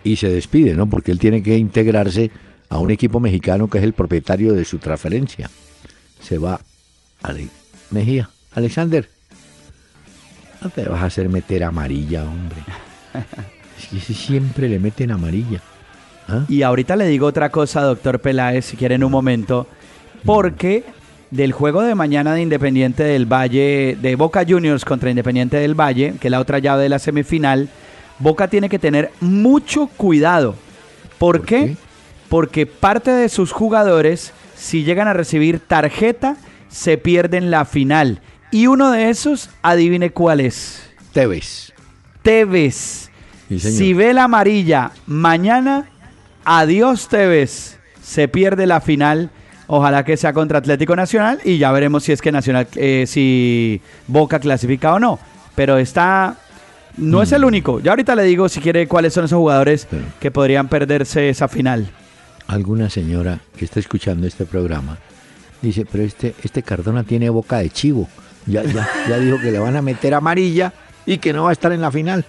Y 0.03 0.17
se 0.17 0.31
despide, 0.31 0.73
¿no? 0.75 0.89
Porque 0.89 1.13
él 1.13 1.19
tiene 1.19 1.43
que 1.43 1.59
integrarse 1.59 2.31
a 2.71 2.79
un 2.79 2.91
equipo 2.91 3.21
mexicano 3.21 3.69
que 3.69 3.77
es 3.79 3.85
el 3.85 3.93
propietario 3.93 4.55
de 4.55 4.65
su 4.65 4.79
transferencia. 4.79 5.51
Se 6.23 6.39
va 6.39 6.59
Ale 7.23 7.49
Mejía. 7.91 8.31
Alexander, 8.55 9.09
no 10.63 10.71
te 10.71 10.85
vas 10.89 11.03
a 11.03 11.07
hacer 11.07 11.29
meter 11.29 11.65
amarilla, 11.65 12.25
hombre. 12.25 12.57
Es 13.81 13.88
que 13.88 13.97
ese 13.97 14.14
siempre 14.14 14.69
le 14.69 14.79
meten 14.79 15.11
amarilla. 15.11 15.61
¿Ah? 16.29 16.45
Y 16.49 16.62
ahorita 16.62 16.97
le 16.97 17.07
digo 17.07 17.27
otra 17.27 17.49
cosa, 17.49 17.81
doctor 17.83 18.21
Peláez, 18.21 18.66
si 18.66 18.77
quiere 18.77 18.97
en 18.97 19.05
un 19.05 19.11
momento, 19.11 19.66
porque 20.25 20.85
del 21.31 21.53
juego 21.53 21.83
de 21.83 21.95
mañana 21.95 22.35
de 22.35 22.43
Independiente 22.43 23.05
del 23.05 23.25
Valle, 23.25 23.97
de 24.01 24.16
Boca 24.16 24.45
Juniors 24.47 24.85
contra 24.85 25.11
Independiente 25.11 25.57
del 25.57 25.75
Valle, 25.75 26.14
que 26.21 26.29
es 26.29 26.31
la 26.31 26.40
otra 26.40 26.59
llave 26.59 26.83
de 26.83 26.88
la 26.90 26.99
semifinal, 26.99 27.71
Boca 28.19 28.49
tiene 28.49 28.69
que 28.69 28.79
tener 28.79 29.11
mucho 29.21 29.87
cuidado. 29.97 30.55
¿Por, 31.19 31.38
¿Por 31.38 31.47
qué? 31.47 31.66
qué? 31.66 31.77
Porque 32.29 32.66
parte 32.66 33.11
de 33.11 33.29
sus 33.29 33.53
jugadores, 33.53 34.33
si 34.57 34.85
llegan 34.85 35.09
a 35.09 35.14
recibir 35.14 35.59
tarjeta, 35.59 36.37
se 36.69 36.99
pierden 36.99 37.51
la 37.51 37.64
final. 37.64 38.21
Y 38.53 38.66
uno 38.66 38.90
de 38.90 39.11
esos, 39.11 39.51
adivine 39.62 40.11
cuál 40.11 40.40
es. 40.40 40.83
Tevez. 41.12 41.73
Tevez. 42.23 43.10
Sí, 43.51 43.59
señor. 43.59 43.79
si 43.79 43.95
ve 43.95 44.15
la 44.15 44.25
amarilla 44.25 44.93
mañana, 45.07 45.91
adiós 46.45 47.09
Tevez. 47.09 47.79
Se 48.01 48.29
pierde 48.29 48.67
la 48.67 48.81
final. 48.81 49.31
Ojalá 49.67 50.05
que 50.05 50.17
sea 50.17 50.33
contra 50.33 50.59
Atlético 50.59 50.97
Nacional 50.97 51.41
y 51.45 51.59
ya 51.59 51.71
veremos 51.71 52.05
si 52.05 52.13
es 52.13 52.23
que 52.23 52.33
Nacional, 52.33 52.67
eh, 52.75 53.05
si 53.07 53.81
Boca 54.09 54.41
clasifica 54.41 54.95
o 54.95 54.99
no. 54.99 55.19
Pero 55.55 55.79
está, 55.79 56.37
no 56.97 57.23
es 57.23 57.33
el 57.33 57.45
único. 57.45 57.81
Ya 57.81 57.93
ahorita 57.93 58.17
le 58.17 58.25
digo 58.25 58.49
si 58.49 58.61
quiere 58.61 58.89
cuáles 58.89 59.15
son 59.15 59.27
esos 59.27 59.39
jugadores 59.39 59.87
que 60.19 60.31
podrían 60.31 60.69
perderse 60.69 61.29
esa 61.29 61.47
final. 61.47 61.89
Alguna 62.49 62.89
señora 62.89 63.39
que 63.57 63.65
está 63.65 63.79
escuchando 63.79 64.27
este 64.27 64.45
programa 64.45 64.99
dice, 65.63 65.87
pero 65.91 66.05
este, 66.05 66.35
este 66.43 66.63
Cardona 66.63 67.05
tiene 67.05 67.31
boca 67.31 67.59
de 67.59 67.71
chivo. 67.71 68.09
Ya, 68.47 68.65
ya, 68.65 68.89
ya 69.09 69.19
dijo 69.19 69.39
que 69.41 69.53
le 69.53 69.59
van 69.59 69.77
a 69.77 69.83
meter 69.83 70.15
amarilla 70.15 70.73
y 71.07 71.19
que 71.19 71.33
no 71.33 71.45
va 71.45 71.51
a 71.51 71.53
estar 71.53 71.73
en 71.73 71.81
la 71.81 71.93
final. 71.93 72.25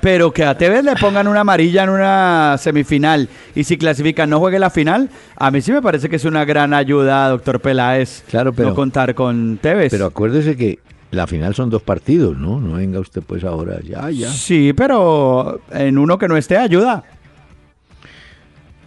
Pero 0.00 0.32
que 0.32 0.44
a 0.44 0.56
Tevez 0.56 0.84
le 0.84 0.94
pongan 0.94 1.26
una 1.26 1.40
amarilla 1.40 1.82
en 1.82 1.90
una 1.90 2.54
semifinal 2.58 3.28
y 3.56 3.64
si 3.64 3.76
clasifica 3.76 4.26
no 4.26 4.38
juegue 4.38 4.58
la 4.60 4.70
final, 4.70 5.10
a 5.36 5.50
mí 5.50 5.60
sí 5.60 5.72
me 5.72 5.82
parece 5.82 6.08
que 6.08 6.16
es 6.16 6.24
una 6.24 6.44
gran 6.44 6.72
ayuda, 6.72 7.28
doctor 7.28 7.60
Peláez, 7.60 8.22
Claro, 8.30 8.52
pero- 8.52 8.68
no 8.68 8.74
contar 8.76 9.14
con 9.16 9.58
Tevez. 9.60 9.90
Pero 9.90 10.06
acuérdese 10.06 10.56
que 10.56 10.78
la 11.10 11.26
final 11.26 11.52
son 11.54 11.68
dos 11.68 11.82
partidos, 11.82 12.36
¿no? 12.36 12.60
No 12.60 12.74
venga 12.76 13.00
usted 13.00 13.22
pues 13.26 13.42
ahora, 13.42 13.80
ya, 13.82 14.08
ya. 14.10 14.30
Sí, 14.30 14.72
pero 14.72 15.62
en 15.72 15.98
uno 15.98 16.16
que 16.16 16.28
no 16.28 16.36
esté 16.36 16.56
ayuda. 16.56 17.02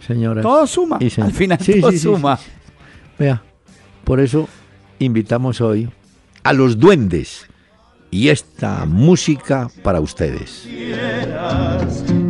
Señora. 0.06 0.42
Todo 0.42 0.66
suma. 0.66 0.98
Y 1.00 1.20
Al 1.20 1.32
final 1.32 1.58
Sí, 1.60 1.80
todo 1.80 1.90
sí, 1.92 1.98
suma. 1.98 2.36
sí. 2.36 2.50
Vea, 3.18 3.42
por 4.04 4.18
eso 4.20 4.48
invitamos 4.98 5.60
hoy 5.60 5.88
a 6.42 6.52
los 6.52 6.78
duendes 6.78 7.46
y 8.12 8.28
esta 8.28 8.84
música 8.84 9.68
para 9.82 9.98
ustedes. 9.98 10.68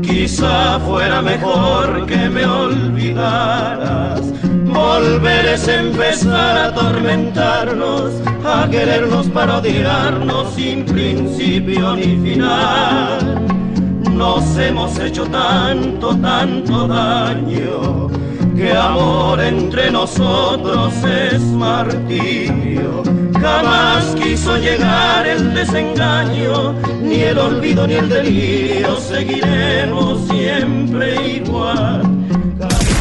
Quizá 0.00 0.78
fuera 0.78 1.20
mejor 1.20 2.06
que 2.06 2.30
me 2.30 2.46
olvidaras. 2.46 4.22
Volver 4.64 5.46
es 5.46 5.66
empezar 5.66 6.56
a 6.56 6.66
atormentarnos, 6.66 8.12
a 8.44 8.68
querernos 8.70 9.28
para 9.28 9.58
odiarnos 9.58 10.54
sin 10.54 10.84
principio 10.86 11.96
ni 11.96 12.16
final. 12.16 13.44
Nos 14.14 14.56
hemos 14.56 14.96
hecho 15.00 15.26
tanto, 15.26 16.16
tanto 16.18 16.86
daño, 16.86 18.08
que 18.54 18.72
amor 18.72 19.40
entre 19.40 19.90
nosotros 19.90 20.94
es 21.04 21.42
martirio. 21.42 23.02
Jamás 23.42 24.14
quiso 24.14 24.56
llegar 24.56 25.26
el 25.26 25.52
desengaño, 25.52 26.74
ni 27.02 27.22
el 27.22 27.36
olvido 27.38 27.88
ni 27.88 27.94
el 27.94 28.08
delirio, 28.08 28.96
seguiremos 29.00 30.28
siempre 30.28 31.38
igual. 31.38 32.02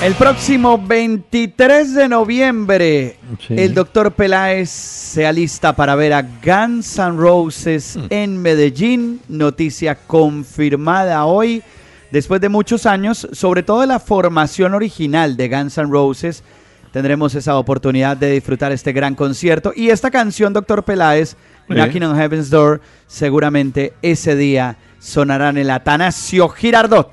El 0.02 0.14
próximo 0.14 0.78
23 0.78 1.92
de 1.94 2.08
noviembre, 2.08 3.16
Sí. 3.46 3.54
el 3.58 3.74
doctor 3.74 4.12
Peláez 4.12 4.70
se 4.70 5.26
alista 5.26 5.74
para 5.74 5.96
ver 5.96 6.12
a 6.12 6.22
Guns 6.22 6.98
N' 6.98 7.16
Roses 7.16 7.96
Mm. 7.96 8.06
en 8.10 8.36
Medellín. 8.40 9.20
Noticia 9.28 9.96
confirmada 9.96 11.24
hoy, 11.24 11.64
después 12.12 12.40
de 12.40 12.48
muchos 12.48 12.86
años, 12.86 13.26
sobre 13.32 13.64
todo 13.64 13.80
de 13.80 13.88
la 13.88 13.98
formación 13.98 14.72
original 14.74 15.36
de 15.36 15.48
Guns 15.48 15.76
N' 15.78 15.90
Roses. 15.90 16.44
Tendremos 16.92 17.34
esa 17.34 17.56
oportunidad 17.58 18.16
de 18.16 18.30
disfrutar 18.30 18.70
este 18.70 18.92
gran 18.92 19.16
concierto. 19.16 19.72
Y 19.74 19.90
esta 19.90 20.12
canción, 20.12 20.52
doctor 20.52 20.84
Peláez, 20.84 21.30
Sí. 21.66 21.74
Knocking 21.74 22.04
on 22.04 22.16
Heaven's 22.16 22.48
Door, 22.50 22.80
seguramente 23.08 23.92
ese 24.00 24.36
día 24.36 24.76
sonará 25.00 25.48
en 25.50 25.58
el 25.58 25.70
Atanasio 25.70 26.48
Girardot. 26.48 27.10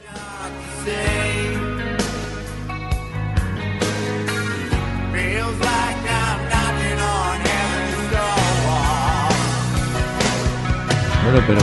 Pero, 11.48 11.60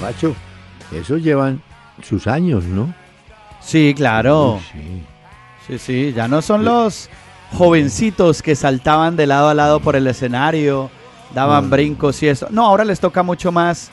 Pacho, 0.00 0.34
esos 0.92 1.22
llevan 1.22 1.62
sus 2.02 2.26
años, 2.26 2.64
¿no? 2.64 2.92
Sí, 3.60 3.94
claro. 3.96 4.54
Uy, 4.54 4.60
sí. 4.72 5.02
Sí, 5.66 5.78
sí, 5.78 6.12
ya 6.14 6.26
no 6.28 6.42
son 6.42 6.64
los 6.64 7.08
jovencitos 7.52 8.42
que 8.42 8.56
saltaban 8.56 9.14
de 9.16 9.26
lado 9.26 9.48
a 9.48 9.54
lado 9.54 9.78
por 9.80 9.94
el 9.94 10.06
escenario, 10.08 10.90
daban 11.34 11.66
Mm. 11.66 11.70
brincos 11.70 12.22
y 12.22 12.28
eso. 12.28 12.48
No, 12.50 12.66
ahora 12.66 12.84
les 12.84 12.98
toca 12.98 13.22
mucho 13.22 13.52
más 13.52 13.90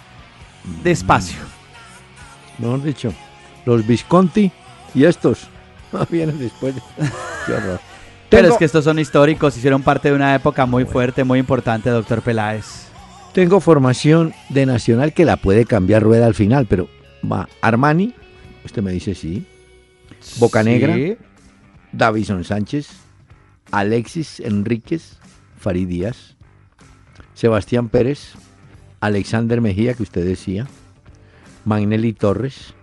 despacio. 0.83 1.37
Mejor 2.57 2.81
dicho, 2.83 3.13
los 3.65 3.85
Visconti 3.85 4.51
y 4.95 5.03
estos 5.05 5.47
vienen 6.09 6.39
después. 6.39 6.75
de- 6.75 6.81
Qué 7.45 7.53
horror. 7.53 7.79
Pero 8.29 8.43
Tengo- 8.43 8.53
es 8.55 8.59
que 8.59 8.65
estos 8.65 8.83
son 8.83 8.97
históricos, 8.99 9.55
hicieron 9.55 9.81
parte 9.83 10.09
de 10.09 10.15
una 10.15 10.33
época 10.35 10.65
muy 10.65 10.85
fuerte, 10.85 11.23
muy 11.23 11.39
importante, 11.39 11.89
doctor 11.89 12.21
Peláez. 12.21 12.88
Tengo 13.33 13.59
formación 13.59 14.33
de 14.49 14.65
Nacional 14.65 15.13
que 15.13 15.25
la 15.25 15.37
puede 15.37 15.65
cambiar 15.65 16.03
rueda 16.03 16.25
al 16.25 16.33
final, 16.33 16.65
pero 16.67 16.89
va 17.29 17.47
Armani, 17.61 18.13
usted 18.65 18.81
me 18.81 18.91
dice 18.91 19.15
sí, 19.15 19.45
Bocanegra. 20.39 20.95
Sí. 20.95 21.17
Davison 21.91 22.43
Sánchez, 22.43 22.89
Alexis 23.71 24.39
Enríquez, 24.39 25.17
Farid 25.57 25.87
Díaz, 25.87 26.35
Sebastián 27.33 27.89
Pérez, 27.89 28.33
Alexander 28.99 29.61
Mejía, 29.61 29.93
que 29.93 30.03
usted 30.03 30.25
decía, 30.25 30.67
Magnelli 31.65 32.13
Torres, 32.13 32.73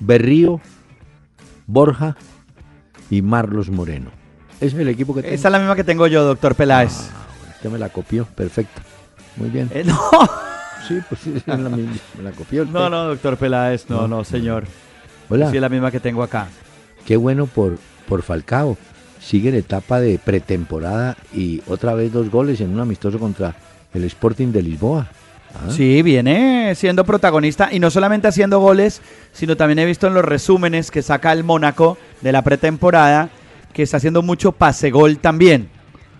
Berrío, 0.00 0.60
Borja 1.66 2.16
y 3.10 3.22
Marlos 3.22 3.70
Moreno. 3.70 4.10
Ese 4.60 4.66
es 4.66 4.74
el 4.74 4.88
equipo 4.88 5.14
que 5.14 5.22
tengo. 5.22 5.34
Esa 5.34 5.48
es 5.48 5.52
la 5.52 5.58
misma 5.58 5.76
que 5.76 5.84
tengo 5.84 6.06
yo, 6.06 6.24
doctor 6.24 6.54
Peláez. 6.54 7.10
Ah, 7.10 7.50
usted 7.56 7.70
me 7.70 7.78
la 7.78 7.88
copió, 7.88 8.26
perfecto. 8.26 8.80
Muy 9.38 9.50
bien. 9.50 9.70
Eh, 9.72 9.84
no, 9.86 9.96
Sí, 10.86 10.98
pues 11.08 11.20
sí, 11.22 11.34
es 11.36 11.46
la 11.46 11.56
misma, 11.56 11.92
me 12.16 12.22
la 12.24 12.30
copió. 12.32 12.62
usted. 12.62 12.72
no, 12.74 12.88
no, 12.88 13.04
doctor 13.04 13.36
Peláez, 13.36 13.88
no, 13.90 14.06
no, 14.08 14.24
señor. 14.24 14.64
Hola. 15.28 15.50
Sí, 15.50 15.56
es 15.56 15.60
la 15.62 15.68
misma 15.68 15.90
que 15.90 16.00
tengo 16.00 16.22
acá. 16.22 16.46
Qué 17.04 17.16
bueno 17.16 17.46
por, 17.46 17.78
por 18.08 18.22
Falcao. 18.22 18.76
Sigue 19.20 19.48
en 19.50 19.56
etapa 19.56 20.00
de 20.00 20.18
pretemporada 20.18 21.16
y 21.34 21.60
otra 21.66 21.92
vez 21.94 22.12
dos 22.12 22.30
goles 22.30 22.60
en 22.60 22.70
un 22.72 22.80
amistoso 22.80 23.18
contra 23.18 23.54
el 23.92 24.04
Sporting 24.04 24.52
de 24.52 24.62
Lisboa. 24.62 25.08
Ah, 25.54 25.70
Sí, 25.70 26.02
viene 26.02 26.74
siendo 26.76 27.04
protagonista 27.04 27.68
y 27.72 27.80
no 27.80 27.90
solamente 27.90 28.28
haciendo 28.28 28.60
goles, 28.60 29.02
sino 29.32 29.56
también 29.56 29.80
he 29.80 29.84
visto 29.86 30.06
en 30.06 30.14
los 30.14 30.24
resúmenes 30.24 30.90
que 30.90 31.02
saca 31.02 31.32
el 31.32 31.42
Mónaco 31.44 31.98
de 32.20 32.32
la 32.32 32.42
pretemporada 32.42 33.28
que 33.72 33.82
está 33.82 33.96
haciendo 33.98 34.22
mucho 34.22 34.52
pase 34.52 34.90
gol 34.90 35.18
también. 35.18 35.68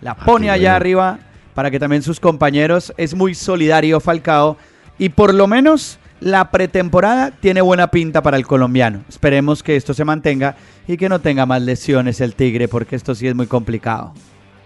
La 0.03 0.15
pone 0.15 0.47
qué 0.47 0.51
allá 0.51 0.71
bueno. 0.73 0.77
arriba 0.77 1.19
para 1.59 1.73
que 1.73 1.81
también 1.81 2.05
sus 2.05 2.21
compañeros 2.21 2.95
es 2.97 3.17
muy 3.17 3.35
solidario 3.35 3.99
Falcao 3.99 4.57
y 4.97 5.09
por 5.09 5.35
lo 5.35 5.49
menos 5.49 5.99
la 6.21 6.53
pretemporada 6.53 7.33
tiene 7.33 7.63
buena 7.63 7.91
pinta 7.91 8.23
para 8.23 8.37
el 8.37 8.47
colombiano. 8.47 9.03
Esperemos 9.09 9.65
que 9.65 9.75
esto 9.75 9.93
se 9.93 10.05
mantenga 10.05 10.55
y 10.87 10.97
que 10.97 11.09
no 11.09 11.19
tenga 11.19 11.47
más 11.47 11.61
lesiones 11.61 12.21
el 12.21 12.37
Tigre 12.37 12.69
porque 12.69 12.95
esto 12.95 13.13
sí 13.17 13.27
es 13.27 13.35
muy 13.35 13.49
complicado. 13.49 14.15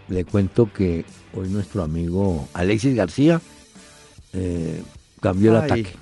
Le 0.08 0.26
cuento 0.26 0.70
que 0.70 1.06
hoy 1.32 1.48
nuestro 1.48 1.82
amigo 1.82 2.46
Alexis 2.52 2.94
García 2.94 3.40
eh, 4.34 4.82
cambió 5.18 5.52
el 5.52 5.56
Ay. 5.56 5.62
ataque. 5.62 5.96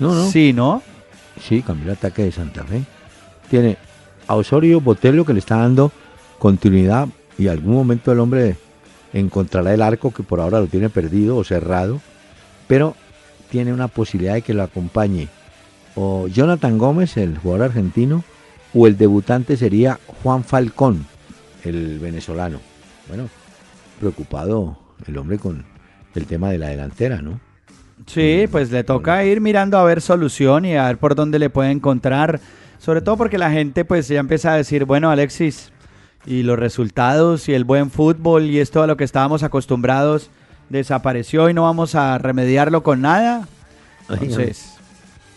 No, 0.00 0.12
no. 0.12 0.28
Sí, 0.28 0.52
¿no? 0.52 0.82
Sí, 1.40 1.62
cambió 1.62 1.92
el 1.92 1.96
ataque 1.96 2.24
de 2.24 2.32
Santa 2.32 2.64
Fe. 2.64 2.82
Tiene 3.48 3.78
a 4.26 4.34
Osorio 4.34 4.80
Botello 4.80 5.24
que 5.24 5.34
le 5.34 5.38
está 5.38 5.58
dando 5.58 5.92
continuidad 6.40 7.06
y 7.38 7.46
algún 7.46 7.74
momento 7.74 8.10
el 8.10 8.18
hombre 8.18 8.56
encontrará 9.14 9.72
el 9.72 9.80
arco 9.80 10.12
que 10.12 10.22
por 10.22 10.40
ahora 10.40 10.60
lo 10.60 10.66
tiene 10.66 10.90
perdido 10.90 11.38
o 11.38 11.44
cerrado, 11.44 12.02
pero 12.68 12.94
tiene 13.50 13.72
una 13.72 13.88
posibilidad 13.88 14.34
de 14.34 14.42
que 14.42 14.52
lo 14.52 14.62
acompañe 14.62 15.28
o 15.94 16.26
Jonathan 16.26 16.76
Gómez, 16.76 17.16
el 17.16 17.38
jugador 17.38 17.66
argentino, 17.66 18.24
o 18.74 18.86
el 18.86 18.96
debutante 18.98 19.56
sería 19.56 19.98
Juan 20.22 20.44
Falcón, 20.44 21.06
el 21.62 21.98
venezolano. 22.00 22.60
Bueno, 23.08 23.28
preocupado 24.00 24.76
el 25.06 25.16
hombre 25.16 25.38
con 25.38 25.64
el 26.14 26.26
tema 26.26 26.50
de 26.50 26.58
la 26.58 26.68
delantera, 26.68 27.22
¿no? 27.22 27.40
Sí, 28.06 28.46
pues 28.50 28.70
le 28.70 28.82
toca 28.82 29.24
ir 29.24 29.40
mirando 29.40 29.78
a 29.78 29.84
ver 29.84 30.00
solución 30.00 30.64
y 30.64 30.76
a 30.76 30.86
ver 30.86 30.98
por 30.98 31.14
dónde 31.14 31.38
le 31.38 31.48
puede 31.48 31.70
encontrar. 31.70 32.40
Sobre 32.78 33.00
todo 33.00 33.16
porque 33.16 33.38
la 33.38 33.50
gente 33.50 33.84
pues 33.84 34.08
ya 34.08 34.20
empieza 34.20 34.52
a 34.52 34.56
decir, 34.56 34.84
bueno 34.84 35.10
Alexis, 35.10 35.72
y 36.26 36.42
los 36.42 36.58
resultados 36.58 37.48
y 37.48 37.54
el 37.54 37.64
buen 37.64 37.90
fútbol 37.90 38.44
y 38.44 38.60
esto 38.60 38.82
a 38.82 38.86
lo 38.86 38.96
que 38.96 39.04
estábamos 39.04 39.42
acostumbrados 39.42 40.30
desapareció 40.70 41.48
y 41.50 41.54
no 41.54 41.62
vamos 41.62 41.94
a 41.94 42.18
remediarlo 42.18 42.82
con 42.82 43.02
nada. 43.02 43.46
Entonces, 44.08 44.74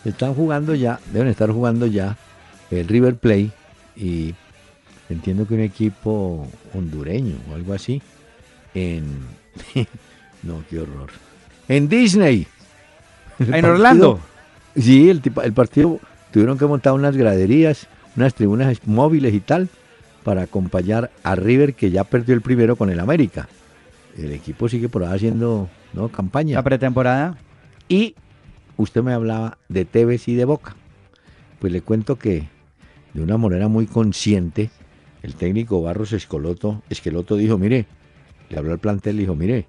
Están 0.04 0.34
jugando 0.34 0.74
ya, 0.74 1.00
deben 1.12 1.28
estar 1.28 1.50
jugando 1.50 1.86
ya 1.86 2.16
el 2.70 2.86
River 2.88 3.16
Play 3.16 3.52
y 3.96 4.34
entiendo 5.10 5.46
que 5.46 5.54
un 5.54 5.60
equipo 5.60 6.46
hondureño 6.74 7.36
o 7.50 7.54
algo 7.54 7.74
así 7.74 8.00
en 8.74 9.04
no, 10.42 10.62
qué 10.70 10.80
horror. 10.80 11.10
En 11.68 11.88
Disney. 11.88 12.46
En 13.38 13.46
partido- 13.50 13.72
Orlando. 13.72 14.20
Sí, 14.76 15.10
el, 15.10 15.20
el 15.42 15.52
partido 15.52 15.98
tuvieron 16.32 16.56
que 16.58 16.66
montar 16.66 16.92
unas 16.92 17.16
graderías, 17.16 17.86
unas 18.16 18.34
tribunas 18.34 18.78
móviles 18.86 19.34
y 19.34 19.40
tal 19.40 19.68
para 20.24 20.42
acompañar 20.42 21.10
a 21.22 21.34
River 21.34 21.74
que 21.74 21.90
ya 21.90 22.04
perdió 22.04 22.34
el 22.34 22.42
primero 22.42 22.76
con 22.76 22.90
el 22.90 23.00
América. 23.00 23.48
El 24.16 24.32
equipo 24.32 24.68
sigue 24.68 24.88
por 24.88 25.04
ahí 25.04 25.14
haciendo 25.14 25.68
¿no? 25.92 26.08
campaña. 26.08 26.56
La 26.56 26.62
pretemporada. 26.62 27.38
Y 27.88 28.14
usted 28.76 29.02
me 29.02 29.12
hablaba 29.12 29.58
de 29.68 29.84
Tevez 29.84 30.28
y 30.28 30.34
de 30.34 30.44
Boca. 30.44 30.76
Pues 31.60 31.72
le 31.72 31.82
cuento 31.82 32.16
que 32.16 32.48
de 33.14 33.22
una 33.22 33.38
manera 33.38 33.68
muy 33.68 33.86
consciente, 33.86 34.70
el 35.22 35.34
técnico 35.34 35.82
Barros 35.82 36.12
Esqueloto, 36.12 36.82
Esqueloto 36.90 37.36
dijo, 37.36 37.58
mire, 37.58 37.86
le 38.50 38.58
habló 38.58 38.72
al 38.72 38.78
plantel, 38.78 39.16
le 39.16 39.22
dijo, 39.22 39.34
mire, 39.34 39.66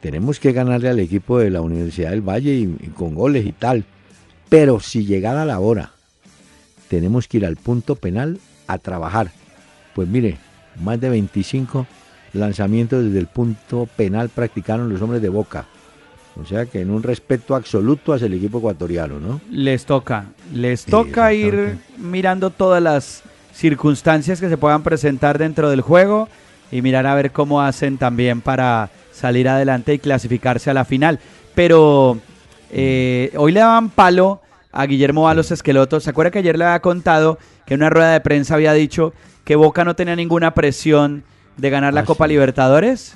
tenemos 0.00 0.38
que 0.38 0.52
ganarle 0.52 0.88
al 0.88 1.00
equipo 1.00 1.38
de 1.38 1.50
la 1.50 1.60
Universidad 1.60 2.10
del 2.10 2.20
Valle 2.20 2.54
y, 2.54 2.62
y 2.80 2.88
con 2.88 3.14
goles 3.14 3.46
y 3.46 3.52
tal. 3.52 3.84
Pero 4.48 4.80
si 4.80 5.04
llegada 5.04 5.44
la 5.44 5.58
hora, 5.60 5.92
tenemos 6.88 7.28
que 7.28 7.38
ir 7.38 7.46
al 7.46 7.56
punto 7.56 7.96
penal 7.96 8.38
a 8.66 8.78
trabajar. 8.78 9.32
Pues 9.98 10.06
mire, 10.06 10.36
más 10.80 11.00
de 11.00 11.08
25 11.08 11.84
lanzamientos 12.32 13.02
desde 13.02 13.18
el 13.18 13.26
punto 13.26 13.88
penal 13.96 14.28
practicaron 14.28 14.88
los 14.88 15.02
hombres 15.02 15.20
de 15.20 15.28
Boca. 15.28 15.64
O 16.40 16.46
sea 16.46 16.66
que 16.66 16.82
en 16.82 16.90
un 16.90 17.02
respeto 17.02 17.56
absoluto 17.56 18.12
hacia 18.12 18.26
el 18.26 18.34
equipo 18.34 18.58
ecuatoriano, 18.58 19.18
¿no? 19.18 19.40
Les 19.50 19.86
toca, 19.86 20.26
les 20.54 20.84
toca 20.84 21.32
ir 21.32 21.78
mirando 21.96 22.50
todas 22.50 22.80
las 22.80 23.24
circunstancias 23.52 24.40
que 24.40 24.48
se 24.48 24.56
puedan 24.56 24.84
presentar 24.84 25.36
dentro 25.36 25.68
del 25.68 25.80
juego 25.80 26.28
y 26.70 26.80
mirar 26.80 27.04
a 27.08 27.16
ver 27.16 27.32
cómo 27.32 27.60
hacen 27.60 27.98
también 27.98 28.40
para 28.40 28.90
salir 29.10 29.48
adelante 29.48 29.94
y 29.94 29.98
clasificarse 29.98 30.70
a 30.70 30.74
la 30.74 30.84
final. 30.84 31.18
Pero 31.56 32.18
eh, 32.70 33.32
hoy 33.36 33.50
le 33.50 33.58
daban 33.58 33.90
palo 33.90 34.42
a 34.72 34.86
Guillermo 34.86 35.22
Balos 35.22 35.50
Esqueloto. 35.50 36.00
¿Se 36.00 36.10
acuerda 36.10 36.30
que 36.30 36.38
ayer 36.40 36.58
le 36.58 36.64
había 36.64 36.80
contado 36.80 37.38
que 37.66 37.74
en 37.74 37.80
una 37.80 37.90
rueda 37.90 38.12
de 38.12 38.20
prensa 38.20 38.54
había 38.54 38.72
dicho 38.72 39.12
que 39.44 39.56
Boca 39.56 39.84
no 39.84 39.96
tenía 39.96 40.14
ninguna 40.16 40.54
presión 40.54 41.24
de 41.56 41.70
ganar 41.70 41.94
la 41.94 42.00
Ah, 42.00 42.04
Copa 42.04 42.26
sí. 42.26 42.30
Libertadores? 42.32 43.14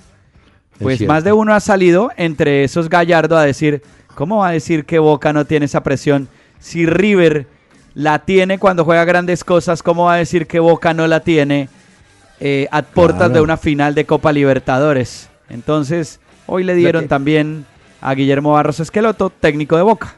Es 0.75 0.79
Pues 0.81 1.07
más 1.07 1.23
de 1.25 1.33
uno 1.33 1.55
ha 1.55 1.61
salido, 1.61 2.11
entre 2.17 2.65
esos 2.65 2.89
Gallardo, 2.89 3.37
a 3.37 3.45
decir, 3.45 3.83
¿cómo 4.15 4.39
va 4.39 4.49
a 4.49 4.53
decir 4.53 4.85
que 4.85 4.99
Boca 4.99 5.33
no 5.33 5.45
tiene 5.45 5.67
esa 5.67 5.83
presión? 5.83 6.29
Si 6.59 6.87
River 6.87 7.47
la 7.95 8.21
tiene 8.21 8.59
cuando 8.59 8.85
juega 8.85 9.05
grandes 9.05 9.45
cosas, 9.45 9.83
¿cómo 9.83 10.05
va 10.07 10.15
a 10.15 10.19
decir 10.19 10.47
que 10.47 10.59
Boca 10.61 10.95
no 10.95 11.07
la 11.07 11.21
tiene 11.21 11.69
eh, 12.41 12.67
a 12.73 12.83
puertas 12.83 13.19
Claro. 13.19 13.35
de 13.35 13.41
una 13.43 13.57
final 13.59 13.95
de 13.95 14.07
Copa 14.07 14.33
Libertadores? 14.33 15.29
Entonces, 15.51 16.19
hoy 16.47 16.65
le 16.65 16.75
dieron 16.75 17.07
también 17.07 17.67
a 18.01 18.15
Guillermo 18.15 18.53
Barros 18.53 18.81
Esqueloto, 18.81 19.29
técnico 19.31 19.77
de 19.77 19.83
Boca. 19.83 20.15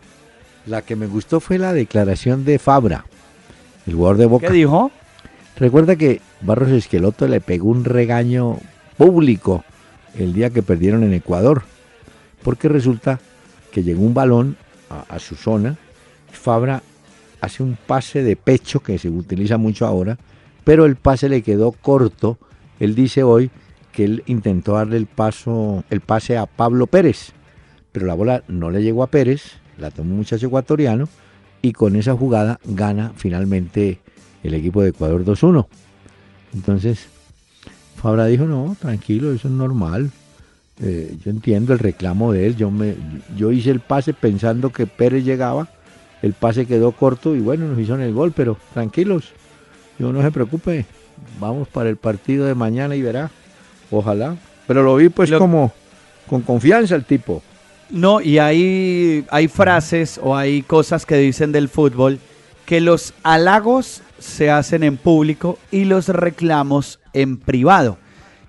La 0.67 0.83
que 0.83 0.97
me 0.97 1.07
gustó 1.07 1.41
fue 1.41 1.59
la 1.59 1.73
declaración 1.73 2.45
de 2.45 2.59
Fabra, 2.59 3.05
el 3.87 3.95
jugador 3.95 4.17
de 4.17 4.27
Boca. 4.27 4.47
¿Qué 4.49 4.53
dijo? 4.55 4.91
Recuerda 5.57 5.97
que 5.97 6.21
Barros 6.41 6.71
Esqueloto 6.71 7.29
le 7.29 7.41
pegó 7.41 7.69
un 7.69 7.85
regaño 7.85 8.59
público 8.97 9.65
el 10.19 10.33
día 10.33 10.51
que 10.51 10.63
perdieron 10.63 11.03
en 11.03 11.13
Ecuador, 11.13 11.63
porque 12.43 12.69
resulta 12.69 13.21
que 13.73 13.83
llegó 13.83 14.03
un 14.03 14.15
balón 14.15 14.57
a, 14.89 15.15
a 15.15 15.19
su 15.19 15.35
zona, 15.35 15.77
Fabra 16.33 16.83
hace 17.41 17.63
un 17.63 17.77
pase 17.77 18.23
de 18.23 18.37
pecho 18.37 18.81
que 18.81 18.99
se 18.99 19.09
utiliza 19.09 19.59
mucho 19.59 19.87
ahora, 19.87 20.19
pero 20.65 20.87
el 20.87 20.97
pase 20.97 21.29
le 21.29 21.43
quedó 21.43 21.73
corto. 21.73 22.39
Él 22.81 22.95
dice 22.95 23.23
hoy 23.23 23.51
que 23.93 24.05
él 24.05 24.23
intentó 24.27 24.73
darle 24.73 24.97
el 24.97 25.07
paso, 25.07 25.85
el 25.91 26.01
pase 26.01 26.37
a 26.37 26.47
Pablo 26.47 26.87
Pérez, 26.87 27.33
pero 27.93 28.07
la 28.07 28.15
bola 28.15 28.43
no 28.49 28.71
le 28.71 28.83
llegó 28.83 29.03
a 29.03 29.09
Pérez, 29.09 29.59
la 29.79 29.91
tomó 29.91 30.11
un 30.13 30.19
muchacho 30.19 30.47
ecuatoriano 30.47 31.09
y 31.63 31.73
con 31.73 31.97
esa 31.97 32.15
jugada 32.17 32.61
gana 32.65 33.13
finalmente 33.17 33.99
el 34.43 34.55
equipo 34.55 34.83
de 34.83 34.91
Ecuador 34.91 35.25
2-1. 35.25 35.67
Entonces, 36.55 37.07
Fabra 37.97 38.27
dijo, 38.27 38.45
no, 38.45 38.77
tranquilo, 38.79 39.33
eso 39.33 39.49
es 39.49 39.55
normal. 39.55 40.11
Eh, 40.83 41.17
yo 41.25 41.31
entiendo 41.31 41.73
el 41.73 41.79
reclamo 41.79 42.33
de 42.33 42.47
él. 42.47 42.57
Yo, 42.57 42.71
me, 42.71 42.95
yo 43.37 43.51
hice 43.53 43.71
el 43.71 43.81
pase 43.81 44.13
pensando 44.13 44.71
que 44.71 44.87
Pérez 44.87 45.25
llegaba. 45.25 45.69
El 46.23 46.33
pase 46.33 46.67
quedó 46.67 46.93
corto 46.93 47.35
y 47.35 47.41
bueno, 47.41 47.67
nos 47.69 47.79
hicieron 47.79 48.03
el 48.03 48.13
gol, 48.13 48.33
pero 48.33 48.57
tranquilos. 48.73 49.33
Yo 49.99 50.13
no 50.13 50.23
se 50.23 50.31
preocupe. 50.31 50.85
vamos 51.41 51.69
para 51.69 51.89
el 51.91 51.97
partido 51.97 52.45
de 52.47 52.55
mañana 52.55 52.97
y 52.97 53.03
verá. 53.03 53.31
Ojalá. 53.91 54.37
Pero 54.67 54.83
lo 54.83 54.97
vi 54.97 55.09
pues 55.09 55.31
Lo- 55.31 55.39
como 55.39 55.73
con 56.29 56.43
confianza 56.43 56.95
el 56.97 57.05
tipo. 57.05 57.43
No, 57.95 58.21
y 58.21 58.39
hay, 58.39 59.25
hay 59.31 59.47
frases 59.49 60.19
o 60.23 60.37
hay 60.37 60.63
cosas 60.63 61.07
que 61.07 61.17
dicen 61.17 61.53
del 61.53 61.69
fútbol 61.69 62.19
que 62.67 62.81
los 62.81 63.15
halagos 63.23 64.03
se 64.19 64.51
hacen 64.51 64.83
en 64.83 64.97
público 64.97 65.59
y 65.71 65.85
los 65.85 66.09
reclamos 66.09 66.99
en 67.13 67.37
privado. 67.39 67.99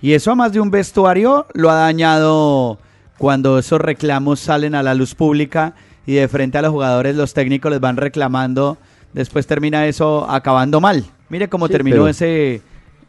Y 0.02 0.14
eso 0.14 0.32
a 0.32 0.36
más 0.36 0.52
de 0.52 0.60
un 0.62 0.72
vestuario 0.72 1.46
lo 1.54 1.70
ha 1.70 1.76
dañado 1.76 2.80
cuando 3.18 3.60
esos 3.60 3.80
reclamos 3.80 4.40
salen 4.40 4.74
a 4.74 4.82
la 4.84 4.96
luz 4.96 5.14
pública 5.14 5.76
y 6.08 6.14
de 6.16 6.28
frente 6.28 6.58
a 6.58 6.62
los 6.64 6.72
jugadores 6.72 7.16
los 7.16 7.34
técnicos 7.34 7.72
les 7.72 7.80
van 7.80 7.98
reclamando. 7.98 8.78
Después 9.14 9.46
termina 9.46 9.86
eso 9.86 10.30
acabando 10.30 10.82
mal. 10.82 11.06
Mire 11.30 11.50
cómo 11.50 11.68
Sí, 11.68 11.74
terminó 11.74 11.98
pero- 11.98 12.08
ese 12.08 12.62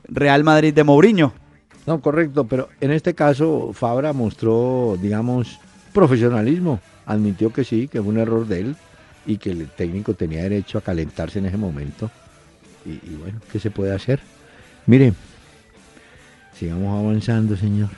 Real 0.09 0.44
Madrid 0.44 0.75
de 0.75 0.85
Mourinho. 0.85 1.33
No, 1.87 2.01
correcto, 2.01 2.44
pero 2.44 2.68
en 2.81 2.90
este 2.90 3.14
caso 3.14 3.70
Fabra 3.72 4.12
mostró, 4.12 4.96
digamos, 5.01 5.61
profesionalismo. 5.96 6.78
Admitió 7.06 7.52
que 7.52 7.64
sí, 7.64 7.88
que 7.88 8.02
fue 8.02 8.11
un 8.11 8.18
error 8.18 8.46
de 8.46 8.61
él 8.61 8.76
y 9.24 9.38
que 9.38 9.50
el 9.50 9.66
técnico 9.68 10.12
tenía 10.12 10.42
derecho 10.42 10.76
a 10.76 10.82
calentarse 10.82 11.38
en 11.38 11.46
ese 11.46 11.56
momento. 11.56 12.11
Y, 12.85 12.90
y 12.90 13.18
bueno, 13.18 13.40
¿qué 13.50 13.59
se 13.59 13.70
puede 13.70 13.94
hacer? 13.94 14.20
Mire, 14.85 15.14
sigamos 16.54 17.02
avanzando, 17.02 17.56
señor. 17.56 17.88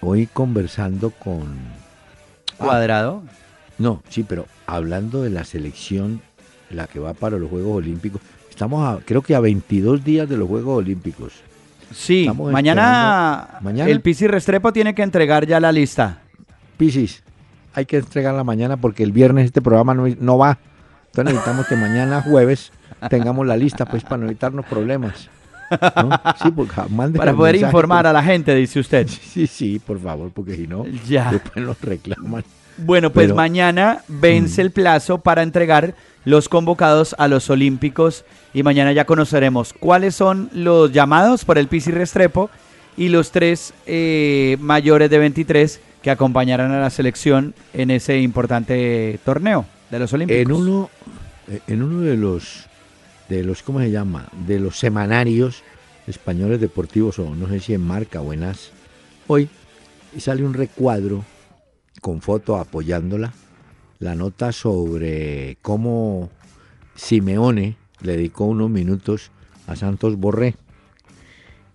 Hoy 0.00 0.28
conversando 0.32 1.10
con... 1.10 1.42
Ah, 2.52 2.66
Cuadrado. 2.66 3.24
no, 3.78 4.00
sí, 4.08 4.22
pero 4.22 4.46
hablando 4.66 5.22
de 5.22 5.30
la 5.30 5.44
selección, 5.44 6.22
la 6.70 6.86
que 6.86 7.00
va 7.00 7.14
para 7.14 7.36
los 7.36 7.50
Juegos 7.50 7.78
Olímpicos, 7.78 8.22
estamos 8.48 8.86
a, 8.86 9.04
creo 9.04 9.22
que 9.22 9.34
a 9.34 9.40
22 9.40 10.04
días 10.04 10.28
de 10.28 10.36
los 10.36 10.48
Juegos 10.48 10.78
Olímpicos. 10.78 11.32
Sí, 11.92 12.28
mañana, 12.28 13.58
mañana. 13.60 13.90
el 13.90 14.00
Pisi 14.00 14.28
Restrepo 14.28 14.72
tiene 14.72 14.94
que 14.94 15.02
entregar 15.02 15.46
ya 15.46 15.58
la 15.58 15.72
lista. 15.72 16.23
Pisis, 16.76 17.22
hay 17.74 17.86
que 17.86 17.98
entregarla 17.98 18.44
mañana 18.44 18.76
porque 18.76 19.02
el 19.02 19.12
viernes 19.12 19.46
este 19.46 19.60
programa 19.62 19.94
no, 19.94 20.06
no 20.20 20.38
va. 20.38 20.58
Entonces 21.06 21.34
necesitamos 21.34 21.66
que 21.66 21.76
mañana 21.76 22.22
jueves 22.22 22.72
tengamos 23.10 23.46
la 23.46 23.56
lista 23.56 23.84
pues 23.86 24.02
para 24.02 24.18
no 24.18 24.26
evitarnos 24.26 24.64
problemas. 24.66 25.28
¿no? 25.70 26.10
Sí, 26.42 26.50
porque 26.54 26.72
Para 27.16 27.34
poder 27.34 27.54
mensaje, 27.54 27.70
informar 27.70 28.06
a 28.06 28.12
la 28.12 28.22
gente, 28.22 28.54
dice 28.54 28.80
usted. 28.80 29.08
Sí, 29.08 29.46
sí, 29.46 29.78
por 29.84 30.00
favor, 30.00 30.30
porque 30.32 30.54
si 30.56 30.66
no, 30.66 30.84
Ya. 31.08 31.30
después 31.32 31.64
nos 31.64 31.80
reclaman. 31.80 32.44
Bueno, 32.78 33.10
pues 33.10 33.26
Pero- 33.26 33.36
mañana 33.36 34.00
vence 34.08 34.62
Mm. 34.62 34.66
el 34.66 34.70
plazo 34.72 35.18
para 35.18 35.42
entregar 35.42 35.94
los 36.24 36.48
convocados 36.48 37.14
a 37.18 37.28
los 37.28 37.48
Olímpicos 37.50 38.24
y 38.52 38.62
mañana 38.62 38.92
ya 38.92 39.04
conoceremos 39.04 39.72
cuáles 39.72 40.14
son 40.14 40.50
los 40.52 40.90
llamados 40.92 41.44
por 41.44 41.58
el 41.58 41.68
Pisi 41.68 41.90
Restrepo 41.92 42.50
y 42.96 43.08
los 43.08 43.30
tres 43.30 43.74
eh, 43.86 44.56
mayores 44.60 45.10
de 45.10 45.18
23 45.18 45.80
que 46.04 46.10
acompañarán 46.10 46.70
a 46.70 46.78
la 46.80 46.90
selección 46.90 47.54
en 47.72 47.90
ese 47.90 48.20
importante 48.20 49.18
torneo 49.24 49.64
de 49.90 49.98
los 49.98 50.12
Olímpicos. 50.12 50.42
En 50.42 50.52
uno, 50.52 50.90
en 51.66 51.82
uno 51.82 52.02
de 52.02 52.18
los, 52.18 52.66
de 53.30 53.42
los, 53.42 53.62
¿cómo 53.62 53.80
se 53.80 53.90
llama? 53.90 54.28
De 54.46 54.60
los 54.60 54.78
semanarios 54.78 55.62
españoles 56.06 56.60
deportivos, 56.60 57.18
o 57.18 57.34
no 57.34 57.48
sé 57.48 57.58
si 57.58 57.72
en 57.72 57.80
Marca 57.80 58.20
o 58.20 58.34
en 58.34 58.42
As, 58.44 58.70
hoy 59.28 59.48
sale 60.18 60.44
un 60.44 60.52
recuadro 60.52 61.24
con 62.02 62.20
foto 62.20 62.56
apoyándola, 62.58 63.32
la 63.98 64.14
nota 64.14 64.52
sobre 64.52 65.56
cómo 65.62 66.28
Simeone 66.96 67.78
le 68.02 68.16
dedicó 68.18 68.44
unos 68.44 68.68
minutos 68.68 69.30
a 69.66 69.74
Santos 69.74 70.16
Borré. 70.18 70.54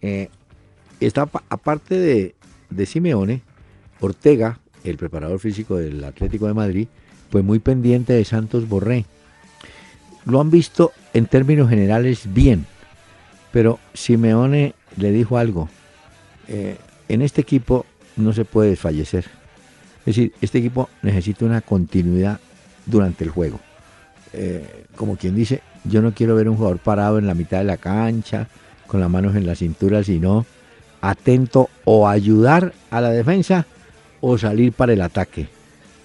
Eh, 0.04 0.30
está 1.00 1.26
pa- 1.26 1.42
aparte 1.50 2.36
de 2.70 2.86
Simeone, 2.86 3.42
Ortega, 4.02 4.60
el 4.84 4.98
preparador 4.98 5.40
físico 5.40 5.78
del 5.78 6.04
Atlético 6.04 6.48
de 6.48 6.54
Madrid, 6.54 6.88
pues 7.30 7.44
muy 7.44 7.60
pendiente 7.60 8.14
de 8.14 8.26
Santos 8.26 8.68
Borré. 8.68 9.06
Lo 10.26 10.42
han 10.42 10.52
visto 10.52 10.92
en 11.14 11.26
términos 11.26 11.70
generales 11.70 12.34
bien, 12.34 12.66
pero 13.52 13.80
Simeone 13.94 14.74
le 14.98 15.12
dijo 15.12 15.38
algo. 15.38 15.70
eh, 16.48 16.78
en 17.08 17.24
este 17.24 17.42
equipo 17.42 17.86
no 18.18 18.34
se 18.34 18.46
puede 18.46 18.70
desfallecer. 18.70 19.26
Es 20.02 20.16
decir, 20.16 20.34
este 20.42 20.60
equipo 20.60 20.90
necesita 21.02 21.46
una 21.46 21.62
continuidad 21.62 22.40
durante 22.86 23.24
el 23.24 23.32
juego. 23.32 23.60
Eh, 24.34 24.86
como 24.96 25.18
quien 25.18 25.36
dice, 25.36 25.62
yo 25.84 26.02
no 26.02 26.14
quiero 26.14 26.36
ver 26.36 26.50
un 26.50 26.56
jugador 26.56 26.78
parado 26.78 27.18
en 27.18 27.28
la 27.28 27.34
mitad 27.34 27.58
de 27.58 27.64
la 27.64 27.78
cancha, 27.78 28.48
con 28.88 29.00
las 29.00 29.10
manos 29.10 29.36
en 29.36 29.46
la 29.48 29.56
cintura, 29.56 30.04
sino 30.04 30.46
atento 31.02 31.70
o 31.86 32.08
ayudar 32.08 32.74
a 32.92 33.02
la 33.02 33.10
defensa 33.10 33.66
o 34.22 34.38
salir 34.38 34.72
para 34.74 34.94
el 34.94 35.02
ataque. 35.02 35.48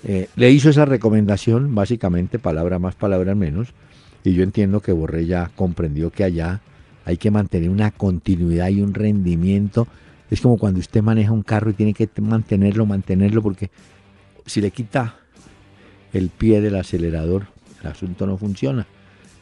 Eh, 0.05 0.29
le 0.37 0.51
hizo 0.51 0.69
esa 0.71 0.85
recomendación, 0.85 1.75
básicamente, 1.75 2.39
palabra 2.39 2.79
más, 2.79 2.95
palabra 2.95 3.35
menos, 3.35 3.69
y 4.23 4.35
yo 4.35 4.43
entiendo 4.43 4.81
que 4.81 4.93
Borré 4.93 5.27
ya 5.27 5.51
comprendió 5.57 6.11
que 6.11 6.25
allá 6.25 6.61
hay 7.05 7.17
que 7.17 7.31
mantener 7.31 7.71
una 7.71 7.91
continuidad 7.91 8.69
y 8.69 8.81
un 8.81 8.95
rendimiento. 8.95 9.87
Es 10.31 10.41
como 10.41 10.57
cuando 10.59 10.81
usted 10.81 11.03
maneja 11.03 11.33
un 11.33 11.43
carro 11.43 11.71
y 11.71 11.75
tiene 11.75 11.93
que 11.95 12.09
mantenerlo, 12.21 12.87
mantenerlo, 12.87 13.43
porque 13.43 13.71
si 14.47 14.61
le 14.61 14.71
quita 14.71 15.17
el 16.13 16.29
pie 16.31 16.61
del 16.61 16.77
acelerador, 16.77 17.47
el 17.83 17.89
asunto 17.91 18.27
no 18.27 18.37
funciona. 18.39 18.87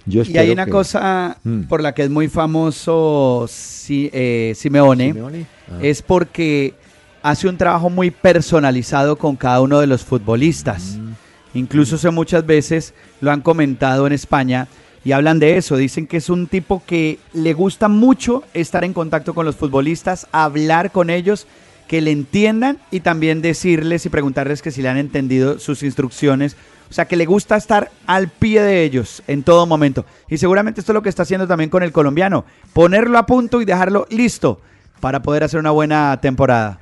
Yo 0.05 0.23
Y 0.25 0.37
hay 0.37 0.51
una 0.51 0.65
que- 0.65 0.73
cosa 0.73 1.39
Mm. 1.45 1.63
por 1.63 1.81
la 1.81 1.95
que 1.95 2.03
es 2.03 2.11
muy 2.11 2.27
famoso 2.29 3.47
Si- 3.49 4.11
eh, 4.13 4.53
Simeone, 4.57 5.13
Simeone, 5.13 5.47
ah, 5.71 5.79
es 5.81 6.03
porque 6.03 6.75
hace 7.23 7.49
un 7.49 7.57
trabajo 7.57 7.91
muy 7.91 8.11
personalizado 8.11 9.17
con 9.17 9.37
cada 9.37 9.61
uno 9.61 9.81
de 9.81 9.87
los 9.87 10.05
futbolistas. 10.05 10.97
mm, 10.99 11.13
Incluso 11.55 11.99
sé 11.99 12.11
muchas 12.11 12.47
veces 12.47 12.95
lo 13.21 13.31
han 13.31 13.43
comentado 13.43 14.07
en 14.07 14.13
España 14.13 14.69
y 15.05 15.13
hablan 15.13 15.39
de 15.39 15.57
eso. 15.57 15.77
Dicen 15.77 16.07
que 16.07 16.17
es 16.17 16.31
un 16.31 16.47
tipo 16.47 16.83
que 16.87 17.19
le 17.33 17.53
gusta 17.53 17.89
mucho 17.89 18.43
estar 18.55 18.85
en 18.85 18.93
contacto 18.93 19.35
con 19.35 19.45
los 19.45 19.57
futbolistas, 19.57 20.27
hablar 20.33 20.93
con 20.93 21.11
ellos, 21.11 21.47
que 21.89 22.01
le 22.01 22.11
entiendan 22.11 22.79
y 22.91 23.01
también 23.01 23.43
decirles 23.43 24.07
y 24.07 24.09
preguntarles 24.09 24.63
que 24.63 24.71
si 24.71 24.81
le 24.81 24.89
han 24.89 24.97
entendido 24.97 25.59
sus 25.59 25.83
instrucciones. 25.83 26.57
O 26.89 26.95
sea, 26.95 27.07
que 27.07 27.17
le 27.17 27.27
gusta 27.27 27.57
estar 27.57 27.91
al 28.07 28.29
pie 28.29 28.63
de 28.63 28.83
ellos 28.85 29.23
en 29.27 29.43
todo 29.43 29.67
momento. 29.67 30.05
Y 30.29 30.39
seguramente 30.39 30.81
esto 30.81 30.93
es 30.93 30.95
lo 30.95 31.03
que 31.03 31.09
está 31.09 31.23
haciendo 31.23 31.47
también 31.47 31.71
con 31.71 31.83
el 31.83 31.93
colombiano. 31.93 32.45
Ponerlo 32.73 33.19
a 33.19 33.27
punto 33.27 33.61
y 33.61 33.65
dejarlo 33.65 34.07
listo 34.11 34.61
para 35.01 35.23
poder 35.23 35.45
hacer 35.45 35.59
una 35.59 35.71
buena 35.71 36.19
temporada. 36.21 36.81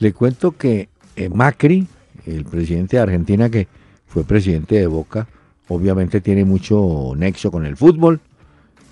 Le 0.00 0.14
cuento 0.14 0.52
que 0.52 0.88
eh, 1.14 1.28
Macri, 1.28 1.86
el 2.26 2.44
presidente 2.46 2.96
de 2.96 3.02
Argentina 3.02 3.50
que 3.50 3.68
fue 4.06 4.24
presidente 4.24 4.76
de 4.76 4.86
Boca, 4.86 5.28
obviamente 5.68 6.22
tiene 6.22 6.44
mucho 6.44 7.12
nexo 7.16 7.50
con 7.50 7.66
el 7.66 7.76
fútbol, 7.76 8.20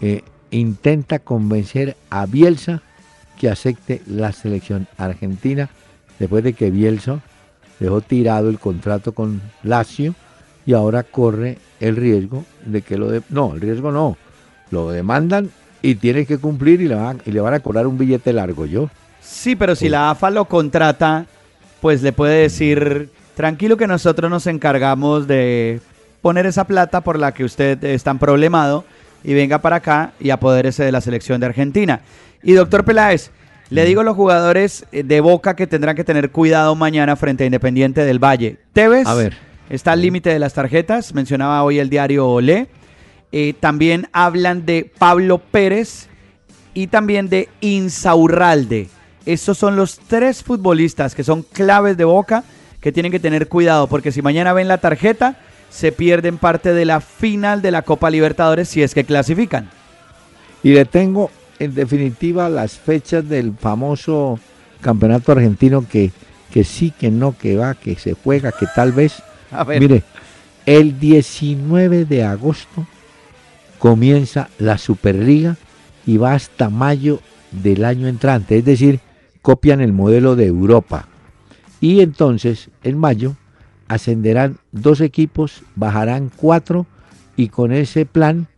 eh, 0.01 0.23
intenta 0.51 1.19
convencer 1.19 1.97
a 2.11 2.27
Bielsa 2.27 2.83
que 3.39 3.49
acepte 3.49 4.03
la 4.07 4.33
selección 4.33 4.87
argentina 4.99 5.71
después 6.19 6.45
de 6.45 6.53
que 6.53 6.71
Bielsa 6.71 7.21
dejó 7.81 8.03
tirado 8.03 8.51
el 8.51 8.59
contrato 8.59 9.13
con 9.13 9.41
Lazio 9.63 10.15
y 10.67 10.75
ahora 10.75 11.05
corre 11.05 11.57
el 11.81 11.97
riesgo 11.97 12.45
de 12.67 12.83
que 12.83 12.99
lo 12.99 13.11
de 13.11 13.23
no, 13.31 13.55
el 13.55 13.63
riesgo 13.63 13.93
no, 13.93 14.19
lo 14.71 14.91
demandan 14.91 15.51
y 15.81 15.95
tiene 15.95 16.27
que 16.27 16.37
cumplir 16.37 16.83
y 16.83 16.89
le 16.89 16.97
van, 16.97 17.23
y 17.25 17.31
le 17.33 17.41
van 17.41 17.55
a 17.55 17.61
cobrar 17.61 17.87
un 17.87 17.97
billete 17.97 18.35
largo 18.35 18.67
yo. 18.67 18.91
Sí, 19.21 19.57
pero 19.57 19.75
si 19.77 19.89
la 19.89 20.11
AFA 20.11 20.31
lo 20.31 20.47
contrata, 20.47 21.27
pues 21.81 22.03
le 22.03 22.13
puede 22.13 22.43
decir, 22.43 23.11
tranquilo 23.37 23.77
que 23.77 23.87
nosotros 23.87 24.31
nos 24.31 24.47
encargamos 24.47 25.27
de 25.27 25.81
poner 26.23 26.47
esa 26.47 26.65
plata 26.65 27.03
por 27.03 27.19
la 27.19 27.33
que 27.33 27.45
usted 27.45 27.83
es 27.85 28.03
tan 28.03 28.19
problemado 28.19 28.85
y 29.23 29.35
venga 29.35 29.59
para 29.59 29.77
acá 29.77 30.13
y 30.21 30.31
apodérese 30.31 30.85
de 30.85 30.93
la 30.93 31.01
selección 31.01 31.41
de 31.41 31.47
Argentina. 31.47 32.01
Y 32.43 32.53
doctor 32.53 32.85
Peláez, 32.85 33.31
le 33.71 33.85
digo 33.85 34.01
a 34.01 34.05
los 34.05 34.17
jugadores 34.17 34.87
eh, 34.93 35.03
de 35.03 35.21
Boca 35.21 35.55
que 35.55 35.67
tendrán 35.67 35.97
que 35.97 36.05
tener 36.05 36.31
cuidado 36.31 36.75
mañana 36.75 37.17
frente 37.17 37.45
a 37.45 37.47
Independiente 37.47 38.05
del 38.05 38.19
Valle. 38.23 38.59
Tevez 38.73 39.07
A 39.07 39.15
ver. 39.15 39.37
está 39.69 39.93
al 39.93 40.03
límite 40.03 40.31
de 40.31 40.39
las 40.39 40.55
tarjetas, 40.55 41.15
mencionaba 41.15 41.63
hoy 41.63 41.79
el 41.79 41.91
diario 41.91 42.29
Olé. 42.29 42.69
Eh, 43.31 43.55
también 43.61 44.09
hablan 44.13 44.65
de 44.65 44.91
Pablo 44.99 45.39
Pérez 45.39 46.09
y 46.73 46.87
también 46.87 47.29
de 47.29 47.49
Insaurralde. 47.61 48.89
Estos 49.29 49.59
son 49.59 49.77
los 49.77 49.99
tres 49.99 50.43
futbolistas 50.43 51.15
que 51.15 51.23
son 51.23 51.43
claves 51.43 51.99
de 51.99 52.05
Boca 52.05 52.45
que 52.81 52.93
tienen 52.93 53.13
que 53.13 53.21
tener 53.21 53.47
cuidado 53.47 53.87
porque 53.87 54.11
si 54.11 54.23
mañana 54.23 54.55
ven 54.55 54.69
la 54.69 54.79
tarjeta 54.79 55.37
se 55.69 55.93
pierden 55.93 56.39
parte 56.39 56.73
de 56.73 56.87
la 56.87 57.03
final 57.03 57.61
de 57.61 57.71
la 57.71 57.83
Copa 57.83 58.09
Libertadores 58.09 58.71
si 58.71 58.83
es 58.83 58.95
que 58.95 59.05
clasifican. 59.05 59.69
Y 60.63 60.73
le 60.73 60.87
tengo 60.87 61.31
en 61.59 61.75
definitiva 61.75 62.49
las 62.49 62.79
fechas 62.79 63.29
del 63.29 63.53
famoso 63.53 64.41
campeonato 64.81 65.33
argentino 65.33 65.87
que, 65.87 66.11
que 66.51 66.65
sí, 66.65 66.91
que 66.91 67.11
no, 67.11 67.37
que 67.37 67.55
va, 67.55 67.75
que 67.75 67.97
se 67.97 68.15
juega, 68.15 68.51
que 68.51 68.67
tal 68.75 68.93
vez. 68.93 69.23
A 69.51 69.63
ver, 69.63 69.79
Mire, 69.79 70.05
el 70.65 70.99
19 70.99 72.07
de 72.07 72.25
agosto 72.25 72.87
comienza 73.79 74.49
la 74.57 74.79
Superliga 74.79 75.59
y 76.07 76.17
va 76.17 76.33
hasta 76.33 76.71
mayo 76.71 77.21
del 77.53 77.85
año 77.85 78.09
entrante, 78.09 78.57
es 78.57 78.65
decir, 78.65 79.01
copian 79.43 79.81
el 79.81 79.93
modelo 79.93 80.37
de 80.37 80.47
Europa. 80.47 81.07
Y 81.81 82.01
entonces, 82.01 82.71
en 82.83 82.99
mayo, 82.99 83.37
ascenderán 83.89 84.59
dos 84.73 85.01
equipos, 85.01 85.63
bajarán 85.77 86.31
cuatro 86.35 86.87
y 87.37 87.49
con 87.49 87.73
ese 87.73 88.05
plan 88.05 88.49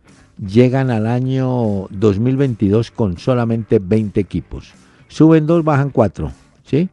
llegan 0.45 0.89
al 0.89 1.05
año 1.07 1.87
2022 1.91 2.91
con 2.91 3.17
solamente 3.17 3.79
20 3.79 4.19
equipos. 4.19 4.73
Suben 5.07 5.45
dos, 5.45 5.63
bajan 5.63 5.89
cuatro, 5.91 6.31
¿sí? 6.65 6.89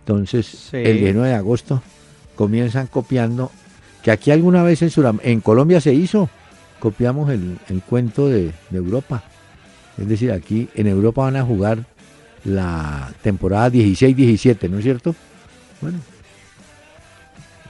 Entonces, 0.00 0.46
Sí. 0.46 0.76
el 0.76 0.98
19 1.00 1.28
de 1.28 1.34
agosto 1.34 1.82
comienzan 2.36 2.86
copiando, 2.86 3.50
que 4.02 4.10
aquí 4.12 4.30
alguna 4.30 4.62
vez 4.62 4.82
en, 4.82 4.90
Suram- 4.90 5.20
en 5.24 5.40
Colombia 5.40 5.80
se 5.80 5.92
hizo, 5.94 6.28
copiamos 6.78 7.30
el, 7.30 7.58
el 7.68 7.82
cuento 7.82 8.28
de, 8.28 8.52
de 8.70 8.78
Europa. 8.78 9.24
Es 9.98 10.06
decir, 10.06 10.30
aquí 10.30 10.68
en 10.74 10.86
Europa 10.86 11.22
van 11.22 11.36
a 11.36 11.42
jugar 11.44 11.86
la 12.46 13.12
temporada 13.22 13.70
16-17, 13.70 14.68
¿no 14.70 14.78
es 14.78 14.84
cierto? 14.84 15.14
Bueno, 15.80 15.98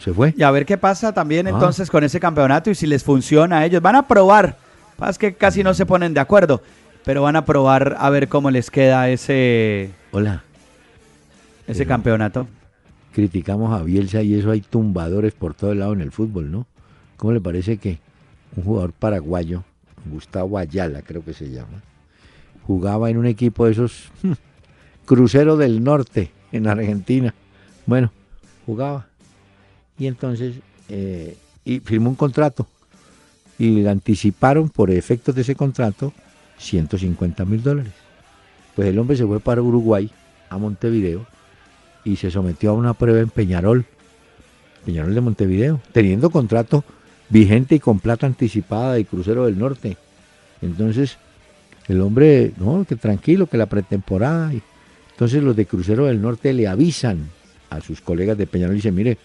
se 0.00 0.12
fue. 0.12 0.34
Y 0.36 0.42
a 0.42 0.50
ver 0.50 0.66
qué 0.66 0.76
pasa 0.78 1.12
también 1.12 1.46
Ah. 1.46 1.50
entonces 1.50 1.90
con 1.90 2.04
ese 2.04 2.20
campeonato 2.20 2.70
y 2.70 2.74
si 2.74 2.86
les 2.86 3.02
funciona 3.02 3.58
a 3.58 3.64
ellos. 3.66 3.82
Van 3.82 3.96
a 3.96 4.06
probar. 4.06 4.56
Es 5.08 5.18
que 5.18 5.34
casi 5.34 5.62
no 5.62 5.74
se 5.74 5.84
ponen 5.84 6.14
de 6.14 6.20
acuerdo, 6.20 6.62
pero 7.04 7.22
van 7.22 7.36
a 7.36 7.44
probar 7.44 7.96
a 7.98 8.08
ver 8.10 8.28
cómo 8.28 8.50
les 8.50 8.70
queda 8.70 9.08
ese, 9.10 9.90
Hola, 10.12 10.42
ese 11.66 11.78
Pero- 11.80 11.88
campeonato. 11.88 12.46
criticamos 13.12 13.78
a 13.78 13.82
Bielsa 13.82 14.22
y 14.22 14.34
eso 14.38 14.50
hay 14.50 14.60
tumbadores 14.62 15.32
por 15.34 15.54
todo 15.54 15.72
el 15.72 15.80
lado 15.80 15.92
en 15.92 16.00
el 16.00 16.12
fútbol, 16.12 16.50
¿no? 16.50 16.66
¿Cómo 17.16 17.32
le 17.32 17.40
parece 17.40 17.76
que 17.78 17.98
un 18.56 18.64
jugador 18.64 18.92
paraguayo, 18.92 19.64
Gustavo 20.10 20.56
Ayala 20.58 21.02
creo 21.02 21.22
que 21.24 21.32
se 21.34 21.50
llama, 21.50 21.82
jugaba 22.66 23.10
en 23.10 23.16
un 23.18 23.26
equipo 23.26 23.66
de 23.66 23.72
esos 23.72 24.10
hmm, 24.22 24.32
Crucero 25.06 25.56
del 25.56 25.82
Norte 25.82 26.30
en 26.52 26.66
Argentina? 26.66 27.34
Bueno, 27.86 28.12
jugaba. 28.66 29.06
Y 29.98 30.06
entonces, 30.06 30.56
eh, 30.88 31.36
y 31.64 31.80
firmó 31.80 32.10
un 32.10 32.16
contrato. 32.16 32.66
Y 33.58 33.80
le 33.82 33.88
anticiparon 33.88 34.68
por 34.68 34.90
efectos 34.90 35.34
de 35.34 35.40
ese 35.40 35.54
contrato 35.54 36.12
150 36.58 37.44
mil 37.46 37.62
dólares. 37.62 37.92
Pues 38.74 38.88
el 38.88 38.98
hombre 38.98 39.16
se 39.16 39.24
fue 39.26 39.40
para 39.40 39.62
Uruguay, 39.62 40.10
a 40.50 40.58
Montevideo, 40.58 41.26
y 42.04 42.16
se 42.16 42.30
sometió 42.30 42.70
a 42.70 42.74
una 42.74 42.92
prueba 42.92 43.20
en 43.20 43.30
Peñarol, 43.30 43.86
Peñarol 44.84 45.14
de 45.14 45.20
Montevideo, 45.22 45.80
teniendo 45.92 46.28
contrato 46.30 46.84
vigente 47.30 47.76
y 47.76 47.80
con 47.80 47.98
plata 47.98 48.26
anticipada 48.26 48.92
de 48.94 49.04
Crucero 49.06 49.46
del 49.46 49.58
Norte. 49.58 49.96
Entonces, 50.60 51.16
el 51.88 52.00
hombre, 52.02 52.52
no, 52.58 52.84
que 52.86 52.96
tranquilo, 52.96 53.46
que 53.46 53.56
la 53.56 53.66
pretemporada. 53.66 54.52
y- 54.52 54.62
entonces 55.16 55.42
los 55.42 55.56
de 55.56 55.64
Crucero 55.64 56.04
del 56.04 56.20
Norte 56.20 56.52
le 56.52 56.68
avisan 56.68 57.30
a 57.70 57.80
sus 57.80 58.02
colegas 58.02 58.36
de 58.36 58.46
Peñarol 58.46 58.74
y 58.74 58.76
dicen, 58.80 58.94
mire, 58.94 59.16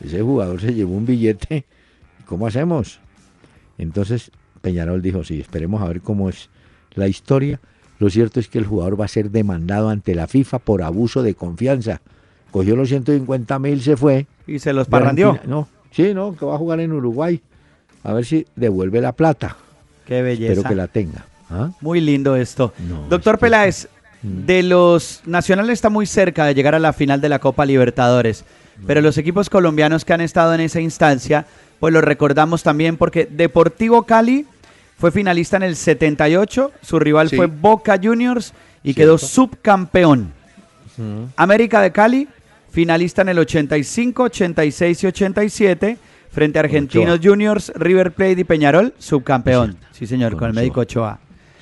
ese 0.00 0.22
jugador 0.22 0.60
se 0.60 0.72
llevó 0.72 0.94
un 0.94 1.04
billete, 1.06 1.64
¿cómo 2.24 2.46
hacemos? 2.46 3.00
Entonces 3.76 4.30
Peñarol 4.62 5.02
dijo, 5.02 5.24
sí, 5.24 5.40
esperemos 5.40 5.82
a 5.82 5.88
ver 5.88 6.02
cómo 6.02 6.28
es 6.28 6.50
la 6.94 7.08
historia. 7.08 7.58
Lo 7.98 8.10
cierto 8.10 8.38
es 8.38 8.46
que 8.46 8.58
el 8.58 8.64
jugador 8.64 9.00
va 9.00 9.06
a 9.06 9.08
ser 9.08 9.32
demandado 9.32 9.88
ante 9.88 10.14
la 10.14 10.28
FIFA 10.28 10.60
por 10.60 10.82
abuso 10.82 11.20
de 11.24 11.34
confianza. 11.34 12.00
Cogió 12.52 12.76
los 12.76 12.88
150 12.88 13.58
mil, 13.58 13.82
se 13.82 13.96
fue. 13.96 14.26
Y 14.46 14.60
se 14.60 14.72
los 14.72 14.86
parrandió. 14.86 15.40
No, 15.46 15.68
sí, 15.90 16.14
no, 16.14 16.36
que 16.36 16.44
va 16.46 16.54
a 16.54 16.58
jugar 16.58 16.78
en 16.78 16.92
Uruguay. 16.92 17.42
A 18.04 18.12
ver 18.12 18.24
si 18.24 18.46
devuelve 18.54 19.00
la 19.00 19.12
plata. 19.12 19.56
Qué 20.06 20.22
belleza. 20.22 20.52
Espero 20.52 20.68
que 20.68 20.74
la 20.76 20.86
tenga. 20.86 21.26
¿Ah? 21.50 21.72
Muy 21.80 22.00
lindo 22.00 22.36
esto. 22.36 22.72
No, 22.88 23.08
Doctor 23.08 23.34
es 23.34 23.38
que- 23.38 23.46
Peláez. 23.46 23.88
De 24.22 24.62
los 24.62 25.22
Nacional 25.26 25.70
está 25.70 25.88
muy 25.90 26.06
cerca 26.06 26.44
de 26.44 26.54
llegar 26.54 26.74
a 26.74 26.78
la 26.78 26.92
final 26.92 27.20
de 27.20 27.28
la 27.28 27.38
Copa 27.38 27.64
Libertadores, 27.64 28.44
pero 28.86 29.00
los 29.00 29.16
equipos 29.18 29.48
colombianos 29.50 30.04
que 30.04 30.12
han 30.12 30.20
estado 30.20 30.52
en 30.54 30.60
esa 30.60 30.80
instancia, 30.80 31.46
pues 31.78 31.92
los 31.94 32.04
recordamos 32.04 32.62
también 32.62 32.96
porque 32.96 33.26
Deportivo 33.30 34.02
Cali 34.04 34.46
fue 34.98 35.10
finalista 35.10 35.56
en 35.56 35.62
el 35.62 35.76
78, 35.76 36.72
su 36.82 36.98
rival 36.98 37.30
Sí. 37.30 37.36
fue 37.36 37.46
Boca 37.46 37.98
Juniors 38.02 38.52
y 38.82 38.92
Cierto. 38.92 39.00
quedó 39.00 39.18
subcampeón. 39.18 40.32
América 41.36 41.80
de 41.80 41.92
Cali, 41.92 42.28
finalista 42.70 43.22
en 43.22 43.30
el 43.30 43.38
85, 43.38 44.24
86 44.24 45.02
y 45.02 45.06
87, 45.06 45.96
frente 46.30 46.58
a 46.58 46.62
Argentinos 46.62 47.14
Ochoa. 47.18 47.30
Juniors, 47.30 47.72
River 47.74 48.12
Plate 48.12 48.40
y 48.40 48.44
Peñarol, 48.44 48.92
subcampeón. 48.98 49.76
Sí, 49.92 50.06
señor, 50.06 50.32
Con 50.32 50.40
con 50.40 50.48
el 50.50 50.54
médico 50.54 50.80
Ochoa. 50.80 51.18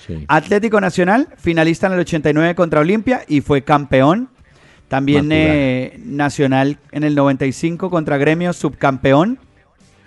Sí. 0.08 0.24
Atlético 0.26 0.80
Nacional, 0.80 1.28
finalista 1.36 1.86
en 1.86 1.92
el 1.92 2.00
89 2.00 2.56
contra 2.56 2.80
Olimpia 2.80 3.22
y 3.28 3.40
fue 3.42 3.62
campeón. 3.62 4.28
También 4.88 5.28
eh, 5.30 6.00
Nacional 6.02 6.78
en 6.92 7.04
el 7.04 7.14
95 7.14 7.90
contra 7.90 8.16
Gremio, 8.16 8.52
subcampeón. 8.52 9.38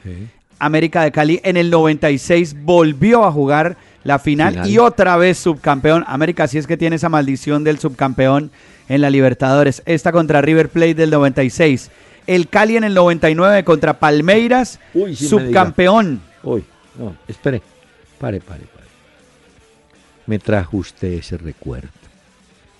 Sí. 0.03 0.27
América 0.57 1.03
de 1.03 1.11
Cali 1.11 1.39
en 1.43 1.55
el 1.57 1.69
96 1.69 2.55
volvió 2.63 3.23
a 3.25 3.31
jugar 3.31 3.77
la 4.03 4.19
final, 4.19 4.53
Final. 4.53 4.69
y 4.69 4.77
otra 4.79 5.17
vez 5.17 5.37
subcampeón. 5.37 6.03
América 6.07 6.47
sí 6.47 6.57
es 6.57 6.65
que 6.67 6.77
tiene 6.77 6.95
esa 6.95 7.09
maldición 7.09 7.63
del 7.63 7.79
subcampeón 7.79 8.51
en 8.89 9.01
la 9.01 9.09
Libertadores. 9.09 9.83
Esta 9.85 10.11
contra 10.11 10.41
River 10.41 10.69
Plate 10.69 10.95
del 10.95 11.11
96. 11.11 11.91
El 12.27 12.47
Cali 12.47 12.77
en 12.77 12.83
el 12.83 12.93
99 12.93 13.63
contra 13.63 13.99
Palmeiras, 13.99 14.79
Uy, 14.93 15.15
sí 15.15 15.23
me 15.25 15.29
subcampeón. 15.29 16.21
Uy, 16.43 16.63
no, 16.97 17.15
espere. 17.27 17.61
Pare, 18.19 18.39
pare, 18.39 18.61
pare. 18.73 18.80
Me 20.25 20.39
trajo 20.39 20.77
usted 20.77 21.13
ese 21.13 21.37
recuerdo. 21.37 21.89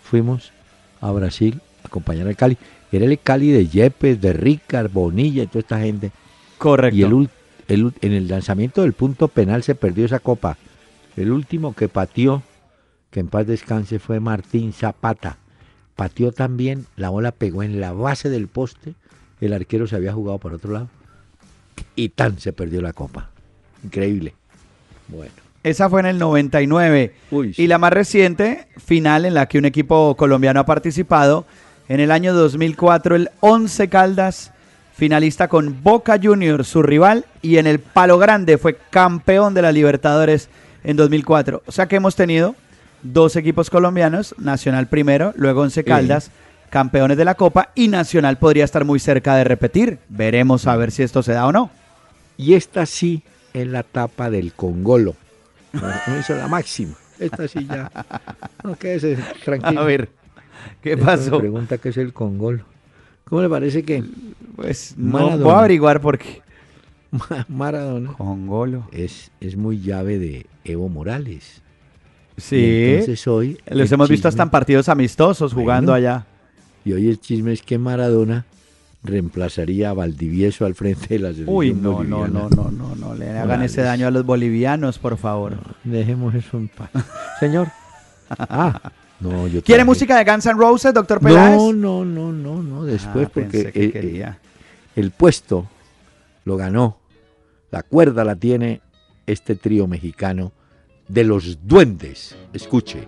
Fuimos 0.04 0.52
a 1.00 1.12
Brasil 1.12 1.62
a 1.84 1.88
acompañar 1.88 2.28
al 2.28 2.36
Cali. 2.36 2.58
Era 2.92 3.06
el 3.06 3.20
Cali 3.20 3.52
de 3.52 3.68
Yepes, 3.68 4.22
de 4.22 4.34
Ricard, 4.34 4.92
Bonilla 4.92 5.44
y 5.44 5.48
toda 5.48 5.60
esta 5.60 5.80
gente. 5.80 6.12
Correcto. 6.58 6.96
Y 6.96 7.04
el, 7.04 7.30
el 7.68 7.94
en 8.02 8.12
el 8.14 8.28
lanzamiento 8.28 8.82
del 8.82 8.94
punto 8.94 9.28
penal 9.28 9.64
se 9.64 9.76
perdió 9.76 10.06
esa 10.06 10.20
copa. 10.20 10.58
El 11.16 11.32
último 11.32 11.74
que 11.74 11.90
pateó, 11.90 12.44
que 13.10 13.20
en 13.20 13.28
paz 13.28 13.48
descanse, 13.48 14.00
fue 14.00 14.20
Martín 14.20 14.74
Zapata. 14.74 15.38
Pateó 15.96 16.32
también, 16.32 16.86
la 16.96 17.10
bola 17.10 17.32
pegó 17.32 17.64
en 17.64 17.80
la 17.80 17.92
base 17.92 18.30
del 18.30 18.48
poste, 18.48 18.96
el 19.40 19.54
arquero 19.54 19.88
se 19.88 19.96
había 19.96 20.14
jugado 20.14 20.38
por 20.40 20.54
otro 20.54 20.72
lado 20.72 20.90
y 21.96 22.10
tan 22.10 22.40
se 22.40 22.54
perdió 22.54 22.82
la 22.82 22.94
copa. 22.94 23.30
Increíble. 23.84 24.34
Bueno. 25.08 25.51
Esa 25.64 25.90
fue 25.90 26.00
en 26.00 26.08
el 26.08 26.18
99. 26.18 27.14
Uy, 27.30 27.54
sí. 27.54 27.64
Y 27.64 27.68
la 27.68 27.78
más 27.78 27.94
reciente, 27.94 28.68
final 28.78 29.26
en 29.26 29.34
la 29.34 29.46
que 29.46 29.58
un 29.58 29.66
equipo 29.66 30.16
colombiano 30.16 30.60
ha 30.60 30.66
participado, 30.66 31.46
en 31.88 32.00
el 32.00 32.12
año 32.12 32.34
2004, 32.34 33.16
el 33.16 33.30
11 33.42 33.90
Caldas, 33.90 34.52
finalista 34.96 35.48
con 35.48 35.84
Boca 35.84 36.20
Juniors, 36.22 36.68
su 36.68 36.82
rival, 36.82 37.26
y 37.42 37.58
en 37.58 37.68
el 37.68 37.80
Palo 37.80 38.18
Grande 38.18 38.58
fue 38.58 38.78
campeón 38.90 39.54
de 39.54 39.62
la 39.62 39.72
Libertadores 39.72 40.50
en 40.84 40.96
2004. 40.96 41.64
O 41.66 41.72
sea 41.72 41.88
que 41.88 41.98
hemos 41.98 42.16
tenido 42.16 42.56
dos 43.04 43.36
equipos 43.36 43.70
colombianos, 43.70 44.36
Nacional 44.38 44.88
primero, 44.88 45.34
luego 45.36 45.62
11 45.62 45.84
Caldas, 45.84 46.32
campeones 46.70 47.18
de 47.18 47.26
la 47.26 47.36
Copa, 47.36 47.70
y 47.76 47.88
Nacional 47.88 48.38
podría 48.38 48.64
estar 48.64 48.86
muy 48.86 49.00
cerca 49.00 49.36
de 49.36 49.44
repetir. 49.44 50.00
Veremos 50.10 50.68
a 50.68 50.76
ver 50.76 50.92
si 50.92 51.04
esto 51.04 51.22
se 51.24 51.34
da 51.34 51.46
o 51.46 51.52
no. 51.52 51.70
Y 52.38 52.54
esta 52.54 52.86
sí 52.86 53.24
es 53.54 53.68
la 53.68 53.84
tapa 53.84 54.30
del 54.30 54.54
Congolo. 54.54 55.16
No, 55.74 56.20
hizo 56.20 56.36
la 56.36 56.48
máxima. 56.48 56.94
Esta 57.20 57.48
sí 57.48 57.66
ya. 57.68 57.92
No, 58.64 58.76
quédese 58.76 59.18
tranquilo. 59.46 59.82
A 59.82 59.84
ver, 59.86 60.10
¿qué 60.82 60.98
pasó? 60.98 61.40
pregunta 61.40 61.78
qué 61.78 61.90
es 61.90 61.98
el 61.98 62.14
Congolo. 62.14 62.66
¿Cómo 63.26 63.42
le 63.42 63.50
parece 63.50 63.84
que 63.84 64.04
Pues 64.56 64.96
Maradona. 64.98 65.54
a 65.54 65.60
averiguar 65.60 66.02
por 66.02 66.18
qué. 66.18 66.42
Ma- 67.12 67.46
Maradona 67.50 68.14
Congolo. 68.14 68.88
es, 68.92 69.32
es 69.40 69.56
muy 69.56 69.80
llave 69.82 70.18
de 70.20 70.46
Evo 70.64 70.90
Morales? 70.90 71.62
Y 72.38 72.42
Sí. 72.42 72.86
entonces 72.90 73.28
hoy. 73.28 73.58
Los 73.68 73.92
hemos 73.92 74.10
visto 74.10 74.28
hasta 74.28 74.44
en 74.44 74.50
partidos 74.50 74.90
amistosos 74.90 75.54
jugando 75.54 75.92
Bueno. 75.92 76.08
allá. 76.08 76.26
Y 76.84 76.94
hoy 76.94 77.08
el 77.10 77.20
chisme 77.20 77.54
es 77.54 77.62
que 77.62 77.78
Maradona 77.78 78.46
reemplazaría 79.04 79.90
a 79.90 79.94
Valdivieso 79.94 80.66
al 80.66 80.76
frente 80.76 81.08
de 81.10 81.20
la 81.20 81.30
selección 81.30 81.56
Uy, 81.56 81.74
no, 81.74 82.04
no, 82.04 82.20
boliviana. 82.20 82.28
no, 82.28 82.50
no, 82.50 82.72
no, 82.72 82.96
no 82.96 83.16
le 83.16 83.30
hagan 83.30 83.48
Morales. 83.48 83.72
ese 83.72 83.82
daño 83.82 84.08
a 84.08 84.12
los 84.12 84.26
bolivianos, 84.26 85.00
por 85.00 85.18
favor. 85.18 85.58
Dejemos 85.84 86.36
eso 86.36 86.58
en 86.58 86.68
paz. 86.68 86.90
Señor. 87.40 87.70
Ah, 88.30 88.92
no, 89.20 89.48
yo 89.48 89.64
¿Quiere 89.64 89.84
música 89.84 90.18
de 90.18 90.30
Guns 90.32 90.46
N' 90.46 90.54
Roses, 90.58 90.94
doctor 90.94 91.20
Peláez? 91.20 91.58
No, 91.58 91.74
no, 91.74 92.06
no, 92.06 92.32
no, 92.32 92.62
no. 92.64 92.84
Después, 92.86 93.28
Ah, 93.28 93.32
porque 93.34 93.72
que 93.72 93.86
eh, 93.86 93.92
quería. 93.92 94.38
el 94.96 95.12
puesto 95.12 95.68
lo 96.46 96.56
ganó. 96.58 96.98
La 97.72 97.84
cuerda 97.84 98.24
la 98.24 98.36
tiene 98.36 98.82
este 99.28 99.56
trío 99.56 99.88
mexicano 99.88 100.52
de 101.08 101.24
los 101.24 101.60
duendes. 101.68 102.36
Escuche. 102.54 103.04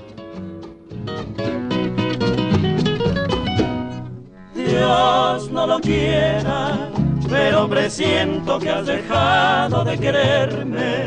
Lo 5.74 5.80
quiera, 5.80 6.90
pero 7.28 7.68
presiento 7.68 8.60
que 8.60 8.70
has 8.70 8.86
dejado 8.86 9.84
de 9.84 9.98
quererme. 9.98 11.06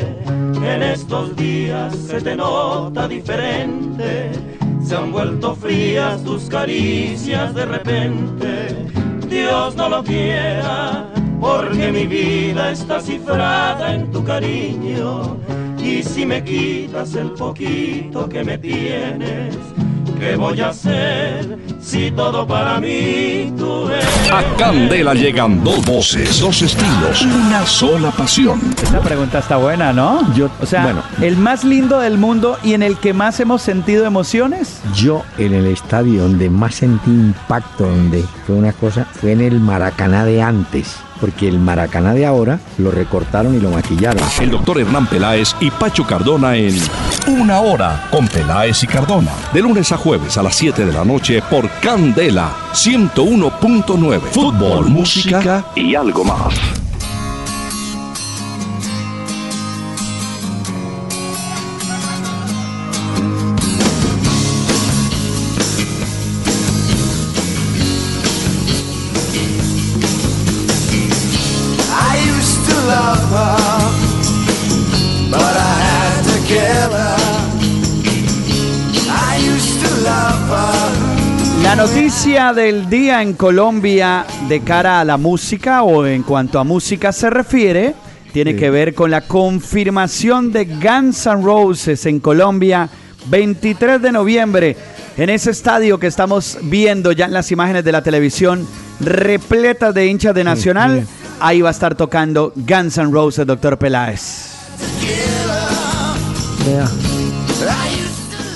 En 0.61 0.83
esto 0.83 1.23
estos 1.23 1.35
días 1.37 1.95
se 1.95 2.19
te 2.19 2.35
nota 2.35 3.07
diferente. 3.07 4.31
Se 4.83 4.95
han 4.95 5.13
vuelto 5.13 5.55
frías 5.55 6.21
tus 6.23 6.49
caricias 6.49 7.53
de 7.53 7.65
repente. 7.65 8.75
Dios 9.29 9.75
no 9.77 9.87
lo 9.87 10.03
quiera, 10.03 11.07
porque 11.39 11.91
mi 11.93 12.05
vida 12.05 12.71
está 12.71 12.99
cifrada 12.99 13.95
en 13.95 14.11
tu 14.11 14.21
cariño. 14.23 15.37
Y 15.81 16.03
si 16.03 16.25
me 16.25 16.43
quitas 16.43 17.15
el 17.15 17.31
poquito 17.31 18.27
que 18.27 18.43
me 18.43 18.57
tienes, 18.57 19.55
¿qué 20.19 20.35
voy 20.35 20.59
a 20.61 20.69
hacer 20.69 21.57
si 21.81 22.11
todo 22.11 22.45
para 22.47 22.79
mí 22.79 23.53
tú 23.57 23.87
eres? 23.89 24.05
A 24.31 24.43
Candela 24.57 25.13
llegan 25.13 25.63
dos 25.63 25.85
voces, 25.85 26.39
dos 26.39 26.61
estilos, 26.61 27.21
una 27.21 27.65
sola 27.65 28.11
pasión. 28.11 28.59
Esta 28.81 28.99
pregunta 29.01 29.39
está 29.39 29.57
buena, 29.57 29.93
¿no? 29.93 30.33
Yo- 30.35 30.49
o 30.61 30.65
sea, 30.65 30.83
bueno. 30.83 31.01
el 31.21 31.37
más 31.37 31.63
lindo 31.63 31.99
del 31.99 32.17
mundo 32.17 32.57
y 32.63 32.73
en 32.73 32.83
el 32.83 32.97
que 32.97 33.13
más 33.13 33.39
hemos 33.39 33.61
sentido 33.61 34.05
emociones. 34.05 34.81
Yo 34.95 35.23
en 35.37 35.53
el 35.53 35.67
estadio 35.67 36.23
donde 36.23 36.49
más 36.49 36.75
sentí 36.75 37.09
impacto, 37.11 37.85
donde 37.87 38.23
fue 38.45 38.55
una 38.55 38.73
cosa, 38.73 39.05
fue 39.19 39.31
en 39.33 39.41
el 39.41 39.59
Maracaná 39.59 40.25
de 40.25 40.41
antes. 40.41 40.97
Porque 41.19 41.47
el 41.47 41.59
Maracaná 41.59 42.13
de 42.13 42.25
ahora 42.25 42.59
lo 42.77 42.91
recortaron 42.91 43.55
y 43.55 43.59
lo 43.59 43.71
maquillaron. 43.71 44.23
El 44.39 44.51
doctor 44.51 44.79
Hernán 44.79 45.07
Peláez 45.07 45.55
y 45.59 45.71
Pacho 45.71 46.05
Cardona 46.05 46.55
en 46.55 46.75
Una 47.27 47.59
Hora 47.59 48.07
con 48.11 48.27
Peláez 48.27 48.83
y 48.83 48.87
Cardona. 48.87 49.31
De 49.53 49.61
lunes 49.61 49.91
a 49.91 49.97
jueves 49.97 50.37
a 50.37 50.43
las 50.43 50.55
7 50.55 50.85
de 50.85 50.93
la 50.93 51.03
noche 51.03 51.41
por 51.49 51.69
Candela 51.81 52.51
101.9. 52.73 54.19
Fútbol, 54.31 54.89
música 54.89 55.65
y 55.75 55.95
algo 55.95 56.23
más. 56.23 56.86
La 82.17 82.23
noticia 82.23 82.51
del 82.53 82.89
día 82.89 83.21
en 83.21 83.33
Colombia 83.33 84.25
de 84.49 84.61
cara 84.61 84.99
a 85.01 85.05
la 85.05 85.17
música 85.17 85.83
o 85.83 86.03
en 86.07 86.23
cuanto 86.23 86.57
a 86.59 86.63
música 86.63 87.11
se 87.11 87.29
refiere, 87.29 87.93
tiene 88.33 88.53
Sí. 88.53 88.57
que 88.57 88.71
ver 88.71 88.95
con 88.95 89.11
la 89.11 89.21
confirmación 89.21 90.51
de 90.51 90.65
Guns 90.65 91.27
N' 91.27 91.43
Roses 91.43 92.07
en 92.07 92.19
Colombia 92.19 92.89
23 93.27 94.01
de 94.01 94.11
noviembre 94.11 94.75
en 95.15 95.29
ese 95.29 95.51
estadio 95.51 95.99
que 95.99 96.07
estamos 96.07 96.57
viendo 96.63 97.11
ya 97.11 97.25
en 97.25 97.33
las 97.33 97.51
imágenes 97.51 97.83
de 97.83 97.91
la 97.91 98.01
televisión 98.01 98.67
repletas 98.99 99.93
de 99.93 100.07
hinchas 100.07 100.33
de 100.33 100.43
Nacional. 100.43 101.01
sí. 101.01 101.07
Ahí 101.39 101.61
va 101.61 101.69
a 101.69 101.71
estar 101.71 101.93
tocando 101.93 102.51
Guns 102.55 102.97
N' 102.97 103.11
Roses, 103.11 103.45
doctor 103.45 103.77
Peláez. 103.77 104.55
Vea. 106.65 106.87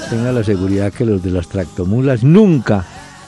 Tenga 0.09 0.31
la 0.31 0.43
seguridad 0.43 0.91
que 0.91 1.05
los 1.05 1.21
de 1.21 1.29
las 1.29 1.47
tractomulas 1.47 2.23
nunca 2.23 2.83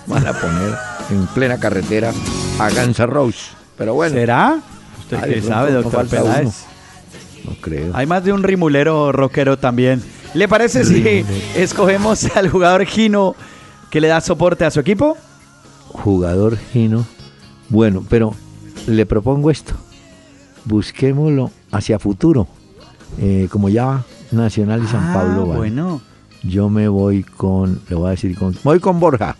van 0.07 0.25
a 0.27 0.33
poner 0.33 0.73
en 1.09 1.25
plena 1.27 1.57
carretera 1.59 2.11
a 2.59 2.69
Guns 2.69 2.99
N' 2.99 3.07
Roses. 3.07 3.49
Pero 3.77 3.93
bueno, 3.93 4.15
¿Será? 4.15 4.59
¿Usted 4.99 5.19
pronto 5.19 5.47
sabe, 5.47 5.71
doctor 5.71 6.07
Peláez? 6.07 6.63
no 7.45 7.55
creo. 7.61 7.91
Hay 7.95 8.05
más 8.05 8.23
de 8.23 8.31
un 8.33 8.43
rimulero 8.43 9.11
rockero 9.11 9.57
también. 9.57 10.01
¿Le 10.33 10.47
parece 10.47 10.83
si 10.85 11.25
escogemos 11.55 12.25
al 12.35 12.49
jugador 12.49 12.85
Gino 12.85 13.35
que 13.89 14.01
le 14.01 14.07
da 14.07 14.21
soporte 14.21 14.65
a 14.65 14.71
su 14.71 14.79
equipo? 14.79 15.17
Jugador 15.89 16.57
Gino. 16.71 17.05
Bueno, 17.69 18.03
pero 18.09 18.33
le 18.87 19.05
propongo 19.05 19.51
esto. 19.51 19.73
Busquémoslo 20.65 21.51
hacia 21.71 21.99
futuro. 21.99 22.47
Eh, 23.19 23.47
como 23.51 23.69
ya 23.69 24.03
Nacional 24.31 24.81
y 24.83 24.87
San 24.87 25.09
Ah, 25.09 25.13
Pablo 25.13 25.45
van. 25.47 25.57
bueno, 25.57 26.01
Yo 26.43 26.67
me 26.69 26.87
voy 26.87 27.23
con, 27.23 27.81
le 27.89 27.95
voy 27.95 28.07
a 28.07 28.11
decir 28.11 28.35
con, 28.37 28.55
voy 28.63 28.79
con 28.79 28.99
Borja. 28.99 29.35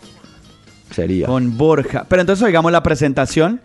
Sería. 0.93 1.25
con 1.27 1.57
Borja. 1.57 2.05
Pero 2.07 2.21
entonces 2.21 2.43
oigamos 2.45 2.71
la 2.71 2.83
presentación 2.83 3.59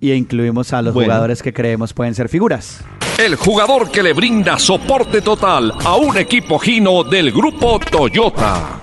y 0.00 0.12
incluimos 0.12 0.72
a 0.72 0.82
los 0.82 0.92
Bueno. 0.94 1.06
jugadores 1.12 1.42
que 1.42 1.52
creemos 1.52 1.92
pueden 1.92 2.14
ser 2.14 2.28
figuras. 2.28 2.80
El 3.18 3.36
jugador 3.36 3.90
que 3.90 4.02
le 4.02 4.12
brinda 4.14 4.58
soporte 4.58 5.20
total 5.20 5.72
a 5.84 5.96
un 5.96 6.16
equipo 6.16 6.58
Gino 6.58 7.04
del 7.04 7.30
grupo 7.30 7.78
Toyota. 7.78 8.80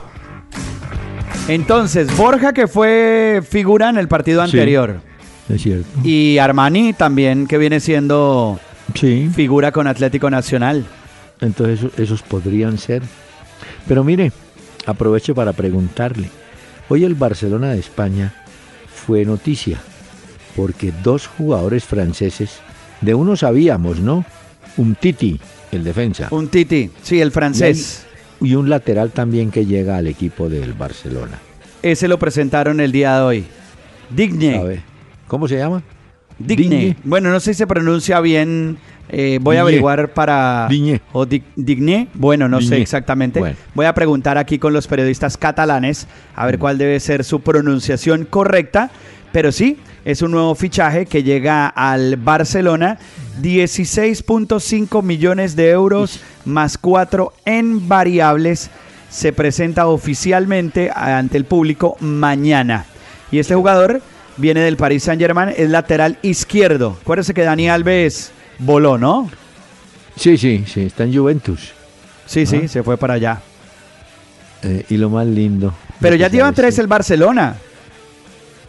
Entonces, 1.48 2.16
Borja 2.16 2.54
que 2.54 2.68
fue 2.68 3.42
figura 3.48 3.90
en 3.90 3.98
el 3.98 4.08
partido 4.08 4.46
Sí. 4.46 4.52
anterior. 4.58 5.02
Es 5.50 5.64
cierto. 5.64 5.88
Y 6.04 6.38
Armani 6.38 6.94
también 6.94 7.48
que 7.48 7.58
viene 7.58 7.80
siendo 7.80 8.60
Sí. 8.94 9.30
figura 9.34 9.72
con 9.72 9.88
Atlético 9.88 10.30
Nacional. 10.30 10.86
Entonces 11.42 11.80
esos, 11.80 12.00
esos 12.00 12.22
podrían 12.22 12.78
ser. 12.78 13.02
Pero 13.88 14.04
mire, 14.04 14.32
aprovecho 14.86 15.34
para 15.34 15.54
preguntarle. 15.54 16.30
Hoy 16.90 17.04
el 17.04 17.14
Barcelona 17.14 17.72
de 17.72 17.80
España 17.80 18.34
fue 18.92 19.24
noticia 19.24 19.80
porque 20.56 20.92
dos 21.04 21.28
jugadores 21.28 21.86
franceses, 21.86 22.60
de 23.02 23.14
uno 23.14 23.36
sabíamos, 23.36 24.00
¿no? 24.00 24.26
Un 24.78 24.96
Titi, 24.96 25.40
el 25.72 25.84
defensa, 25.84 26.28
Un 26.32 26.48
Titi, 26.48 26.90
sí, 27.02 27.22
el 27.22 27.32
francés. 27.32 28.06
y 28.42 28.56
un 28.56 28.70
lateral 28.70 29.12
también 29.12 29.52
que 29.52 29.66
llega 29.66 29.98
al 29.98 30.08
equipo 30.08 30.50
del 30.50 30.74
Barcelona. 30.74 31.40
Ese 31.82 32.08
lo 32.08 32.18
presentaron 32.20 32.80
el 32.80 32.92
día 32.92 33.16
de 33.18 33.22
hoy. 33.22 33.46
Digne. 34.10 34.56
¿Sabe? 34.58 34.82
¿Cómo 35.28 35.48
se 35.48 35.58
llama? 35.58 35.84
Digne. 36.40 36.64
Digne. 36.64 36.98
Bueno, 37.04 37.30
no 37.30 37.40
sé 37.40 37.54
si 37.54 37.60
se 37.60 37.68
pronuncia 37.68 38.20
bien. 38.20 38.78
Eh, 39.10 39.40
voy 39.42 39.58
a 39.58 39.62
averiguar 39.62 40.14
para. 40.14 40.68
Digne. 40.70 41.02
O 41.14 41.26
Dig- 41.26 41.44
Digne. 41.56 42.08
Bueno, 42.14 42.48
no 42.48 42.62
sé 42.62 42.82
exactamente. 42.82 43.40
Bueno. 43.40 43.56
Voy 43.74 43.86
a 43.86 43.94
preguntar 43.94 44.38
aquí 44.38 44.60
con 44.60 44.74
los 44.74 44.88
periodistas 44.88 45.38
catalanes 45.38 46.08
a 46.36 46.46
ver 46.46 46.60
cuál 46.60 46.78
debe 46.78 47.00
ser 47.00 47.24
su 47.24 47.42
pronunciación 47.42 48.26
correcta. 48.26 48.92
Pero 49.32 49.52
sí, 49.52 49.78
es 50.06 50.22
un 50.24 50.32
nuevo 50.32 50.56
fichaje 50.56 51.06
que 51.06 51.24
llega 51.24 51.68
al 51.68 52.16
Barcelona. 52.18 52.98
16.5 53.42 55.02
millones 55.04 55.56
de 55.56 55.70
euros 55.72 56.20
más 56.46 56.78
4 56.78 57.34
en 57.46 57.88
variables. 57.88 58.70
Se 59.10 59.34
presenta 59.34 59.88
oficialmente 59.88 60.92
ante 60.96 61.38
el 61.38 61.46
público 61.46 61.98
mañana. 62.00 62.86
Y 63.32 63.40
este 63.40 63.56
jugador 63.56 64.02
viene 64.38 64.62
del 64.62 64.78
Paris 64.78 65.04
Saint 65.04 65.22
Germain, 65.22 65.54
es 65.56 65.70
lateral 65.70 66.18
izquierdo. 66.22 66.98
Acuérdense 67.02 67.34
que 67.34 67.42
Dani 67.44 67.70
Alves 67.70 68.32
voló, 68.60 68.98
¿no? 68.98 69.30
Sí, 70.16 70.38
sí, 70.38 70.64
sí, 70.68 70.82
está 70.82 71.04
en 71.04 71.16
Juventus. 71.16 71.72
Sí, 72.26 72.46
sí, 72.46 72.68
se 72.68 72.84
fue 72.84 72.98
para 72.98 73.16
allá. 73.16 73.42
Eh, 74.62 74.86
y 74.90 74.98
lo 74.98 75.10
más 75.10 75.26
lindo. 75.26 75.74
Pero 76.00 76.16
ya 76.16 76.30
sabe, 76.30 76.54
tres 76.54 76.76
sí. 76.76 76.82
el 76.82 76.88
Barcelona. 76.88 77.56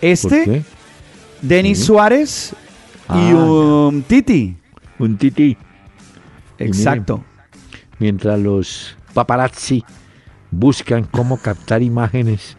¿Por 0.00 0.08
Este? 0.08 0.62
Denis 1.42 1.78
Sí. 1.78 1.84
Suárez 1.84 2.52
y 3.08 3.12
Ah, 3.32 3.34
un 3.34 4.02
Titi. 4.06 4.56
Un 4.98 5.16
Titi. 5.18 5.56
Exacto. 6.58 7.24
mientras 7.98 8.38
los 8.38 8.96
paparazzi 9.14 9.84
buscan 10.50 11.04
cómo 11.04 11.38
captar 11.38 11.82
imágenes 11.82 12.56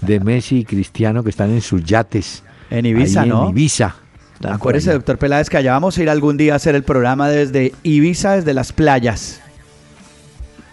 de 0.00 0.20
Messi 0.20 0.58
y 0.60 0.64
Cristiano 0.64 1.22
que 1.22 1.30
están 1.30 1.50
en 1.50 1.60
sus 1.60 1.84
yates. 1.84 2.42
En 2.70 2.86
Ibiza, 2.86 3.22
ahí 3.22 3.28
¿no? 3.28 3.44
En 3.44 3.50
Ibiza. 3.50 3.94
Acuérdese, 4.50 4.92
doctor 4.92 5.18
Peláez, 5.18 5.48
que 5.50 5.56
allá 5.58 5.72
vamos 5.72 5.96
a 5.98 6.02
ir 6.02 6.10
algún 6.10 6.36
día 6.36 6.54
a 6.54 6.56
hacer 6.56 6.74
el 6.74 6.82
programa 6.82 7.28
desde 7.28 7.72
Ibiza, 7.82 8.32
desde 8.32 8.54
las 8.54 8.72
playas. 8.72 9.40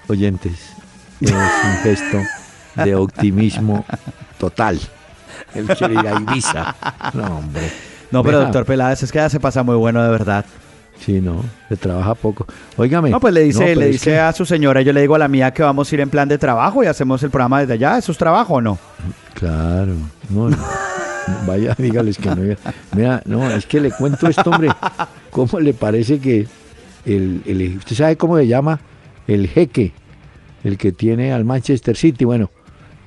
Oyentes, 0.08 0.54
es 1.22 1.32
un 1.32 1.78
gesto 1.84 2.18
de 2.84 2.96
optimismo 2.96 3.86
total. 4.40 4.80
Él 5.54 5.68
quiere 5.78 5.94
ir 5.96 6.08
a 6.08 6.20
Ibiza. 6.20 6.76
No, 7.14 7.38
hombre. 7.40 7.70
No, 8.12 8.24
pero 8.24 8.40
doctor 8.40 8.66
Peláez, 8.66 9.04
es 9.04 9.12
que 9.12 9.20
ya 9.20 9.30
se 9.30 9.40
pasa 9.40 9.62
muy 9.64 9.76
bueno 9.76 10.02
de 10.04 10.10
verdad. 10.10 10.46
Sí, 11.06 11.22
no, 11.22 11.46
se 11.70 11.78
trabaja 11.78 12.14
poco. 12.16 12.46
Óigame. 12.76 13.10
No, 13.10 13.20
pues 13.22 13.34
le 13.34 13.42
dice, 13.44 13.74
no, 13.74 13.80
le 13.80 13.88
dice 13.88 14.12
que- 14.12 14.20
a 14.20 14.34
su 14.34 14.46
señora, 14.46 14.82
yo 14.82 14.92
le 14.92 15.00
digo 15.02 15.16
a 15.16 15.20
la 15.20 15.28
mía 15.30 15.52
que 15.54 15.64
vamos 15.64 15.90
a 15.90 15.96
ir 15.96 16.02
en 16.02 16.10
plan 16.10 16.28
de 16.28 16.38
trabajo 16.38 16.84
y 16.84 16.88
hacemos 16.88 17.22
el 17.24 17.30
programa 17.30 17.60
desde 17.62 17.74
allá. 17.76 17.98
¿Eso 17.98 18.12
es 18.12 18.18
trabajo 18.18 18.56
o 18.56 18.62
no? 18.62 18.78
Claro, 19.36 19.94
no, 20.30 20.50
no. 20.50 20.58
Vaya, 21.46 21.76
dígales 21.78 22.18
que 22.18 22.30
no. 22.30 22.56
Mira, 22.96 23.22
no, 23.26 23.50
es 23.50 23.66
que 23.66 23.80
le 23.80 23.92
cuento 23.92 24.28
esto, 24.28 24.50
hombre. 24.50 24.70
¿Cómo 25.32 25.60
le 25.60 25.74
parece 25.74 26.20
que 26.20 26.48
el, 27.06 27.76
usted 27.78 27.96
sabe 27.96 28.18
cómo 28.18 28.38
se 28.38 28.48
llama 28.48 28.80
el 29.28 29.48
jeque, 29.48 29.94
el 30.64 30.78
que 30.78 30.92
tiene 30.92 31.32
al 31.32 31.46
Manchester 31.46 31.96
City? 31.96 32.26
Bueno, 32.26 32.50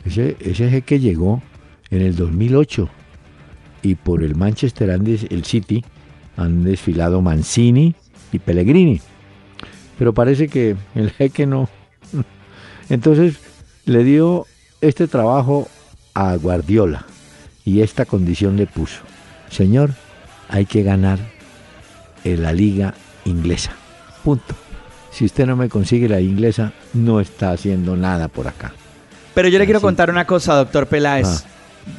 ese, 0.04 0.36
jeque 0.40 1.00
llegó 1.00 1.42
en 1.90 2.02
el 2.02 2.16
2008 2.16 2.88
y 3.82 3.94
por 3.96 4.22
el 4.22 4.36
Manchester 4.36 4.90
and 4.90 5.08
el 5.08 5.44
City 5.44 5.84
han 6.36 6.64
desfilado 6.64 7.20
Mancini 7.20 7.94
y 8.32 8.38
Pellegrini. 8.38 9.00
pero 9.98 10.14
parece 10.14 10.48
que 10.48 10.76
el 10.94 11.10
jeque 11.10 11.46
no. 11.46 11.68
Entonces 12.88 13.38
le 13.84 14.04
dio 14.04 14.46
este 14.80 15.08
trabajo 15.08 15.68
a 16.14 16.36
Guardiola 16.36 17.06
y 17.64 17.80
esta 17.80 18.04
condición 18.04 18.56
le 18.56 18.66
puso. 18.66 19.00
Señor, 19.50 19.90
hay 20.48 20.66
que 20.66 20.82
ganar 20.82 21.18
en 22.24 22.42
la 22.42 22.52
liga 22.52 22.94
inglesa. 23.24 23.72
Punto. 24.24 24.54
Si 25.10 25.24
usted 25.24 25.46
no 25.46 25.56
me 25.56 25.68
consigue 25.68 26.08
la 26.08 26.20
inglesa, 26.20 26.72
no 26.94 27.20
está 27.20 27.50
haciendo 27.52 27.96
nada 27.96 28.28
por 28.28 28.48
acá. 28.48 28.72
Pero 29.34 29.48
yo 29.48 29.58
le 29.58 29.64
quiero 29.66 29.80
contar 29.80 30.10
una 30.10 30.26
cosa, 30.26 30.54
doctor 30.54 30.86
Peláez, 30.86 31.26
Ah. 31.26 31.42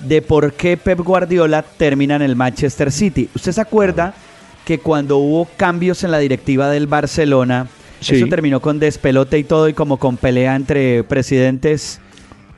de 0.07 0.21
por 0.21 0.53
qué 0.53 0.77
Pep 0.77 0.99
Guardiola 0.99 1.61
termina 1.63 2.15
en 2.15 2.21
el 2.21 2.35
Manchester 2.35 2.91
City. 2.91 3.29
¿Usted 3.35 3.51
se 3.51 3.61
acuerda 3.61 4.13
que 4.65 4.79
cuando 4.79 5.17
hubo 5.17 5.45
cambios 5.57 6.03
en 6.03 6.11
la 6.11 6.19
directiva 6.19 6.69
del 6.69 6.87
Barcelona, 6.87 7.67
Sí. 7.99 8.15
eso 8.15 8.27
terminó 8.27 8.61
con 8.61 8.79
despelote 8.79 9.37
y 9.39 9.43
todo 9.43 9.67
y 9.69 9.73
como 9.73 9.97
con 9.97 10.17
pelea 10.17 10.55
entre 10.55 11.03
presidentes 11.03 11.99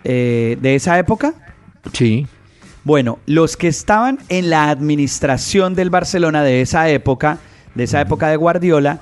eh, 0.04 0.58
de 0.62 0.76
esa 0.76 1.00
época? 1.00 1.34
Sí, 1.94 2.28
Bueno, 2.86 3.18
los 3.26 3.58
que 3.58 3.68
estaban 3.68 4.20
en 4.30 4.52
la 4.52 4.70
administración 4.70 5.74
del 5.74 5.90
Barcelona 5.90 6.44
de 6.44 6.62
esa 6.62 6.88
época, 6.88 7.40
de 7.74 7.86
esa 7.86 8.00
época 8.00 8.28
de 8.30 8.36
Guardiola, 8.38 9.00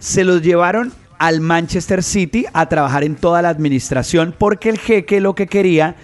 se 0.00 0.24
los 0.24 0.42
llevaron 0.42 0.92
al 1.20 1.40
Manchester 1.40 2.02
City 2.02 2.46
a 2.52 2.68
trabajar 2.68 3.04
en 3.04 3.14
toda 3.14 3.40
la 3.40 3.50
administración 3.50 4.34
porque 4.36 4.68
el 4.68 4.78
jeque 4.78 5.20
lo 5.20 5.36
que 5.36 5.46
quería 5.46 5.94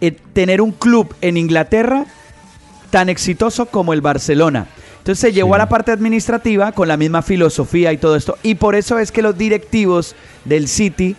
eh, 0.00 0.10
tener 0.32 0.60
un 0.60 0.72
club 0.72 1.14
en 1.20 1.36
Inglaterra 1.36 2.06
tan 2.90 3.08
exitoso 3.08 3.66
como 3.66 3.92
el 3.92 4.00
Barcelona. 4.00 4.66
Entonces 4.98 5.20
se 5.20 5.32
llevó 5.32 5.50
Sí. 5.50 5.54
a 5.54 5.58
la 5.58 5.68
parte 5.68 5.92
administrativa 5.92 6.72
con 6.72 6.88
la 6.88 6.96
misma 6.96 7.22
filosofía 7.22 7.92
y 7.92 7.98
todo 7.98 8.16
esto. 8.16 8.36
Y 8.42 8.56
por 8.56 8.74
eso 8.74 8.98
es 8.98 9.12
que 9.12 9.22
los 9.22 9.38
directivos 9.38 10.16
del 10.44 10.66
City 10.66 11.14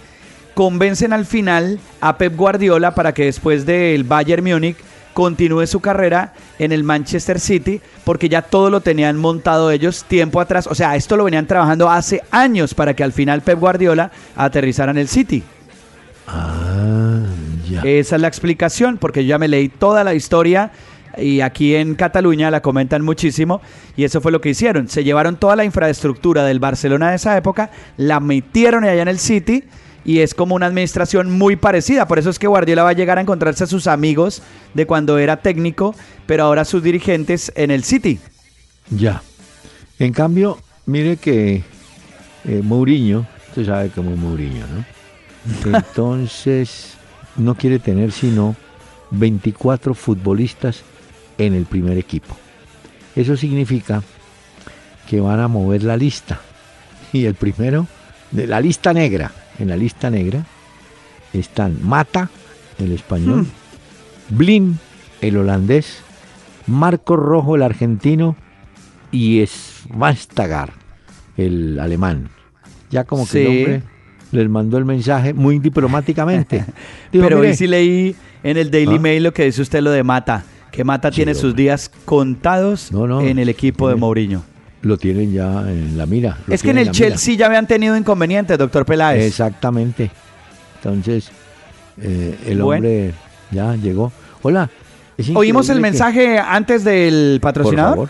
convencen 0.53 1.13
al 1.13 1.25
final 1.25 1.79
a 2.01 2.17
Pep 2.17 2.35
Guardiola 2.35 2.93
para 2.93 3.13
que 3.13 3.23
después 3.23 3.65
del 3.65 4.03
Bayern 4.03 4.43
Múnich 4.43 4.77
continúe 5.15 5.65
su 5.65 5.79
carrera 5.79 6.33
en 6.59 6.73
el 6.73 6.83
Manchester 6.83 7.39
City 7.39 7.79
porque 8.03 8.27
ya 8.27 8.41
todo 8.41 8.69
lo 8.69 8.81
tenían 8.81 9.15
montado 9.15 9.71
ellos 9.71 10.03
tiempo 10.03 10.41
atrás. 10.41 10.67
O 10.67 10.75
sea, 10.75 10.97
esto 10.97 11.15
lo 11.15 11.23
venían 11.23 11.47
trabajando 11.47 11.89
hace 11.89 12.21
años 12.31 12.73
para 12.73 12.93
que 12.93 13.03
al 13.03 13.13
final 13.13 13.41
Pep 13.41 13.57
Guardiola 13.57 14.11
aterrizara 14.35 14.91
en 14.91 14.97
el 14.97 15.07
City. 15.07 15.41
Ah, 16.27 17.23
ya. 17.67 17.81
Esa 17.83 18.17
es 18.17 18.21
la 18.21 18.27
explicación, 18.27 18.97
porque 18.97 19.23
yo 19.23 19.29
ya 19.29 19.39
me 19.39 19.47
leí 19.47 19.69
toda 19.69 20.03
la 20.03 20.13
historia 20.13 20.71
y 21.17 21.39
aquí 21.39 21.75
en 21.75 21.95
Cataluña 21.95 22.51
la 22.51 22.61
comentan 22.61 23.01
muchísimo 23.01 23.61
y 23.95 24.03
eso 24.03 24.19
fue 24.19 24.33
lo 24.33 24.41
que 24.41 24.49
hicieron. 24.49 24.89
Se 24.89 25.05
llevaron 25.05 25.37
toda 25.37 25.55
la 25.55 25.63
infraestructura 25.63 26.43
del 26.43 26.59
Barcelona 26.59 27.11
de 27.11 27.15
esa 27.15 27.37
época, 27.37 27.71
la 27.95 28.19
metieron 28.19 28.83
allá 28.83 29.01
en 29.01 29.07
el 29.07 29.19
City 29.19 29.63
y 30.05 30.19
es 30.19 30.35
como 30.35 30.55
una 30.55 30.67
administración 30.67 31.31
muy 31.31 31.55
parecida. 31.55 32.07
Por 32.07 32.19
eso 32.19 32.29
es 32.29 32.39
que 32.39 32.47
Guardiola 32.47 32.83
va 32.83 32.89
a 32.89 32.93
llegar 32.93 33.17
a 33.17 33.21
encontrarse 33.21 33.63
a 33.63 33.67
sus 33.67 33.87
amigos 33.87 34.43
de 34.75 34.85
cuando 34.85 35.17
era 35.17 35.41
técnico, 35.41 35.95
pero 36.27 36.43
ahora 36.43 36.63
sus 36.63 36.83
dirigentes 36.83 37.51
en 37.55 37.71
el 37.71 37.83
City. 37.83 38.19
Ya. 38.91 39.23
En 39.97 40.13
cambio, 40.13 40.59
mire 40.85 41.17
que 41.17 41.63
eh, 42.45 42.61
Mourinho, 42.63 43.25
usted 43.49 43.65
sabe 43.65 43.89
cómo 43.89 44.11
es 44.11 44.17
Mourinho, 44.17 44.65
¿no? 44.67 44.85
Entonces, 45.77 46.93
no 47.35 47.55
quiere 47.55 47.79
tener 47.79 48.11
sino 48.11 48.55
24 49.11 49.93
futbolistas 49.93 50.83
en 51.37 51.53
el 51.53 51.65
primer 51.65 51.97
equipo. 51.97 52.37
Eso 53.15 53.35
significa 53.35 54.03
que 55.09 55.19
van 55.19 55.39
a 55.39 55.47
mover 55.47 55.83
la 55.83 55.97
lista. 55.97 56.39
Y 57.13 57.25
el 57.27 57.35
primero, 57.35 57.87
de 58.31 58.47
la 58.47 58.59
lista 58.61 58.93
negra, 58.93 59.31
en 59.59 59.67
la 59.69 59.77
lista 59.77 60.09
negra 60.09 60.45
están 61.33 61.77
Mata, 61.83 62.29
el 62.79 62.91
español, 62.91 63.45
Blin, 64.29 64.79
el 65.21 65.37
holandés, 65.37 65.99
Marco 66.67 67.15
Rojo, 67.15 67.55
el 67.55 67.61
argentino, 67.63 68.35
y 69.11 69.45
Schweinsteiger, 69.45 70.71
el 71.37 71.79
alemán. 71.79 72.29
Ya 72.91 73.03
como 73.03 73.25
que 73.25 73.31
Sí. 73.31 73.39
el 73.39 73.47
hombre 73.47 73.83
les 74.31 74.49
mandó 74.49 74.77
el 74.77 74.85
mensaje 74.85 75.33
muy 75.33 75.59
diplomáticamente. 75.59 76.65
Pero 77.11 77.23
"Mire, 77.23 77.35
hoy 77.35 77.55
sí 77.55 77.67
leí 77.67 78.15
en 78.43 78.57
el 78.57 78.71
Daily 78.71 78.95
Ah. 78.97 78.99
Mail 78.99 79.23
lo 79.23 79.33
que 79.33 79.45
dice 79.45 79.61
usted 79.61 79.81
lo 79.81 79.91
de 79.91 80.03
Mata, 80.03 80.43
que 80.71 80.83
Mata 80.83 81.09
Sí, 81.09 81.17
tiene 81.17 81.33
sus 81.35 81.55
días 81.55 81.89
contados 82.05 82.91
No, 82.91 83.07
no, 83.07 83.21
en 83.21 83.39
el 83.39 83.47
equipo 83.49 83.87
de 83.89 83.95
Mourinho. 83.95 84.43
Lo 84.85 84.97
tienen 84.97 85.33
ya 85.33 85.61
en 85.69 85.97
la 85.97 86.05
mira. 86.05 86.37
Es 86.47 86.61
que 86.61 86.69
en 86.69 86.77
el 86.77 86.83
mira. 86.85 86.93
Chelsea 86.93 87.35
ya 87.35 87.47
habían 87.47 87.65
tenido 87.67 87.97
inconvenientes, 87.97 88.57
doctor 88.57 88.85
Peláez. 88.85 89.23
Exactamente. 89.25 90.11
Entonces, 90.77 91.31
eh, 92.01 92.37
el 92.45 92.61
Bueno. 92.61 92.85
hombre 92.87 93.13
ya 93.51 93.75
llegó. 93.75 94.11
Hola. 94.43 94.69
Oímos 95.33 95.69
el 95.69 95.77
que- 95.77 95.81
mensaje 95.81 96.37
antes 96.39 96.83
del 96.83 97.39
Por 97.41 97.49
patrocinador. 97.53 97.95
favor, 97.95 98.09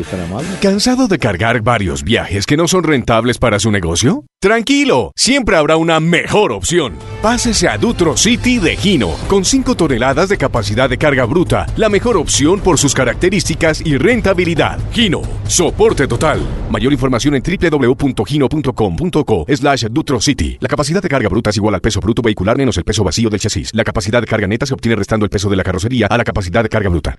es 0.00 0.06
tan 0.06 0.20
amable. 0.20 0.48
¿Cansado 0.62 1.06
de 1.08 1.18
cargar 1.18 1.60
varios 1.60 2.02
viajes 2.02 2.46
que 2.46 2.56
no 2.56 2.66
son 2.66 2.84
rentables 2.84 3.36
para 3.38 3.58
su 3.58 3.70
negocio? 3.70 4.24
Tranquilo, 4.40 5.12
siempre 5.16 5.56
habrá 5.56 5.78
una 5.78 5.98
mejor 5.98 6.52
opción. 6.52 6.92
Pásese 7.22 7.68
a 7.68 7.78
Dutro 7.78 8.18
City 8.18 8.58
de 8.58 8.76
Gino, 8.76 9.12
con 9.28 9.46
5 9.46 9.74
toneladas 9.74 10.28
de 10.28 10.36
capacidad 10.36 10.90
de 10.90 10.98
carga 10.98 11.24
bruta, 11.24 11.64
la 11.78 11.88
mejor 11.88 12.18
opción 12.18 12.60
por 12.60 12.76
sus 12.78 12.94
características 12.94 13.80
y 13.84 13.96
rentabilidad. 13.96 14.78
Gino, 14.92 15.22
soporte 15.48 16.06
total. 16.06 16.40
Mayor 16.70 16.92
información 16.92 17.34
en 17.34 17.42
www.gino.com.co 17.42 19.46
slash 19.48 19.86
Dutro 19.86 20.20
City. 20.20 20.58
La 20.60 20.68
capacidad 20.68 21.02
de 21.02 21.08
carga 21.08 21.30
bruta 21.30 21.48
es 21.48 21.56
igual 21.56 21.74
al 21.74 21.80
peso 21.80 22.00
bruto 22.00 22.20
vehicular 22.20 22.58
menos 22.58 22.76
el 22.76 22.84
peso 22.84 23.02
vacío 23.04 23.30
del 23.30 23.40
chasis. 23.40 23.70
La 23.72 23.84
capacidad 23.84 24.20
de 24.20 24.26
carga 24.26 24.46
neta 24.46 24.66
se 24.66 24.74
obtiene 24.74 24.96
restando 24.96 25.24
el 25.24 25.30
peso 25.30 25.48
de 25.48 25.56
la 25.56 25.64
carrocería 25.64 26.08
a 26.10 26.18
la 26.18 26.24
capacidad 26.24 26.62
de 26.62 26.68
carga 26.68 26.90
bruta. 26.90 27.16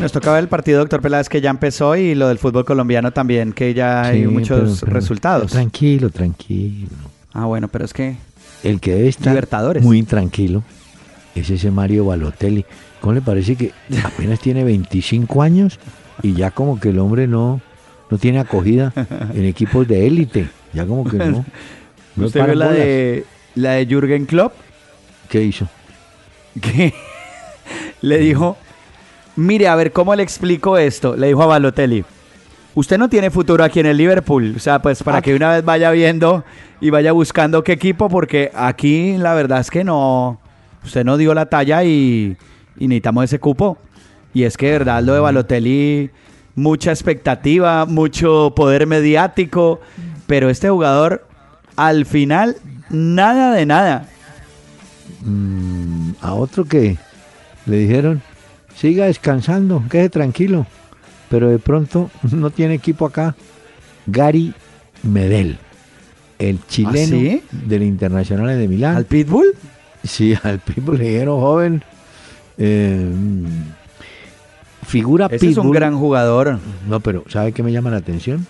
Nos 0.00 0.10
tocaba 0.12 0.38
el 0.40 0.48
partido, 0.48 0.80
doctor 0.80 1.00
Peláez, 1.00 1.28
que 1.28 1.40
ya 1.40 1.48
empezó 1.48 1.94
y 1.96 2.14
lo 2.16 2.26
del 2.28 2.38
fútbol 2.38 2.64
colombiano 2.64 3.12
también, 3.12 3.52
que 3.52 3.72
ya 3.72 4.02
hay 4.02 4.22
Sí, 4.22 4.26
muchos 4.26 4.58
pero- 4.58 4.74
pero- 4.80 4.92
resultados. 4.92 5.52
Tranquilo, 5.52 6.10
tranquilo. 6.16 6.88
Ah, 7.32 7.44
bueno, 7.44 7.68
pero 7.68 7.84
es 7.84 7.92
que 7.92 8.16
El 8.64 8.80
que 8.80 8.94
debe 8.94 9.08
estar 9.08 9.28
Libertadores. 9.34 9.82
muy 9.82 10.02
tranquilo 10.02 10.62
es 11.34 11.50
ese 11.50 11.70
Mario 11.70 12.06
Balotelli. 12.06 12.64
¿Cómo 13.00 13.12
le 13.12 13.20
parece 13.20 13.56
que 13.56 13.72
apenas 14.02 14.40
tiene 14.40 14.64
25 14.64 15.42
años 15.42 15.78
y 16.22 16.32
ya 16.32 16.50
como 16.50 16.80
que 16.80 16.88
el 16.88 16.98
hombre 16.98 17.26
no, 17.26 17.60
no 18.10 18.18
tiene 18.18 18.38
acogida 18.40 18.92
en 19.34 19.44
equipos 19.44 19.86
de 19.86 20.06
élite? 20.06 20.48
Ya 20.72 20.86
como 20.86 21.04
que 21.04 21.18
no. 21.18 21.44
no 22.16 22.26
¿Usted 22.26 22.44
vio 22.44 22.54
la 22.54 22.66
bolas. 22.66 22.78
de, 22.80 23.24
la 23.54 23.72
de 23.72 23.86
Jürgen 23.86 24.24
Klopp? 24.26 24.54
¿Qué 25.28 25.42
hizo? 25.42 25.68
Que 26.60 26.94
le 28.00 28.18
dijo, 28.18 28.56
mire, 29.36 29.68
a 29.68 29.74
ver, 29.74 29.92
¿cómo 29.92 30.14
le 30.14 30.22
explico 30.22 30.78
esto? 30.78 31.16
Le 31.16 31.26
dijo 31.28 31.42
a 31.42 31.46
Balotelli, 31.46 32.04
usted 32.76 32.96
no 32.98 33.08
tiene 33.08 33.30
futuro 33.30 33.64
aquí 33.64 33.80
en 33.80 33.86
el 33.86 33.96
Liverpool. 33.96 34.54
O 34.56 34.60
sea, 34.60 34.80
pues 34.80 35.02
para 35.02 35.18
Ah. 35.18 35.22
que 35.22 35.34
una 35.34 35.50
vez 35.50 35.64
vaya 35.64 35.90
viendo 35.90 36.44
y 36.80 36.90
vaya 36.90 37.10
buscando 37.10 37.64
qué 37.64 37.72
equipo, 37.72 38.08
porque 38.08 38.52
aquí 38.54 39.16
la 39.18 39.34
verdad 39.34 39.58
es 39.60 39.70
que 39.70 39.82
no, 39.82 40.38
usted 40.84 41.04
no 41.04 41.16
dio 41.16 41.34
la 41.34 41.46
talla 41.46 41.82
y, 41.82 42.36
y 42.78 42.86
necesitamos 42.86 43.24
ese 43.24 43.40
cupo. 43.40 43.78
Y 44.32 44.44
es 44.44 44.56
que, 44.56 44.66
de 44.66 44.72
verdad, 44.72 45.02
lo 45.02 45.14
de 45.14 45.20
Balotelli, 45.20 46.10
mucha 46.54 46.90
expectativa, 46.92 47.86
mucho 47.86 48.52
poder 48.54 48.86
mediático, 48.86 49.80
pero 50.26 50.50
este 50.50 50.68
jugador, 50.68 51.26
al 51.76 52.04
final, 52.06 52.56
nada 52.90 53.52
de 53.54 53.64
nada. 53.66 54.08
Mm, 55.24 56.10
a 56.20 56.34
otro 56.34 56.64
que 56.66 56.98
le 57.64 57.76
dijeron, 57.78 58.22
siga 58.74 59.06
descansando, 59.06 59.82
quede 59.90 60.08
tranquilo. 60.10 60.66
Pero 61.28 61.48
de 61.48 61.58
pronto 61.58 62.10
no 62.32 62.50
tiene 62.50 62.74
equipo 62.74 63.06
acá. 63.06 63.34
Gary 64.06 64.54
Medel, 65.02 65.58
el 66.38 66.60
chileno 66.66 67.16
¿Ah, 67.16 67.20
sí? 67.20 67.42
del 67.50 67.82
Internacional 67.82 68.56
de 68.58 68.68
Milán. 68.68 68.96
¿Al 68.96 69.04
Pitbull? 69.04 69.54
Sí, 70.04 70.34
al 70.42 70.60
Pitbull 70.60 70.98
le 70.98 71.04
dijeron 71.08 71.40
joven. 71.40 71.82
eh, 72.58 73.10
figura 74.86 75.26
Ese 75.26 75.36
es 75.36 75.42
un 75.56 75.64
Pitbull. 75.64 75.74
gran 75.74 75.98
jugador. 75.98 76.58
No, 76.88 77.00
pero 77.00 77.24
¿sabe 77.28 77.52
qué 77.52 77.62
me 77.62 77.72
llama 77.72 77.90
la 77.90 77.96
atención? 77.98 78.46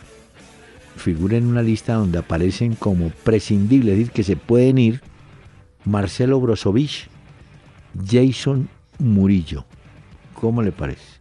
Figura 0.97 1.37
en 1.37 1.47
una 1.47 1.63
lista 1.63 1.95
donde 1.95 2.19
aparecen 2.19 2.75
como 2.75 3.11
prescindibles, 3.25 3.93
es 3.93 3.99
decir, 3.99 4.13
que 4.13 4.25
se 4.25 4.37
pueden 4.37 4.79
ir 4.79 5.01
Marcelo 5.85 6.41
Brozovic, 6.41 7.09
Jason 8.07 8.69
Murillo. 8.99 9.65
¿Cómo 10.35 10.63
le 10.63 10.73
parece? 10.73 11.16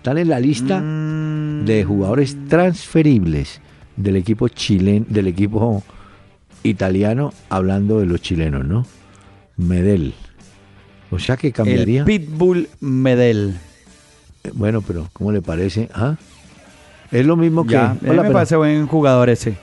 Están 0.00 0.16
en 0.16 0.30
la 0.30 0.40
lista 0.40 0.80
Mm. 0.80 1.66
de 1.66 1.84
jugadores 1.84 2.34
transferibles 2.48 3.60
del 3.96 4.16
equipo 4.16 4.48
chileno, 4.48 5.04
del 5.10 5.26
equipo 5.26 5.82
italiano, 6.62 7.34
hablando 7.50 8.00
de 8.00 8.06
los 8.06 8.22
chilenos, 8.22 8.64
¿no? 8.64 8.86
Medel. 9.58 10.14
O 11.10 11.18
sea 11.18 11.36
que 11.36 11.52
cambiaría. 11.52 12.00
El 12.00 12.06
Pitbull 12.06 12.68
Medel. 12.80 13.58
Eh, 14.44 14.50
Bueno, 14.54 14.80
pero 14.80 15.06
¿cómo 15.12 15.32
le 15.32 15.42
parece? 15.42 15.90
¿Ah? 15.92 16.16
Es 17.12 17.26
lo 17.26 17.36
mismo 17.36 17.66
que. 17.66 17.72
Ya, 17.74 17.94
Hola, 18.02 18.12
me 18.14 18.20
pero- 18.22 18.32
parece 18.32 18.56
buen 18.56 18.86
jugador 18.86 19.28
ese. 19.28 19.56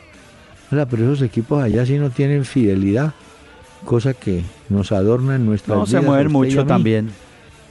Hola, 0.71 0.85
pero 0.87 1.03
esos 1.05 1.23
equipos 1.23 1.63
allá 1.63 1.83
sí 1.83 1.97
no 1.97 2.11
tienen 2.11 2.45
fidelidad, 2.45 3.13
cosa 3.85 4.13
que 4.13 4.43
nos 4.69 4.91
adorna 4.91 5.33
en 5.35 5.47
nuestra 5.47 5.73
No 5.73 5.87
se 5.87 5.99
mueven 5.99 6.31
mucho 6.31 6.63
también. 6.63 7.09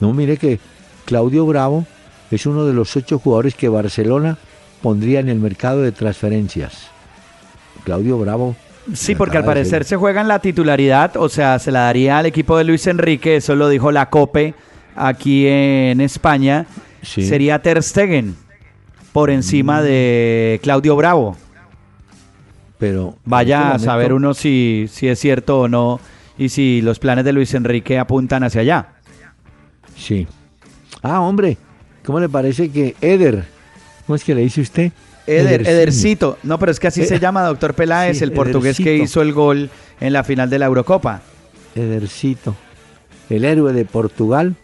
No, 0.01 0.13
mire 0.13 0.37
que 0.37 0.59
Claudio 1.05 1.47
Bravo 1.47 1.87
es 2.31 2.47
uno 2.47 2.65
de 2.65 2.73
los 2.73 2.97
ocho 2.97 3.19
jugadores 3.19 3.55
que 3.55 3.69
Barcelona 3.69 4.39
pondría 4.83 5.21
en 5.21 5.29
el 5.29 5.39
mercado 5.39 5.83
de 5.83 5.93
transferencias. 5.93 6.89
Claudio 7.85 8.19
Bravo. 8.19 8.57
Sí, 8.93 9.15
porque 9.15 9.37
al 9.37 9.45
parecer 9.45 9.85
se 9.85 9.97
juega 9.97 10.21
en 10.21 10.29
la 10.29 10.39
titularidad, 10.39 11.17
o 11.17 11.29
sea, 11.29 11.59
se 11.59 11.73
la 11.73 11.81
daría 11.81 12.19
al 12.19 12.27
equipo 12.27 12.57
de 12.57 12.65
Luis 12.65 12.87
Enrique, 12.87 13.37
eso 13.37 13.57
lo 13.57 13.69
dijo 13.69 13.91
la 13.91 14.11
COPE 14.11 14.55
aquí 14.95 15.47
en 15.47 16.01
España. 16.01 16.67
Sería 17.03 17.61
Ter 17.61 17.83
Stegen 17.83 18.37
por 19.13 19.31
encima 19.31 19.81
mm. 19.81 19.85
de 19.85 20.61
Claudio 20.63 20.97
Bravo. 20.97 21.37
Pero 22.79 23.17
vaya 23.25 23.73
este 23.73 23.77
a 23.77 23.79
saber 23.79 24.13
uno 24.13 24.35
si, 24.35 24.87
si 24.91 25.09
es 25.09 25.19
cierto 25.19 25.61
o 25.61 25.69
no 25.69 25.99
y 26.37 26.51
si 26.51 26.83
los 26.83 26.99
planes 26.99 27.25
de 27.25 27.33
Luis 27.33 27.55
Enrique 27.55 27.99
apuntan 27.99 28.45
hacia 28.45 28.61
allá. 28.61 28.89
Sí. 29.97 30.27
Ah, 31.03 31.21
hombre, 31.21 31.57
¿cómo 32.07 32.21
le 32.21 32.29
parece 32.29 32.71
que 32.71 32.95
Eder, 33.01 33.45
¿cómo 34.07 34.17
es 34.17 34.25
que 34.25 34.35
le 34.35 34.43
dice 34.43 34.61
usted? 34.61 34.93
Eder, 35.27 35.67
Edercito. 35.67 36.39
No, 36.45 36.59
pero 36.59 36.71
es 36.71 36.79
que 36.79 36.87
así 36.87 37.05
se 37.05 37.17
eh, 37.17 37.21
llama, 37.21 37.43
doctor 37.43 37.75
Peláez, 37.75 38.23
el 38.23 38.33
portugués 38.33 38.77
que 38.77 38.97
hizo 38.97 39.21
el 39.21 39.33
gol 39.33 39.69
en 40.01 40.13
la 40.13 40.23
final 40.23 40.49
de 40.49 40.61
la 40.61 40.67
Eurocopa. 40.67 41.21
Edercito, 41.75 42.55
el 43.29 43.45
héroe 43.45 43.73
de 43.73 43.85
Portugal, 43.85 44.55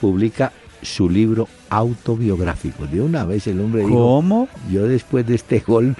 publica 0.00 0.52
su 0.82 1.08
libro 1.08 1.48
autobiográfico. 1.68 2.86
De 2.86 3.00
una 3.00 3.24
vez 3.24 3.46
el 3.46 3.60
hombre 3.60 3.82
dijo, 3.82 3.94
¿Cómo? 3.94 4.48
yo 4.70 4.86
después 4.86 5.26
de 5.26 5.36
este 5.36 5.60
gol 5.60 5.94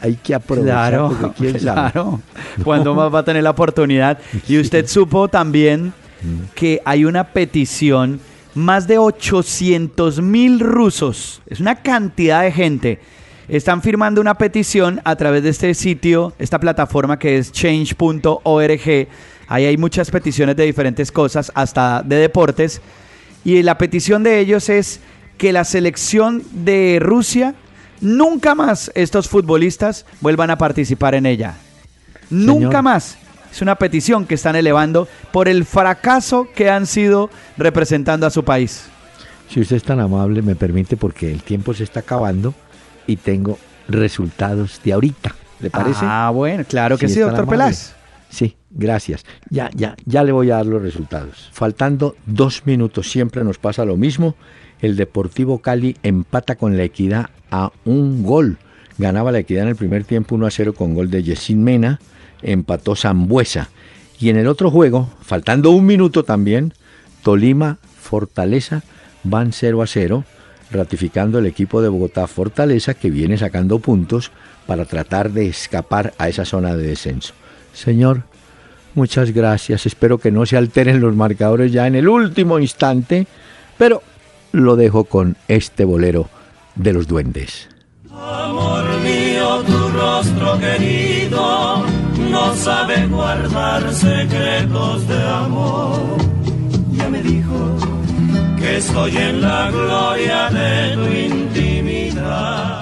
hay 0.00 0.16
que 0.16 0.34
aprovechar 0.34 0.90
claro, 0.90 1.34
claro. 1.60 2.20
Cuando 2.64 2.94
más 2.94 3.14
va 3.14 3.20
a 3.20 3.24
tener 3.24 3.44
la 3.44 3.50
oportunidad? 3.50 4.18
Y 4.48 4.58
usted 4.58 4.88
supo 4.88 5.28
también 5.28 5.92
mm. 6.22 6.54
que 6.56 6.82
hay 6.84 7.04
una 7.04 7.28
petición, 7.28 8.18
más 8.54 8.86
de 8.86 8.98
800 8.98 10.20
mil 10.20 10.60
rusos, 10.60 11.42
es 11.46 11.60
una 11.60 11.82
cantidad 11.82 12.42
de 12.42 12.52
gente, 12.52 13.00
están 13.48 13.82
firmando 13.82 14.20
una 14.20 14.34
petición 14.38 15.00
a 15.04 15.16
través 15.16 15.42
de 15.42 15.50
este 15.50 15.74
sitio, 15.74 16.32
esta 16.38 16.58
plataforma 16.58 17.18
que 17.18 17.38
es 17.38 17.52
change.org. 17.52 19.08
Ahí 19.48 19.64
hay 19.66 19.76
muchas 19.76 20.10
peticiones 20.10 20.56
de 20.56 20.64
diferentes 20.64 21.12
cosas, 21.12 21.52
hasta 21.54 22.02
de 22.02 22.16
deportes. 22.16 22.80
Y 23.44 23.62
la 23.62 23.76
petición 23.76 24.22
de 24.22 24.38
ellos 24.38 24.68
es 24.68 25.00
que 25.36 25.52
la 25.52 25.64
selección 25.64 26.42
de 26.52 26.98
Rusia 27.00 27.54
nunca 28.00 28.54
más 28.54 28.90
estos 28.94 29.28
futbolistas 29.28 30.06
vuelvan 30.20 30.50
a 30.50 30.56
participar 30.56 31.14
en 31.14 31.26
ella. 31.26 31.56
Nunca 32.30 32.80
más. 32.80 33.18
Es 33.52 33.60
una 33.60 33.74
petición 33.74 34.24
que 34.24 34.34
están 34.34 34.56
elevando 34.56 35.06
por 35.30 35.46
el 35.46 35.66
fracaso 35.66 36.48
que 36.54 36.70
han 36.70 36.86
sido 36.86 37.28
representando 37.58 38.26
a 38.26 38.30
su 38.30 38.44
país. 38.44 38.86
Si 39.50 39.60
usted 39.60 39.76
es 39.76 39.82
tan 39.82 40.00
amable, 40.00 40.40
me 40.40 40.56
permite 40.56 40.96
porque 40.96 41.30
el 41.30 41.42
tiempo 41.42 41.74
se 41.74 41.84
está 41.84 42.00
acabando 42.00 42.54
y 43.06 43.16
tengo 43.16 43.58
resultados 43.88 44.80
de 44.82 44.94
ahorita. 44.94 45.34
¿Le 45.60 45.68
parece? 45.68 46.00
Ah, 46.02 46.30
bueno, 46.34 46.64
claro 46.66 46.96
que 46.96 47.08
sí, 47.08 47.20
doctor 47.20 47.46
Peláez. 47.46 47.92
Sí, 48.30 48.56
gracias. 48.70 49.26
Ya, 49.50 49.68
ya, 49.74 49.96
ya 50.06 50.24
le 50.24 50.32
voy 50.32 50.50
a 50.50 50.56
dar 50.56 50.66
los 50.66 50.80
resultados. 50.80 51.50
Faltando 51.52 52.16
dos 52.24 52.62
minutos, 52.64 53.10
siempre 53.10 53.44
nos 53.44 53.58
pasa 53.58 53.84
lo 53.84 53.98
mismo. 53.98 54.34
El 54.80 54.96
Deportivo 54.96 55.58
Cali 55.58 55.98
empata 56.02 56.56
con 56.56 56.78
la 56.78 56.84
Equidad 56.84 57.28
a 57.50 57.70
un 57.84 58.22
gol. 58.22 58.56
Ganaba 58.96 59.30
la 59.30 59.40
Equidad 59.40 59.64
en 59.64 59.68
el 59.68 59.76
primer 59.76 60.04
tiempo 60.04 60.36
1 60.36 60.46
a 60.46 60.50
0 60.50 60.72
con 60.72 60.94
gol 60.94 61.10
de 61.10 61.22
Yesin 61.22 61.62
Mena, 61.62 62.00
empató 62.42 62.96
Zambuesa. 62.96 63.70
Y 64.18 64.30
en 64.30 64.36
el 64.36 64.46
otro 64.46 64.70
juego, 64.70 65.10
faltando 65.22 65.70
un 65.70 65.86
minuto 65.86 66.24
también, 66.24 66.74
Tolima, 67.22 67.78
Fortaleza 68.00 68.82
van 69.24 69.52
0 69.52 69.82
a 69.82 69.86
0, 69.86 70.24
ratificando 70.70 71.38
el 71.38 71.46
equipo 71.46 71.82
de 71.82 71.88
Bogotá 71.88 72.26
Fortaleza 72.26 72.94
que 72.94 73.10
viene 73.10 73.38
sacando 73.38 73.78
puntos 73.78 74.30
para 74.66 74.84
tratar 74.84 75.30
de 75.30 75.48
escapar 75.48 76.14
a 76.18 76.28
esa 76.28 76.44
zona 76.44 76.76
de 76.76 76.86
descenso. 76.86 77.34
Señor, 77.72 78.22
muchas 78.94 79.32
gracias. 79.32 79.86
Espero 79.86 80.18
que 80.18 80.30
no 80.30 80.46
se 80.46 80.56
alteren 80.56 81.00
los 81.00 81.14
marcadores 81.14 81.72
ya 81.72 81.86
en 81.86 81.94
el 81.94 82.08
último 82.08 82.58
instante, 82.58 83.26
pero 83.78 84.02
lo 84.52 84.76
dejo 84.76 85.04
con 85.04 85.36
este 85.48 85.84
bolero 85.84 86.28
de 86.74 86.92
los 86.92 87.06
duendes. 87.06 87.68
Amor 88.10 88.84
mío, 89.00 89.62
tu 89.66 89.88
rostro 89.88 90.58
querido 90.58 91.84
no 92.32 92.54
sabe 92.56 93.06
guardar 93.06 93.82
secretos 93.92 95.06
de 95.06 95.22
amor. 95.44 96.00
Ya 96.92 97.08
me 97.08 97.22
dijo 97.22 97.76
que 98.58 98.78
estoy 98.78 99.16
en 99.16 99.42
la 99.42 99.70
gloria 99.70 100.48
de 100.50 100.94
tu 100.94 101.04
intimidad 101.34 102.81